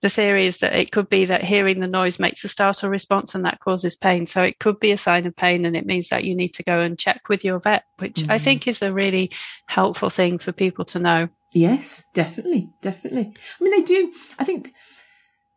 [0.00, 3.34] the theory is that it could be that hearing the noise makes a startle response
[3.34, 4.24] and that causes pain.
[4.24, 6.62] So it could be a sign of pain and it means that you need to
[6.62, 8.30] go and check with your vet which mm-hmm.
[8.30, 9.30] i think is a really
[9.66, 11.28] helpful thing for people to know.
[11.52, 13.34] Yes definitely definitely.
[13.60, 14.72] I mean they do i think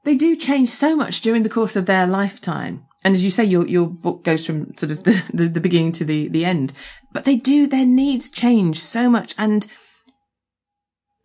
[0.04, 2.86] they do change so much during the course of their lifetime.
[3.04, 5.92] And as you say, your your book goes from sort of the, the, the beginning
[5.94, 6.74] to the, the end.
[7.12, 9.36] But they do, their needs change so much.
[9.38, 9.68] And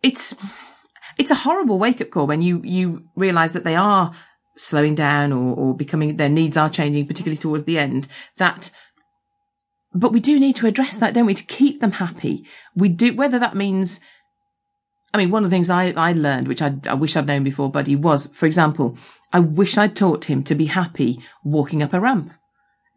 [0.01, 0.35] it's
[1.17, 4.13] it's a horrible wake up call when you you realise that they are
[4.57, 8.07] slowing down or, or becoming their needs are changing, particularly towards the end.
[8.37, 8.71] That
[9.93, 12.45] but we do need to address that, don't we, to keep them happy.
[12.75, 14.01] We do whether that means
[15.15, 17.45] I mean, one of the things I, I learned, which I, I wish I'd known
[17.45, 18.97] before, Buddy, was, for example,
[19.31, 22.33] I wish I'd taught him to be happy walking up a ramp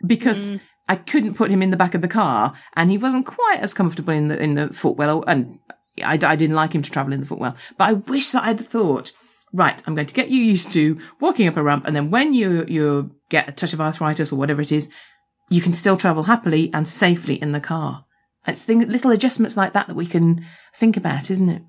[0.04, 0.60] because mm.
[0.88, 3.72] I couldn't put him in the back of the car and he wasn't quite as
[3.72, 5.22] comfortable in the, in the footwell.
[5.28, 5.60] And
[6.02, 8.66] I, I didn't like him to travel in the footwell, but I wish that I'd
[8.66, 9.12] thought,
[9.52, 11.84] right, I'm going to get you used to walking up a ramp.
[11.86, 14.90] And then when you, you get a touch of arthritis or whatever it is,
[15.50, 18.06] you can still travel happily and safely in the car.
[18.44, 21.62] It's things, little adjustments like that that we can think about, isn't it?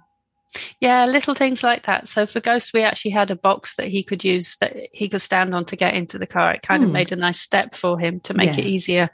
[0.79, 2.07] Yeah, little things like that.
[2.07, 5.21] So for Ghost, we actually had a box that he could use that he could
[5.21, 6.53] stand on to get into the car.
[6.53, 6.85] It kind mm.
[6.85, 6.93] of hmm.
[6.93, 8.63] made a nice step for him to make yeah.
[8.63, 9.09] it easier.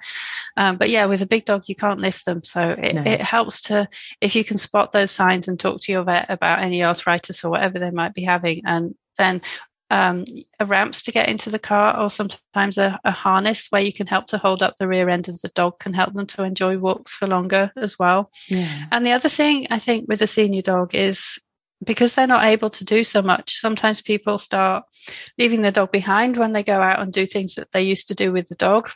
[0.56, 2.44] Um, but yeah, with a big dog, you can't lift them.
[2.44, 3.04] So it, no.
[3.04, 3.90] it helps to,
[4.22, 7.50] if you can spot those signs and talk to your vet about any arthritis or
[7.50, 8.62] whatever they might be having.
[8.66, 9.42] And then
[9.92, 10.26] um,
[10.66, 14.26] ramps to get into the car, or sometimes a, a, harness where you can help
[14.28, 17.14] to hold up the rear end of the dog can help them to enjoy walks
[17.14, 18.32] for longer as well.
[18.48, 18.86] Yeah.
[18.92, 21.40] And the other thing I think with a senior dog is
[21.84, 24.86] because they're not able to do so much, sometimes people start
[25.38, 28.16] leaving the dog behind when they go out and do things that they used to
[28.16, 28.90] do with the dog.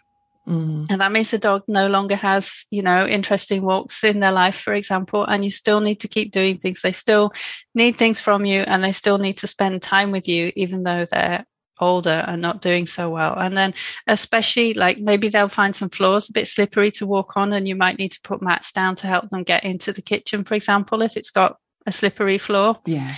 [0.49, 0.87] Mm.
[0.89, 4.55] And that means the dog no longer has, you know, interesting walks in their life,
[4.55, 6.81] for example, and you still need to keep doing things.
[6.81, 7.31] They still
[7.75, 11.05] need things from you and they still need to spend time with you, even though
[11.11, 11.45] they're
[11.79, 13.37] older and not doing so well.
[13.37, 13.75] And then,
[14.07, 17.75] especially like maybe they'll find some floors a bit slippery to walk on, and you
[17.75, 21.03] might need to put mats down to help them get into the kitchen, for example,
[21.03, 22.79] if it's got a slippery floor.
[22.85, 23.13] Yeah.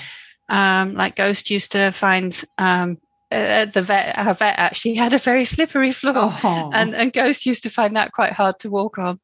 [0.50, 2.98] Um, like Ghost used to find um,
[3.32, 6.72] uh, the vet, our vet actually had a very slippery floor, oh.
[6.74, 9.20] and, and Ghost used to find that quite hard to walk on.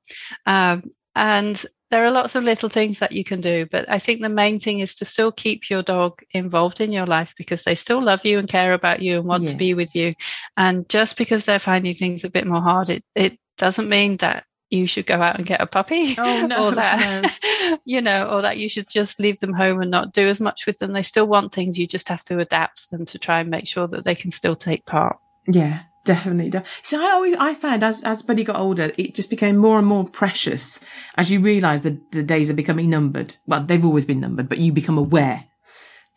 [0.45, 4.21] Um, and there are lots of little things that you can do, but I think
[4.21, 7.75] the main thing is to still keep your dog involved in your life because they
[7.75, 9.51] still love you and care about you and want yes.
[9.51, 10.13] to be with you.
[10.57, 14.43] And just because they're finding things a bit more hard, it, it doesn't mean that
[14.69, 17.77] you should go out and get a puppy oh, no, or that no.
[17.85, 20.65] you know or that you should just leave them home and not do as much
[20.65, 23.49] with them they still want things you just have to adapt them to try and
[23.49, 25.17] make sure that they can still take part
[25.47, 29.57] yeah definitely so i always i found as as buddy got older it just became
[29.57, 30.79] more and more precious
[31.15, 34.57] as you realize that the days are becoming numbered well they've always been numbered but
[34.57, 35.43] you become aware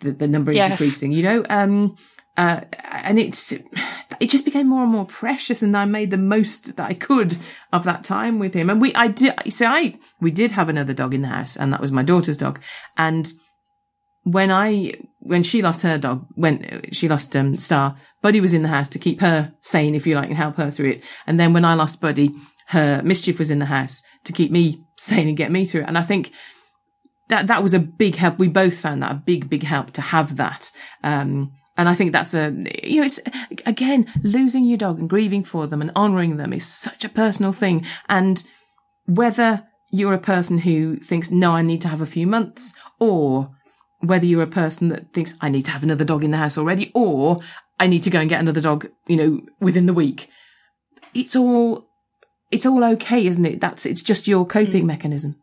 [0.00, 0.70] that the number is yes.
[0.70, 1.96] decreasing you know um
[2.40, 6.74] uh, and it's it just became more and more precious, and I made the most
[6.76, 7.36] that I could
[7.70, 8.70] of that time with him.
[8.70, 11.70] And we, I did, so I, we did have another dog in the house, and
[11.70, 12.58] that was my daughter's dog.
[12.96, 13.30] And
[14.22, 18.62] when I, when she lost her dog, when she lost um, Star, Buddy was in
[18.62, 21.04] the house to keep her sane, if you like, and help her through it.
[21.26, 22.30] And then when I lost Buddy,
[22.68, 25.88] her mischief was in the house to keep me sane and get me through it.
[25.88, 26.32] And I think
[27.28, 28.38] that that was a big help.
[28.38, 30.72] We both found that a big, big help to have that.
[31.04, 32.50] Um, and I think that's a,
[32.84, 33.20] you know, it's
[33.64, 37.54] again, losing your dog and grieving for them and honoring them is such a personal
[37.54, 37.86] thing.
[38.06, 38.44] And
[39.06, 43.56] whether you're a person who thinks, no, I need to have a few months or
[44.00, 46.58] whether you're a person that thinks I need to have another dog in the house
[46.58, 47.38] already or
[47.78, 50.28] I need to go and get another dog, you know, within the week.
[51.14, 51.86] It's all,
[52.50, 53.62] it's all okay, isn't it?
[53.62, 54.88] That's, it's just your coping mm.
[54.88, 55.36] mechanism.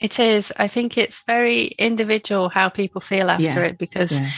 [0.00, 0.54] It is.
[0.56, 3.66] I think it's very individual how people feel after Yeah.
[3.66, 4.30] it because Yeah.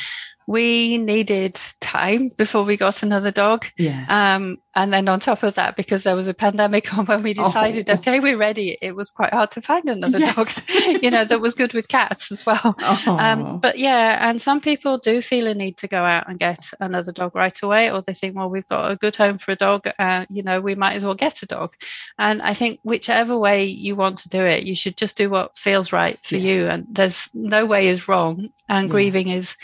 [0.48, 3.66] We needed time before we got another dog.
[3.76, 4.06] Yeah.
[4.08, 7.34] Um, and then on top of that, because there was a pandemic on when we
[7.34, 7.94] decided, Oh.
[7.94, 10.36] okay, we're ready, it was quite hard to find another Yes.
[10.36, 10.48] dog,
[11.02, 12.74] you know, that was good with cats as well.
[12.80, 13.16] Oh.
[13.20, 16.70] Um, but yeah, and some people do feel a need to go out and get
[16.80, 19.56] another dog right away, or they think, well, we've got a good home for a
[19.56, 21.74] dog, uh, you know, we might as well get a dog.
[22.18, 25.58] And I think whichever way you want to do it, you should just do what
[25.58, 26.68] feels right for you.
[26.68, 28.90] And there's no way is wrong, and Yeah.
[28.92, 29.54] grieving is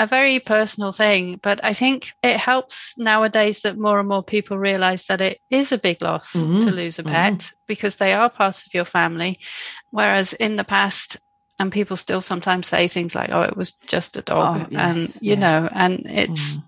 [0.00, 1.38] a very personal thing.
[1.42, 5.72] But I think it helps nowadays that more and more people realize that it is
[5.72, 6.62] a big loss Mhm.
[6.64, 9.38] to lose a pet because they are part of your family.
[9.90, 11.18] Whereas in the past,
[11.58, 14.60] and people still sometimes say things like, oh, it was just a dog.
[14.62, 15.40] Oh, yes, and, you yeah.
[15.44, 16.62] know, and it's, Mm.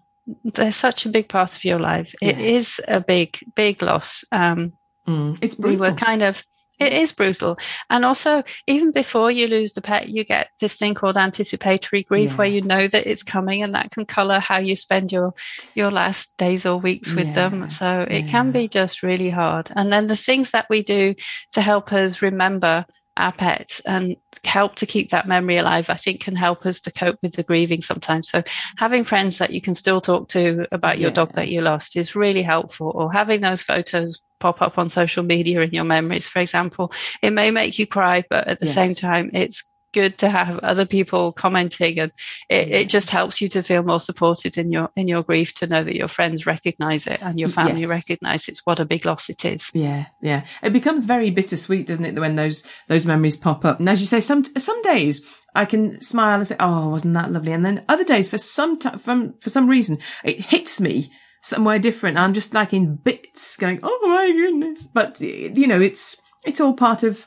[0.55, 2.15] they're such a big part of your life.
[2.21, 2.45] It Yeah.
[2.59, 4.25] is a big, big loss.
[4.31, 4.73] Um,
[5.09, 5.37] Mm.
[5.41, 6.45] It's we were kind of
[6.83, 7.59] it is brutal.
[7.91, 12.31] And also even before you lose the pet you get this thing called anticipatory grief
[12.31, 12.37] Yeah.
[12.37, 15.35] where you know that it's coming and that can color how you spend your
[15.75, 17.69] your last days or weeks with Yeah, them.
[17.69, 19.71] So it can be just really hard.
[19.75, 21.15] And then the things that we do
[21.53, 22.85] to help us remember
[23.17, 26.91] our pets and help to keep that memory alive i think can help us to
[26.91, 28.31] cope with the grieving sometimes.
[28.31, 28.43] So
[28.79, 32.17] having friends that you can still talk to about your dog that you lost is
[32.17, 36.40] really helpful or having those photos pop up on social media in your memories for
[36.40, 36.93] example
[37.23, 40.86] it may make you cry but at the same time it's good to have other
[40.86, 42.12] people commenting and
[42.48, 45.66] it, it just helps you to feel more supported in your in your grief to
[45.66, 47.90] know that your friends recognize it and your mm, family Yes.
[47.90, 50.44] recognize it's what a big loss it is Yeah, yeah.
[50.62, 53.78] It becomes very bittersweet, doesn't it, when those those memories pop up?
[53.81, 55.23] And as you say, some some days
[55.55, 58.78] I can smile and say, "Oh, wasn't that lovely?" And then other days, for some
[58.78, 61.12] ti from for some reason, it hits me
[61.43, 62.19] somewhere different.
[62.19, 66.74] I'm just like in bits, going, "Oh my goodness!" But you know, it's it's all
[66.74, 67.27] part of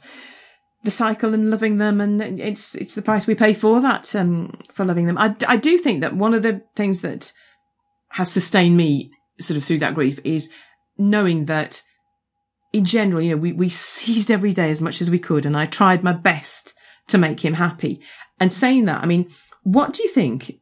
[0.84, 4.60] the cycle and loving them, and it's it's the price we pay for that um,
[4.74, 5.18] for loving them.
[5.18, 7.32] I I do think that one of the things that
[8.10, 10.50] has sustained me sort of through that grief is
[10.98, 11.84] knowing that
[12.76, 15.56] in general, you know, we, we seized every day as much as we could and
[15.56, 16.74] I tried my best
[17.08, 18.02] to make him happy.
[18.40, 19.30] And saying that, I mean,
[19.64, 20.56] what do you think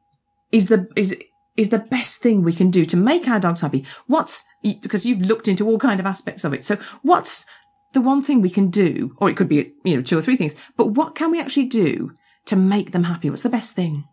[0.51, 1.15] is the, is,
[1.55, 3.85] is the best thing we can do to make our dogs happy?
[4.07, 6.65] What's, because you've looked into all kind of aspects of it.
[6.65, 7.45] So what's
[7.93, 9.15] the one thing we can do?
[9.17, 11.65] Or it could be, you know, two or three things, but what can we actually
[11.65, 12.13] do
[12.45, 13.30] to make them happy?
[13.30, 14.05] What's the best thing?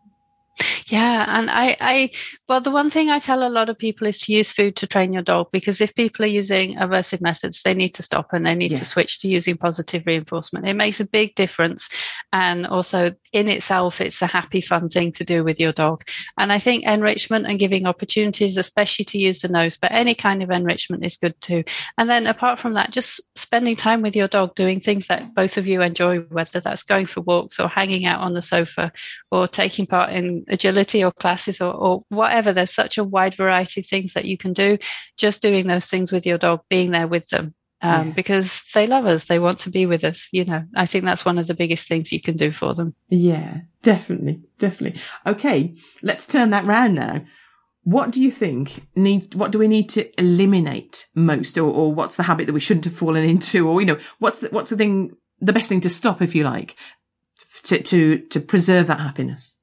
[0.86, 2.10] Yeah, and I, I,
[2.48, 4.86] well, the one thing I tell a lot of people is to use food to
[4.86, 8.44] train your dog because if people are using aversive methods, they need to stop and
[8.44, 10.66] they need to switch to using positive reinforcement.
[10.66, 11.88] It makes a big difference,
[12.32, 16.04] and also in itself, it's a happy, fun thing to do with your dog.
[16.38, 20.42] And I think enrichment and giving opportunities, especially to use the nose, but any kind
[20.42, 21.64] of enrichment is good too.
[21.98, 25.56] And then apart from that, just spending time with your dog, doing things that both
[25.56, 28.92] of you enjoy, whether that's going for walks or hanging out on the sofa
[29.30, 32.52] or taking part in agility or classes or, or whatever.
[32.52, 34.78] There's such a wide variety of things that you can do.
[35.16, 37.54] Just doing those things with your dog, being there with them.
[37.82, 38.12] Um, Yeah.
[38.12, 40.28] Because they love us, they want to be with us.
[40.32, 42.94] You know, I think that's one of the biggest things you can do for them.
[43.08, 45.00] Yeah, definitely, definitely.
[45.26, 47.22] Okay, let's turn that round now.
[47.82, 49.34] What do you think need?
[49.34, 52.84] What do we need to eliminate most, or, or what's the habit that we shouldn't
[52.84, 55.88] have fallen into, or you know, what's the what's the thing, the best thing to
[55.88, 56.76] stop, if you like,
[57.62, 59.56] to to to preserve that happiness?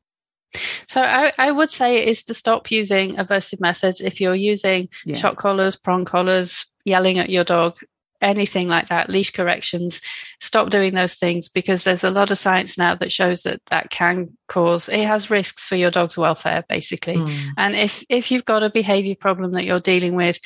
[0.88, 5.16] So I, I would say is to stop using aversive methods if you're using Yeah.
[5.16, 7.78] shock collars, prong collars, yelling at your dog,
[8.22, 10.02] anything like that, leash corrections.
[10.40, 13.90] Stop doing those things because there's a lot of science now that shows that that
[13.90, 17.18] can cause it has risks for your dog's welfare, basically.
[17.18, 17.50] Mm.
[17.58, 20.40] And if if you've got a behavior problem that you're dealing with,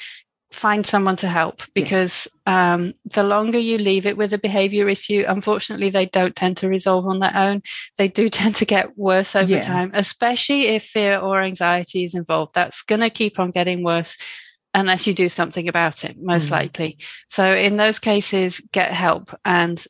[0.52, 5.24] find someone to help because um, the longer you leave it with a behavior issue,
[5.28, 7.62] unfortunately, they don't tend to resolve on their own.
[7.98, 9.62] They do tend to get worse over Yeah.
[9.62, 12.54] time, especially if fear or anxiety is involved.
[12.54, 14.18] That's going to keep on getting worse
[14.74, 16.52] unless you do something about it, most Mm.
[16.52, 16.98] likely.
[17.30, 19.34] So, in those cases, get help.
[19.44, 19.84] And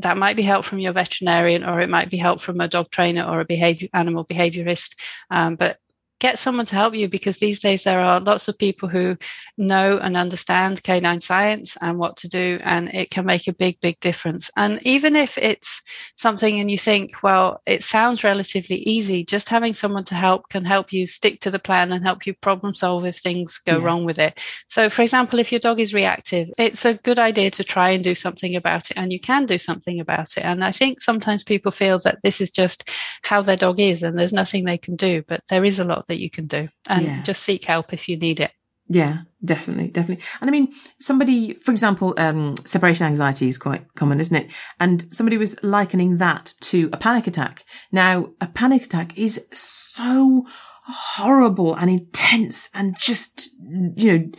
[0.00, 2.90] that might be help from your veterinarian, or it might be help from a dog
[2.90, 4.94] trainer or a behavior animal behaviorist.
[5.30, 5.78] Um, but
[6.20, 9.16] get someone to help you because these days there are lots of people who
[9.56, 13.80] know and understand canine science and what to do, and it can make a big,
[13.80, 14.50] big difference.
[14.56, 15.82] And even if it's
[16.16, 20.64] something and you think, well, it sounds relatively easy, just having someone to help can
[20.64, 23.84] help you stick to the plan and help you problem solve if things go Yeah.
[23.84, 24.38] wrong with it.
[24.68, 28.02] So, for example, if your dog is reactive, it's a good idea to try and
[28.02, 30.44] do something about it, and you can do something about it.
[30.44, 32.88] And I think sometimes people feel that this is just
[33.22, 36.07] how their dog is and there's nothing they can do, but there is a lot
[36.08, 36.68] that you can do.
[36.88, 37.22] And Yeah.
[37.22, 38.50] just seek help if you need it.
[38.90, 40.24] Yeah, definitely, definitely.
[40.40, 44.50] And I mean, somebody, for example, um, separation anxiety is quite common, isn't it?
[44.80, 47.64] And somebody was likening that to a panic attack.
[47.92, 50.46] Now, a panic attack is so
[50.86, 53.50] horrible and intense and just,
[53.94, 54.30] you know,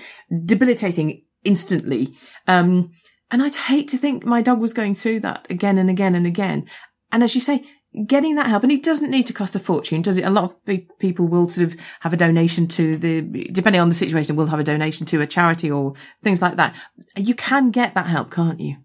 [0.46, 2.16] debilitating instantly.
[2.48, 2.90] Um,
[3.30, 6.26] and I'd hate to think my dog was going through that again and again and
[6.26, 6.66] again.
[7.12, 7.64] And as you say,
[8.06, 10.24] getting that help, and it doesn't need to cost a fortune, does it?
[10.24, 10.56] A lot of
[11.00, 13.22] people will sort of have a donation to the,
[13.52, 15.94] depending on the situation, will have a donation to a charity or
[16.24, 16.76] things like that.
[17.16, 18.78] You can get that help, can't you?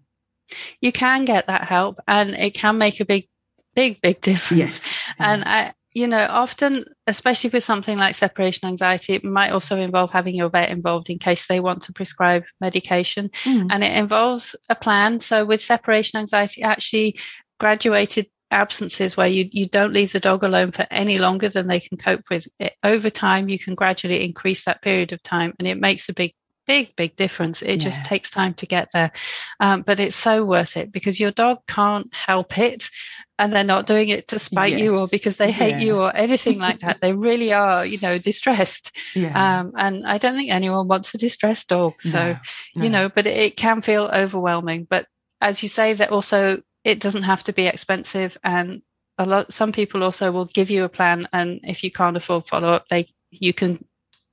[0.81, 3.27] You can get that help, and it can make a big,
[3.75, 4.59] big, big difference.
[4.59, 5.01] Yes.
[5.17, 10.11] And I, you know, often, especially with something like separation anxiety, it might also involve
[10.11, 13.29] having your vet involved in case they want to prescribe medication.
[13.45, 13.67] Mm.
[13.71, 15.21] And it involves a plan.
[15.21, 17.17] So with separation anxiety, actually
[17.61, 21.79] graduated absences where you, you don't leave the dog alone for any longer than they
[21.79, 22.47] can cope with.
[22.59, 26.13] It, over time, you can gradually increase that period of time and it makes a
[26.13, 26.33] big
[26.67, 27.77] big big difference it yeah.
[27.77, 29.11] just takes time to get there
[29.59, 32.89] um, but it's so worth it because your dog can't help it
[33.37, 34.81] and they're not doing it to spite yes.
[34.81, 35.79] you or because they hate yeah.
[35.79, 39.59] you or anything like that they really are you know distressed yeah.
[39.59, 42.37] um, and i don't think anyone wants a distressed dog so no,
[42.75, 42.83] no.
[42.83, 45.05] you know but it, it can feel overwhelming but
[45.41, 48.37] as you say that also it doesn't have to be expensive.
[48.43, 48.81] And
[49.17, 52.45] a lot some people also will give you a plan and if you can't afford
[52.45, 53.83] follow up they you can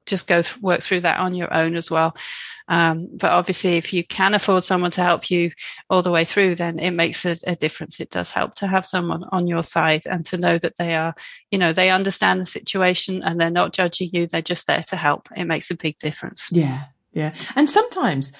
[0.06, 2.16] just go th- work through that on your own as well.
[2.66, 5.52] Um, but obviously if you can afford someone to help you
[5.88, 8.00] all the way through then it makes a, a, difference.
[8.00, 11.14] It does help to have someone on your side and to know that they are
[11.52, 14.96] you know they understand the situation and they're not judging you they're just there to
[14.96, 15.28] help.
[15.36, 16.48] It makes a big difference.
[16.50, 17.34] Yeah yeah.
[17.54, 18.32] And sometimes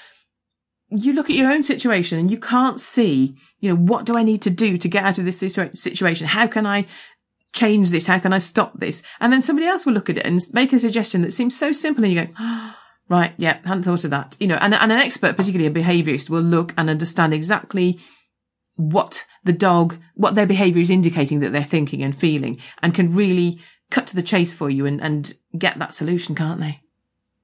[0.89, 4.25] you look at your own situation and you can't see, you know, what do I
[4.25, 6.27] need to do to get out of this situation?
[6.27, 6.85] How can I
[7.53, 8.09] change this?
[8.09, 9.05] How can I stop this?
[9.21, 11.71] And then somebody else will look at it and make a suggestion that seems so
[11.71, 12.75] simple and you go, oh,
[13.09, 14.37] right, yeah, hadn't thought of that.
[14.41, 18.01] You know, and, and an expert, particularly a behaviorist, will look and understand exactly
[18.75, 23.13] what the dog, what their behavior is indicating that they're thinking and feeling and can
[23.13, 23.61] really
[23.93, 26.81] cut to the chase for you and, and get that solution, can't they?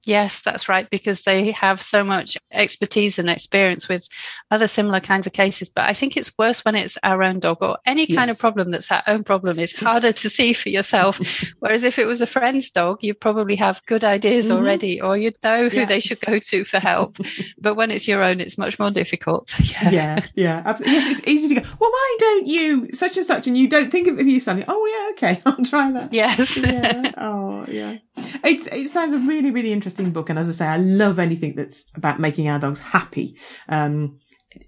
[0.09, 4.09] Yes, that's right, because they have so much expertise and experience with
[4.51, 5.68] other similar kinds of cases.
[5.68, 8.70] But I think it's worse when it's our own dog or any kind of problem
[8.70, 11.20] that's our own problem is harder to see for yourself.
[11.59, 14.56] Whereas if it was a friend's dog, you probably have good ideas mm-hmm.
[14.56, 15.85] already or you'd know who yeah.
[15.85, 17.18] they should go to for help.
[17.59, 19.55] but when it's your own, it's much more difficult.
[19.68, 20.98] Yeah, yeah, yeah absolutely.
[20.98, 23.47] Yes, it's easy to go, well, why don't you such and such?
[23.47, 26.12] And you don't think of, you suddenly, oh, yeah, okay, I'll try that.
[26.12, 26.56] Yes.
[26.56, 27.12] yeah.
[27.18, 27.98] Oh, yeah.
[28.43, 30.31] It's, it sounds really, really interesting book.
[30.31, 33.37] And as I say, I love anything that's about making our dogs happy.
[33.69, 34.19] Um,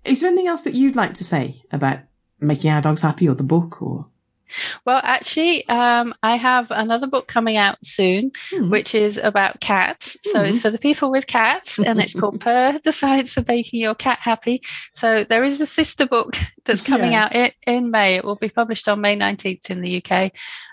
[0.04, 2.00] is there anything else that you'd like to say about
[2.40, 4.06] making our dogs happy or the book or?
[4.84, 8.70] Well, actually, um, I have another book coming out soon, mm.
[8.70, 10.16] which is about cats.
[10.26, 10.32] Mm.
[10.32, 10.62] So it's hmm.
[10.62, 14.18] for the people with cats, and it's called Purr: The Science of Making Your Cat
[14.20, 14.62] Happy.
[14.94, 17.26] So there is a sister book that's coming yeah.
[17.26, 18.14] out in, in May.
[18.14, 20.32] It will be published on May nineteenth in the UK,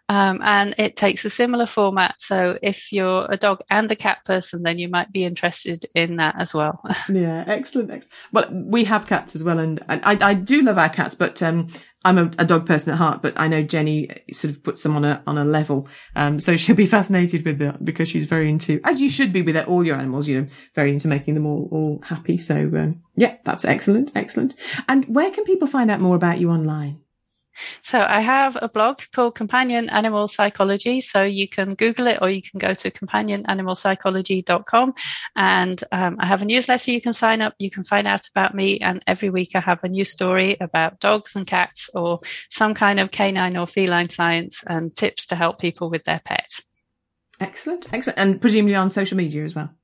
[0.10, 2.16] um, and it takes a similar format.
[2.20, 6.16] So if you're a dog and a cat person, then you might be interested in
[6.18, 6.82] that as well.
[7.10, 8.14] yeah, excellent, excellent.
[8.32, 11.68] Well, we have cats as well, and, I, I do love our cats, but um,
[12.06, 13.22] I'm a, a, dog person at heart.
[13.22, 16.56] But I know Jenny sort of puts them on a on a level, um, so
[16.58, 19.86] she'll be fascinated with that because she's very into, as you should be with all
[19.86, 22.38] your animals, you know, very into making them all all happy.
[22.38, 24.56] So um, yeah, that's excellent, excellent.
[24.88, 27.02] And where can people find out more about you online?
[27.82, 31.02] So I have a blog called Companion Animal Psychology.
[31.02, 34.94] So you can Google it or you can go to companionanimalpsychology.com.
[35.36, 37.54] And um, I have a newsletter you can sign up.
[37.60, 38.80] You can find out about me.
[38.80, 43.00] And every week I have a new story about dogs and cats or some kind
[43.00, 46.62] of canine or feline science and tips to help people with their pets.
[47.40, 47.88] Excellent.
[47.94, 48.18] Excellent.
[48.18, 49.77] And presumably on social media as well.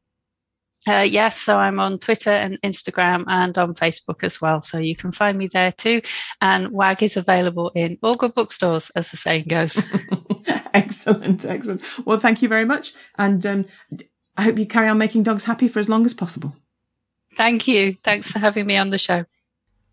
[0.88, 4.62] Uh, yes, so I'm on Twitter and Instagram and on Facebook as well.
[4.62, 6.02] So you can find me there too.
[6.42, 9.82] And WAG is available in all good bookstores, as the saying goes.
[10.74, 11.84] excellent, excellent.
[12.06, 12.94] Well, thank you very much.
[13.18, 13.66] And um,
[14.36, 16.56] I hope you carry on making dogs happy for as long as possible.
[17.36, 17.98] Thank you.
[18.04, 19.26] Thanks for having me on the show.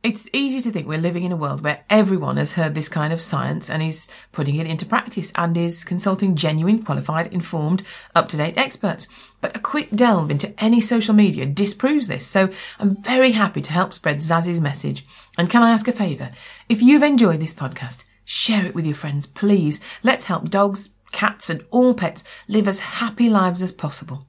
[0.03, 3.13] It's easy to think we're living in a world where everyone has heard this kind
[3.13, 7.83] of science and is putting it into practice and is consulting genuine, qualified, informed,
[8.15, 9.09] up-to-date experts.
[9.43, 12.49] But a quick delve into any social media disproves this, so
[12.79, 15.05] I'm very happy to help spread Zazie's message.
[15.37, 16.31] And can I ask a favour?
[16.67, 19.83] If you've enjoyed this podcast, share it with your friends, please.
[20.03, 24.27] Let's help dogs, cats and all pets live as happy lives as possible.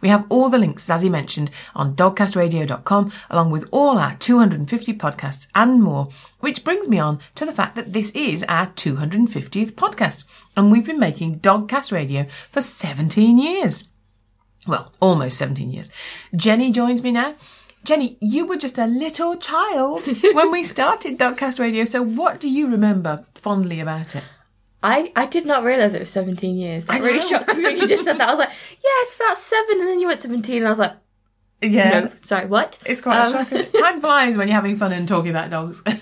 [0.00, 5.48] We have all the links Zazie mentioned on dogcastradio.com along with all our 250 podcasts
[5.54, 6.08] and more,
[6.40, 10.24] which brings me on to the fact that this is our 250th podcast
[10.56, 13.88] and we've been making Dogcast Radio for 17 years.
[14.66, 15.90] well, almost 17 years.
[16.34, 17.34] Jenny joins me now.
[17.84, 22.48] Jenny, you were just a little child when we started Dogcast Radio, so what do
[22.48, 24.24] you remember fondly about it?
[24.84, 26.84] I, I did not realise it was 17 years.
[26.86, 27.24] That I really know.
[27.26, 28.28] shocked me when you just said that.
[28.28, 30.78] I was like, yeah, it's about seven, and then you went 17, and I was
[30.78, 30.92] like,
[31.62, 32.78] Yeah, no, sorry, what?
[32.84, 33.64] it's quite Um, shocking.
[33.80, 35.82] Time flies when you're having fun and talking about dogs.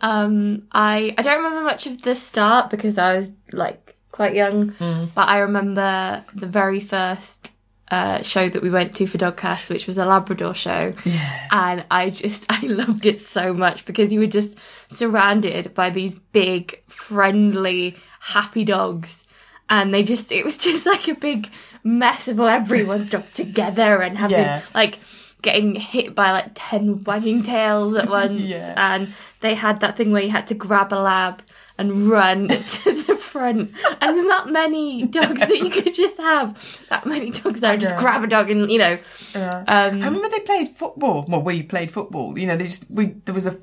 [0.00, 4.72] Um, I I don't remember much of the start because I was like quite young,
[5.16, 7.50] but I remember the very first
[7.90, 11.48] uh, show that we went to for Dogcast, which was a Labrador show, yeah.
[11.50, 14.56] and I just I loved it so much because you were just
[14.88, 19.24] surrounded by these big, friendly, happy dogs.
[19.70, 21.50] And they just, it was just like a big
[21.84, 24.62] mess of everyone's dogs together and having, Yeah.
[24.74, 24.98] like,
[25.40, 28.40] getting hit by like 10 wagging tails at once.
[28.40, 28.74] Yeah.
[28.76, 31.42] And they had that thing where you had to grab a lab
[31.78, 33.72] and run to the front.
[34.00, 37.76] And there's not many dogs that you could just have that many dogs there.
[37.76, 38.98] Just grab a dog and, you know.
[39.34, 39.64] Yeah.
[39.68, 41.24] Um, I remember they played football.
[41.28, 42.38] Well, we played football.
[42.38, 43.58] You know, they just we there was a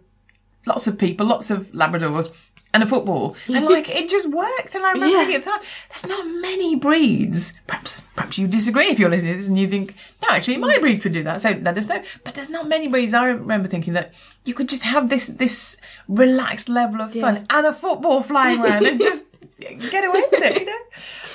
[0.65, 2.33] lots of people, lots of Labradors,
[2.76, 4.76] and a football, and like it just worked.
[4.76, 5.23] And I remember Yeah.
[5.26, 7.53] thinking that there's not many breeds.
[7.68, 10.77] Perhaps perhaps you disagree if you're listening to this and you think no, actually my
[10.80, 11.41] breed could do that.
[11.41, 12.02] So let us know.
[12.23, 13.14] But there's not many breeds.
[13.14, 15.77] I remember thinking that you could just have this this
[16.07, 17.57] relaxed level of fun Yeah.
[17.57, 19.23] and a football flying around and just
[19.91, 20.60] get away with it.
[20.60, 20.80] You know?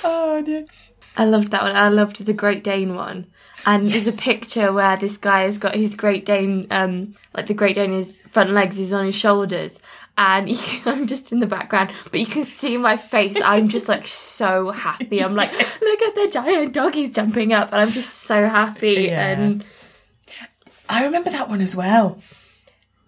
[0.03, 0.65] Oh dear.
[1.17, 1.75] I loved that one.
[1.75, 3.27] I loved the Great Dane one.
[3.65, 7.53] And there's a picture where this guy has got his Great Dane, um, like the
[7.53, 9.77] Great Dane, his front legs is on his shoulders.
[10.23, 13.35] And you can, I'm just in the background, but you can see my face.
[13.43, 15.23] I'm just like so happy.
[15.23, 17.71] I'm like, look at the giant doggies jumping up.
[17.71, 19.07] And I'm just so happy.
[19.09, 19.27] Yeah.
[19.27, 19.65] And
[20.87, 22.21] I remember that one as well.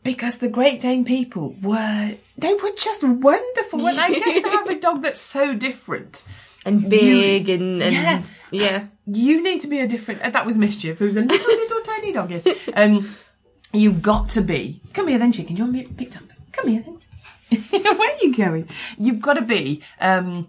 [0.03, 3.87] Because the Great Dane people were, they were just wonderful.
[3.87, 6.25] And I guess to have a dog that's so different,
[6.65, 8.23] and big and, and Yeah.
[8.51, 8.87] yeah.
[9.05, 12.11] you need to be a different, and that was Mischief, who's a little, little tiny
[12.11, 12.45] dog, yes.
[12.73, 13.15] Um,
[13.71, 16.23] you've got to be, come here then, chicken, do you want me picked up?
[16.51, 16.99] Come here then.
[17.69, 18.69] Where are you going?
[18.97, 20.47] You've got to be, um,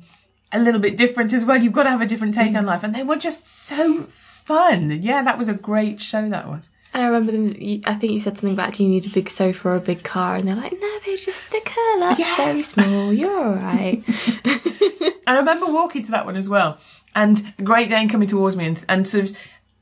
[0.52, 1.60] a little bit different as well.
[1.62, 2.84] You've got to have a different take on life.
[2.84, 5.02] And they were just so fun.
[5.02, 6.68] Yeah, that was a great show, that was.
[6.92, 9.28] And I remember them, I think you said something about do you need a big
[9.28, 10.36] sofa or a big car?
[10.36, 12.36] And they're like, no, they're just, the curl up Yeah.
[12.36, 13.12] very small.
[13.12, 14.04] You're all right.
[15.26, 16.78] I remember walking to that one as well,
[17.16, 19.36] and a Great Dane coming towards me and, and sort of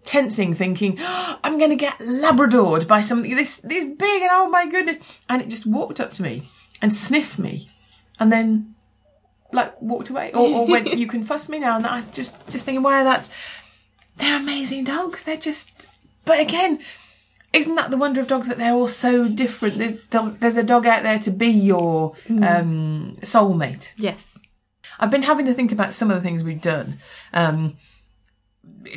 [0.04, 4.48] tensing, thinking, "Oh, "I'm going to get Labradored by something this this big," and oh
[4.48, 4.98] my goodness!
[5.28, 6.48] And it just walked up to me
[6.82, 7.70] and sniffed me,
[8.20, 8.74] and then
[9.52, 12.66] like walked away, or, or went, "You can fuss me now." And I just just
[12.66, 13.30] thinking, "Wow, that's
[14.18, 15.22] they're amazing dogs.
[15.22, 15.86] They're just."
[16.24, 16.80] But again.
[17.54, 19.76] Isn't that the wonder of dogs that they're all so different?
[19.76, 19.92] There's,
[20.38, 23.90] there's a dog out there to be your um, soulmate.
[23.98, 24.38] yes.
[24.98, 26.98] I've been having to think about some of the things we've done.
[27.34, 27.76] Um,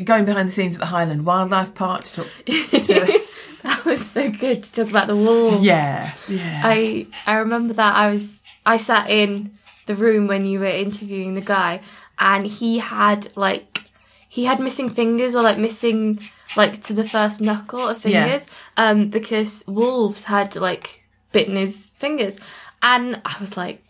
[0.06, 3.22] going behind the scenes at the Highland Wildlife Park to talk to.
[3.70, 5.64] That was so good to talk about the wolves.
[5.64, 6.62] yeah, yeah.
[6.64, 11.34] I I remember that I was I sat in the room when you were interviewing
[11.36, 11.82] the guy
[12.20, 13.82] and he had like
[14.30, 16.20] he had missing fingers or like missing
[16.58, 18.26] like to the first knuckle of Yeah.
[18.26, 18.48] fingers
[18.78, 21.02] um because wolves had like
[21.32, 22.38] bitten his fingers
[22.82, 23.82] and I was like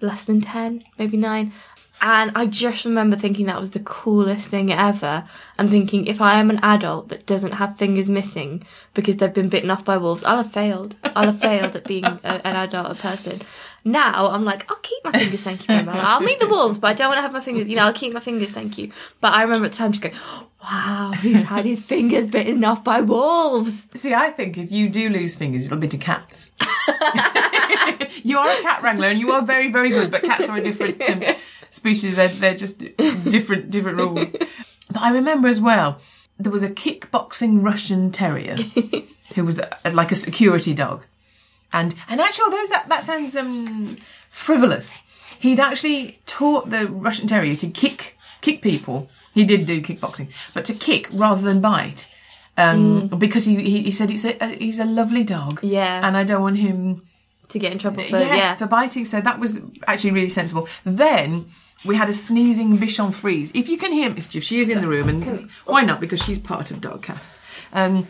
[0.00, 1.52] less than 10 maybe 9
[2.00, 5.24] and I just remember thinking that was the coolest thing ever
[5.58, 8.64] and thinking if I am an adult that doesn't have fingers missing
[8.94, 10.96] because they've been bitten off by wolves, I'll have failed.
[11.04, 13.42] I'll have failed at being a, an adult, a person.
[13.84, 15.98] Now I'm like, I'll keep my fingers, thank you very.
[15.98, 17.92] I'll meet the wolves, but I don't want to have my fingers, you know, I'll
[17.92, 18.92] keep my fingers, thank you.
[19.20, 20.14] But I remember at the time just going,
[20.62, 23.88] wow, he's had his fingers bitten off by wolves.
[23.94, 26.52] See, I think if you do lose fingers, it'll be to cats.
[28.22, 30.10] you are a cat wrangler, and you are very, very good.
[30.10, 31.22] But cats are a different um,
[31.70, 32.16] species.
[32.16, 32.78] They're, they're just
[33.30, 34.30] different, different rules.
[34.92, 36.00] But I remember as well,
[36.36, 38.56] there was a kickboxing Russian terrier
[39.36, 41.04] who was a, like a security dog,
[41.72, 43.98] and and actually, although that that sounds um,
[44.32, 45.04] frivolous,
[45.38, 49.08] he'd actually taught the Russian terrier to kick kick people.
[49.32, 52.12] He did do kickboxing, but to kick rather than bite.
[52.56, 56.04] Um, because he, he he said he's a, he's a lovely dog, Yeah.
[56.04, 57.02] and I don't want him
[57.50, 58.56] To get in trouble for, yeah, yeah.
[58.56, 59.04] for biting.
[59.04, 60.68] So that was actually really sensible.
[60.84, 61.50] Then
[61.84, 63.50] we had a sneezing Bichon Frise.
[63.54, 66.00] If you can hear Mischief, she is in the room, and why not?
[66.00, 67.36] Because she's part of Dogcast.
[67.72, 68.06] Um,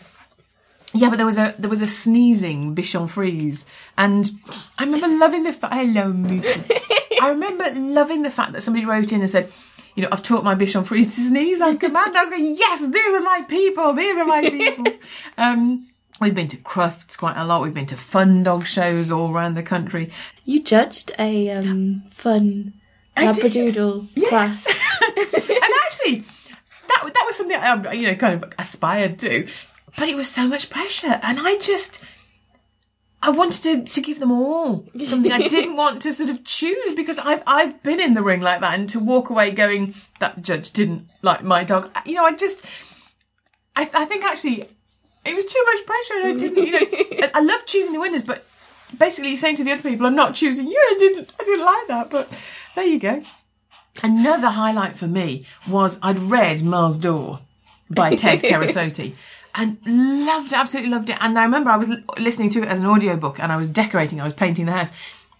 [0.92, 4.30] yeah, but there was a there was a sneezing Bichon Frise, and
[4.78, 5.74] I remember loving the fact.
[5.74, 6.12] Hello.
[7.22, 9.52] I remember loving the fact that somebody wrote in and said.
[9.96, 12.16] You know, I've taught my Bichon Frise to sneeze on command.
[12.16, 13.92] I was going, yes, these are my people.
[13.92, 14.86] These are my people.
[15.36, 15.89] um,
[16.20, 17.62] we've been to Crufts quite a lot.
[17.62, 20.10] We've been to fun dog shows all around the country.
[20.44, 22.74] You judged a um, fun
[23.16, 24.66] labradoodle class.
[25.16, 26.24] and actually,
[26.88, 29.48] that that that was something I you know kind of aspired to,
[29.96, 32.04] but it was so much pressure, and I just.
[33.22, 35.30] I wanted to, to give them all something.
[35.30, 38.62] I didn't want to sort of choose because I've I've been in the ring like
[38.62, 41.90] that, and to walk away going that judge didn't like my dog.
[42.06, 42.64] You know, I just
[43.76, 44.70] I, I think actually
[45.24, 46.66] it was too much pressure, and I didn't.
[46.66, 48.46] You know, I, love choosing the winners, but
[48.96, 50.78] basically you're saying to the other people, I'm not choosing you.
[50.78, 52.32] I didn't I didn't like that, but
[52.74, 53.22] there you go.
[54.02, 57.40] Another highlight for me was I'd read Merle's Door
[57.90, 59.14] by Ted Kerasote
[59.54, 61.18] and loved it, absolutely loved it.
[61.20, 61.88] And I remember I was
[62.18, 64.92] listening to it as an audiobook and I was decorating, I was painting the house.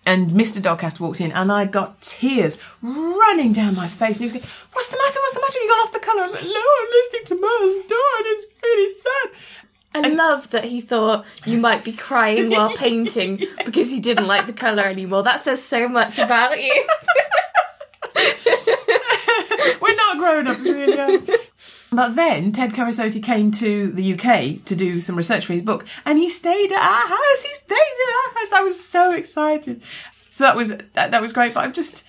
[0.06, 0.60] And Mr.
[0.60, 4.16] Dogcast walked in and I got tears running down my face.
[4.16, 5.20] And he was going, What's the matter?
[5.20, 5.52] What's the matter?
[5.52, 6.22] Have you gone off the colour?
[6.22, 9.30] I was like, No, I'm listening to Merle's Door and it's really sad.
[9.94, 14.46] I love that he thought you might be crying while painting because he didn't like
[14.46, 15.22] the colour anymore.
[15.22, 16.86] That says so much about you.
[19.80, 21.26] We're not grown ups, really.
[21.92, 25.84] But then Ted Kerasote came to the UK to do some research for his book,
[26.04, 27.42] and he stayed at our house.
[27.42, 28.52] He stayed at our house.
[28.52, 29.82] I was so excited.
[30.30, 31.52] So that was that, that was great.
[31.52, 32.04] But I've just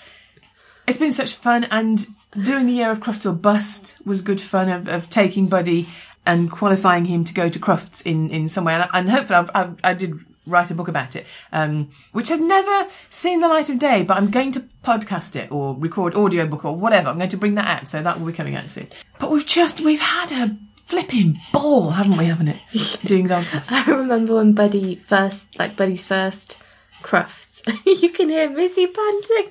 [0.87, 2.05] it's been such fun, and
[2.39, 4.69] doing the year of Crufts or Bust was good fun.
[4.69, 5.89] Of, of taking Buddy
[6.25, 9.51] and qualifying him to go to Crufts in in some way, and, and hopefully I've,
[9.53, 13.69] I've, I did write a book about it, um, which has never seen the light
[13.69, 14.03] of day.
[14.03, 17.09] But I'm going to podcast it or record audiobook or whatever.
[17.09, 18.87] I'm going to bring that out, so that will be coming out soon.
[19.19, 22.25] But we've just we've had a flipping ball, haven't we?
[22.25, 22.59] Haven't it?
[23.05, 23.71] Doing Dogcast.
[23.71, 26.57] I remember when Buddy first, like Buddy's first
[27.01, 27.61] crufts.
[27.85, 29.49] you can hear Missy panting.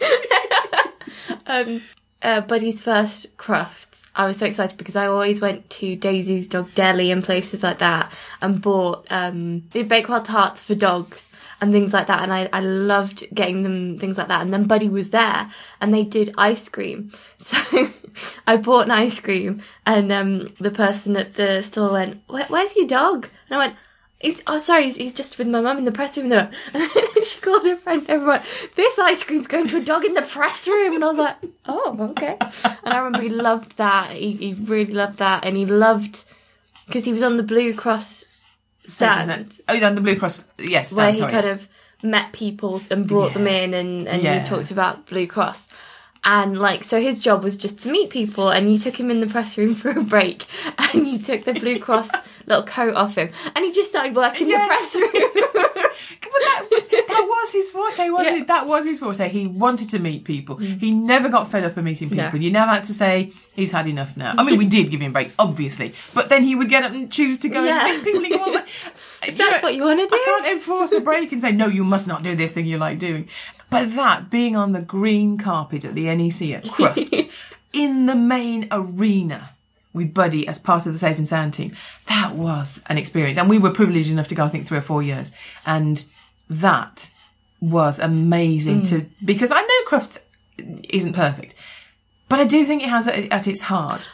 [1.47, 1.82] um,
[2.22, 3.90] uh, Buddy's first crufts.
[4.20, 7.78] I was so excited because I always went to Daisy's Dog Deli and places like
[7.78, 12.22] that and bought um, the Bakewell tarts for dogs and things like that.
[12.22, 14.42] And I, I loved getting them things like that.
[14.42, 17.12] And then Buddy was there and they did ice cream.
[17.38, 17.56] So
[18.47, 22.76] I bought an ice cream and um, the person at the store went, Where, where's
[22.76, 23.26] your dog?
[23.48, 23.76] And I went,
[24.20, 26.30] He's, oh, sorry, he's, he's just with my mum in the press room.
[26.32, 28.42] And then she called her friend everyone,
[28.76, 30.94] this ice cream's going to a dog in the press room.
[30.94, 31.36] And I was like,
[31.66, 32.36] oh, okay.
[32.64, 34.10] And I remember he loved that.
[34.12, 35.44] He, he really loved that.
[35.44, 36.24] And he loved,
[36.86, 38.26] because he was on the Blue Cross
[38.84, 40.48] stand, Oh, yeah, the Blue Cross.
[40.59, 41.32] Yes, where he sorry.
[41.32, 41.66] kind of
[42.02, 44.40] met people and brought them in and, and Yeah.
[44.42, 45.68] he talked about Blue Cross.
[46.22, 49.20] And like, so his job was just to meet people, and you took him in
[49.20, 50.44] the press room for a break,
[50.92, 52.10] and you took the Blue Cross
[52.47, 54.92] little coat off him, and he just started working Yes.
[54.92, 55.47] the press room.
[56.22, 58.42] But that, that was his forte, wasn't Yeah.
[58.42, 58.47] it?
[58.48, 59.28] That was his forte.
[59.28, 60.56] He wanted to meet people.
[60.56, 60.78] Mm.
[60.80, 62.24] He never got fed up of meeting people.
[62.32, 62.38] No.
[62.38, 64.34] You never had to say he's had enough now.
[64.38, 67.10] I mean, we did give him breaks, obviously, but then he would get up and
[67.10, 67.86] choose to go Yeah.
[67.86, 68.55] and meet people.
[69.26, 70.14] If that's what you want to do.
[70.14, 72.78] I can't enforce a break and say no, you must not do this thing you
[72.78, 73.28] like doing.
[73.70, 77.30] But that being on the green carpet at the NEC at Crufts
[77.72, 79.51] in the main arena
[79.92, 81.74] with Buddy as part of the Safe and Sound team,
[82.06, 83.38] that was an experience.
[83.38, 85.32] And we were privileged enough to go, I think, three or four years.
[85.66, 86.05] And
[86.48, 87.10] that
[87.60, 90.24] was amazing to, because I know Crufts
[90.88, 91.55] isn't perfect,
[92.28, 94.10] but I do think it has at, at its heart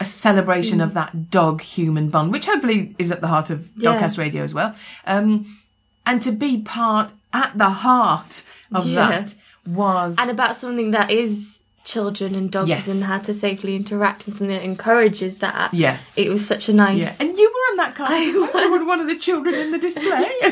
[0.00, 3.92] a celebration of that dog human bond, which hopefully is at the heart of Yeah.
[4.00, 4.74] Dogcast Radio as well.
[5.06, 5.58] Um,
[6.04, 8.42] and to be part at the heart
[8.74, 9.08] of Yeah.
[9.08, 9.34] that
[9.66, 12.86] was and about something that is children and dogs Yes.
[12.88, 15.74] and how to safely interact and something that encourages that.
[15.74, 16.98] yeah, It was such a nice.
[17.00, 17.14] yeah.
[17.18, 18.34] And you were on that carpet I as.
[18.34, 18.70] You was.
[18.80, 20.30] were one of the children in the display.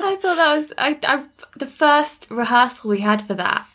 [0.00, 1.24] I thought that was I, I
[1.56, 3.66] the first rehearsal we had for that.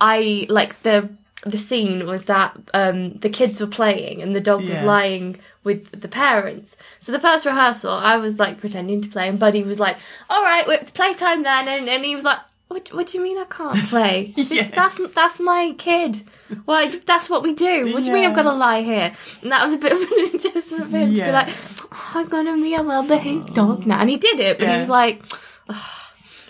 [0.00, 1.08] I like the
[1.44, 6.00] the scene was that um the kids were playing and the dog was lying with
[6.00, 6.76] the parents.
[7.00, 9.96] So the first rehearsal, I was like pretending to play, and Buddy was like,
[10.30, 12.38] "All right, well, it's playtime then," and and he was like.
[12.68, 14.32] What, what do you mean I can't play?
[14.36, 14.70] Yes.
[14.74, 16.24] That's that's my kid.
[16.64, 16.88] Why?
[16.88, 17.92] That's what we do.
[17.92, 19.12] What do you mean I've got to lie here?
[19.42, 21.50] And that was a bit of an adjustment for him to be like,
[21.92, 24.58] oh, "I'm gonna be a well-behaved dog now," and he did it.
[24.58, 25.22] But he was like,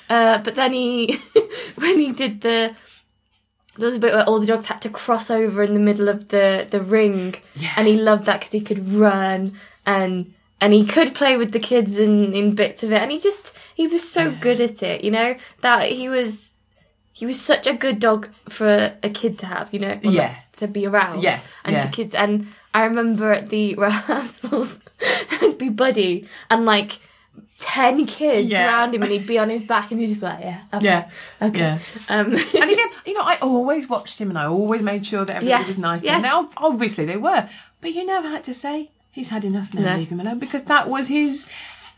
[0.08, 1.18] uh, but then he,
[1.76, 2.74] when he did the,
[3.76, 6.08] there was a bit where all the dogs had to cross over in the middle
[6.08, 7.72] of the the ring, Yeah.
[7.76, 9.54] and he loved that because he could run
[9.86, 13.18] and and he could play with the kids in in bits of it, and he
[13.20, 16.50] just he was so good at it, you know that he was.
[17.16, 20.22] He was such a good dog for a kid to have, you know, or Yeah.
[20.30, 21.84] like, to be around, Yeah, and yeah.
[21.84, 22.12] to kids.
[22.12, 24.78] And I remember at the rehearsals,
[25.40, 26.98] it'd be Buddy and like
[27.66, 28.66] ten kids Yeah.
[28.66, 30.84] around him, and he'd be on his back, and he'd just be like, "Yeah, okay,
[30.84, 31.08] yeah,
[31.46, 31.78] okay." yeah.
[32.08, 32.26] Um,
[32.62, 35.58] And again, you know, I always watched him and I always made sure that everybody
[35.60, 36.16] Yes, was nice to yes.
[36.16, 36.22] him.
[36.22, 37.48] Now, obviously they were,
[37.80, 39.96] but you never had to say, he's had enough now, No.
[39.98, 41.48] leave him alone, because that was his,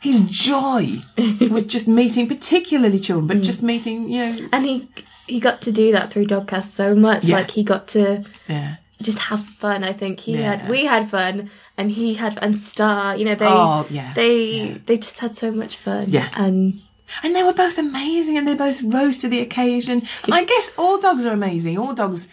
[0.01, 1.02] his joy
[1.51, 3.32] was just meeting, particularly children, Mm.
[3.40, 4.88] but just meeting, you know, and he
[5.26, 7.24] he got to do that through Dogcast so much.
[7.24, 7.36] Yeah.
[7.38, 8.76] Like he got to yeah.
[9.02, 9.85] Just have fun.
[9.85, 10.56] I think he Yeah.
[10.56, 13.16] had, we had fun, and he had, and Star.
[13.16, 14.78] You know, they, Oh, yeah, they, yeah.
[14.86, 16.06] they just had so much fun.
[16.09, 16.28] Yeah.
[16.35, 16.81] and
[17.23, 20.02] And they were both amazing and they both rose to the occasion.
[20.24, 21.78] And I guess all dogs are amazing.
[21.78, 22.28] All dogs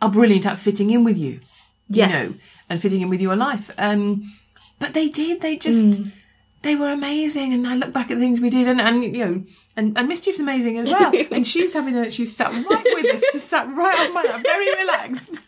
[0.00, 1.40] are brilliant at fitting in with you.
[1.88, 2.34] yes, You know,
[2.70, 3.70] and fitting in with your life.
[3.78, 4.32] Um
[4.78, 6.12] but they did, they just Mm.
[6.62, 9.24] They were amazing and I look back at the things we did and, and you
[9.24, 9.42] know
[9.76, 11.12] and, and Mischief's amazing as well.
[11.30, 14.42] and she's having a she's sat right with us, just sat right on my lap,
[14.42, 15.40] very relaxed.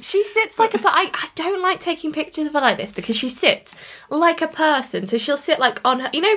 [0.04, 0.80] she sits like a.
[0.84, 3.76] I, I don't like taking pictures of her like this because she sits
[4.10, 5.06] like a person.
[5.06, 6.10] So she'll sit like on her.
[6.12, 6.36] You know,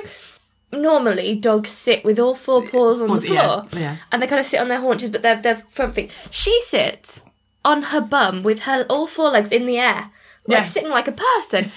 [0.70, 3.96] normally dogs sit with all four uh, paws on the Paws, yeah, floor, yeah.
[4.12, 6.10] and they kind of sit on their haunches, but they're their front feet.
[6.30, 7.24] She sits
[7.64, 10.10] on her bum with her all four legs in the air,
[10.46, 10.62] like Yeah.
[10.64, 11.72] sitting like a person.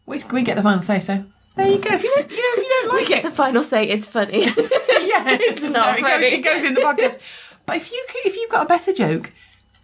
[0.06, 1.24] We, we get the final say, so
[1.54, 1.94] there you go.
[1.94, 4.40] If you don't, you know, if you don't like it, the final say it's funny.
[4.46, 6.30] yeah, it's not it, funny.
[6.30, 7.20] goes, it goes in the podcast.
[7.66, 9.30] But if you if you've got a better joke,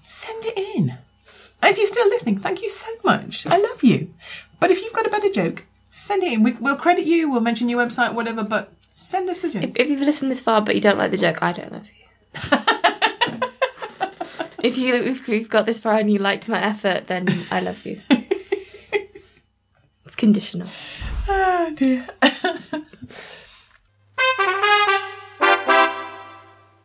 [0.03, 0.99] send it in.
[1.63, 3.47] If you're still listening, thank you so much.
[3.47, 4.15] I love you.
[4.61, 6.43] But if you've got a better joke, send it in.
[6.43, 7.31] We, we'll credit you.
[7.31, 8.43] We'll mention your website, whatever.
[8.43, 9.73] But send us the joke.
[9.75, 11.95] if you've listened this far but you don't like the joke, I don't love you.
[14.63, 17.85] if you if you've got this far and you liked my effort, then I love
[17.87, 18.01] you.
[18.11, 20.69] it's conditional.
[21.29, 22.09] Oh dear.